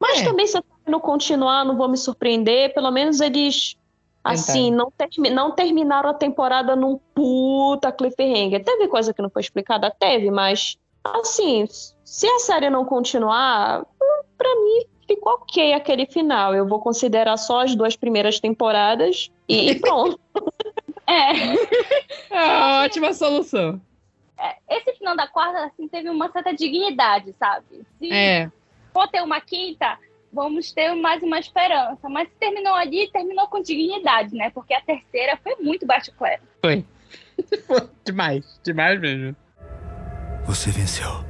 [0.00, 0.24] Mas é.
[0.24, 2.72] também, se não continuar, não vou me surpreender.
[2.74, 3.76] Pelo menos eles,
[4.22, 4.92] assim, não,
[5.32, 8.62] não terminaram a temporada num puta cliffhanger.
[8.62, 9.90] Teve coisa que não foi explicada?
[9.90, 11.66] Teve, mas, assim,
[12.04, 13.84] se a série não continuar,
[14.36, 16.54] para mim ficou ok aquele final.
[16.54, 20.18] Eu vou considerar só as duas primeiras temporadas e pronto.
[21.06, 22.34] é.
[22.34, 23.80] é ótima solução.
[24.38, 27.86] É, esse final da quarta, assim, teve uma certa dignidade, sabe?
[27.98, 28.50] Se é.
[28.92, 29.98] for ter uma quinta,
[30.32, 32.08] vamos ter mais uma esperança.
[32.08, 34.50] Mas se terminou ali, terminou com dignidade, né?
[34.50, 36.42] Porque a terceira foi muito baixo claro.
[36.60, 36.84] Foi.
[37.66, 39.36] foi demais, demais mesmo.
[40.46, 41.24] Você venceu.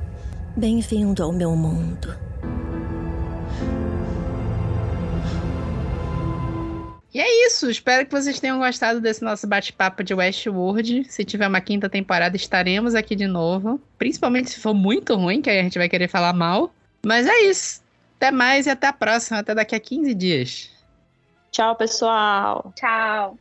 [0.56, 2.16] Bem-vindo ao meu mundo.
[7.12, 7.70] E é isso.
[7.70, 11.04] Espero que vocês tenham gostado desse nosso bate-papo de Westworld.
[11.08, 13.80] Se tiver uma quinta temporada, estaremos aqui de novo.
[13.96, 16.74] Principalmente se for muito ruim, que aí a gente vai querer falar mal.
[17.06, 17.82] Mas é isso.
[18.16, 19.38] Até mais e até a próxima.
[19.38, 20.70] Até daqui a 15 dias.
[21.52, 22.72] Tchau, pessoal.
[22.74, 23.38] Tchau.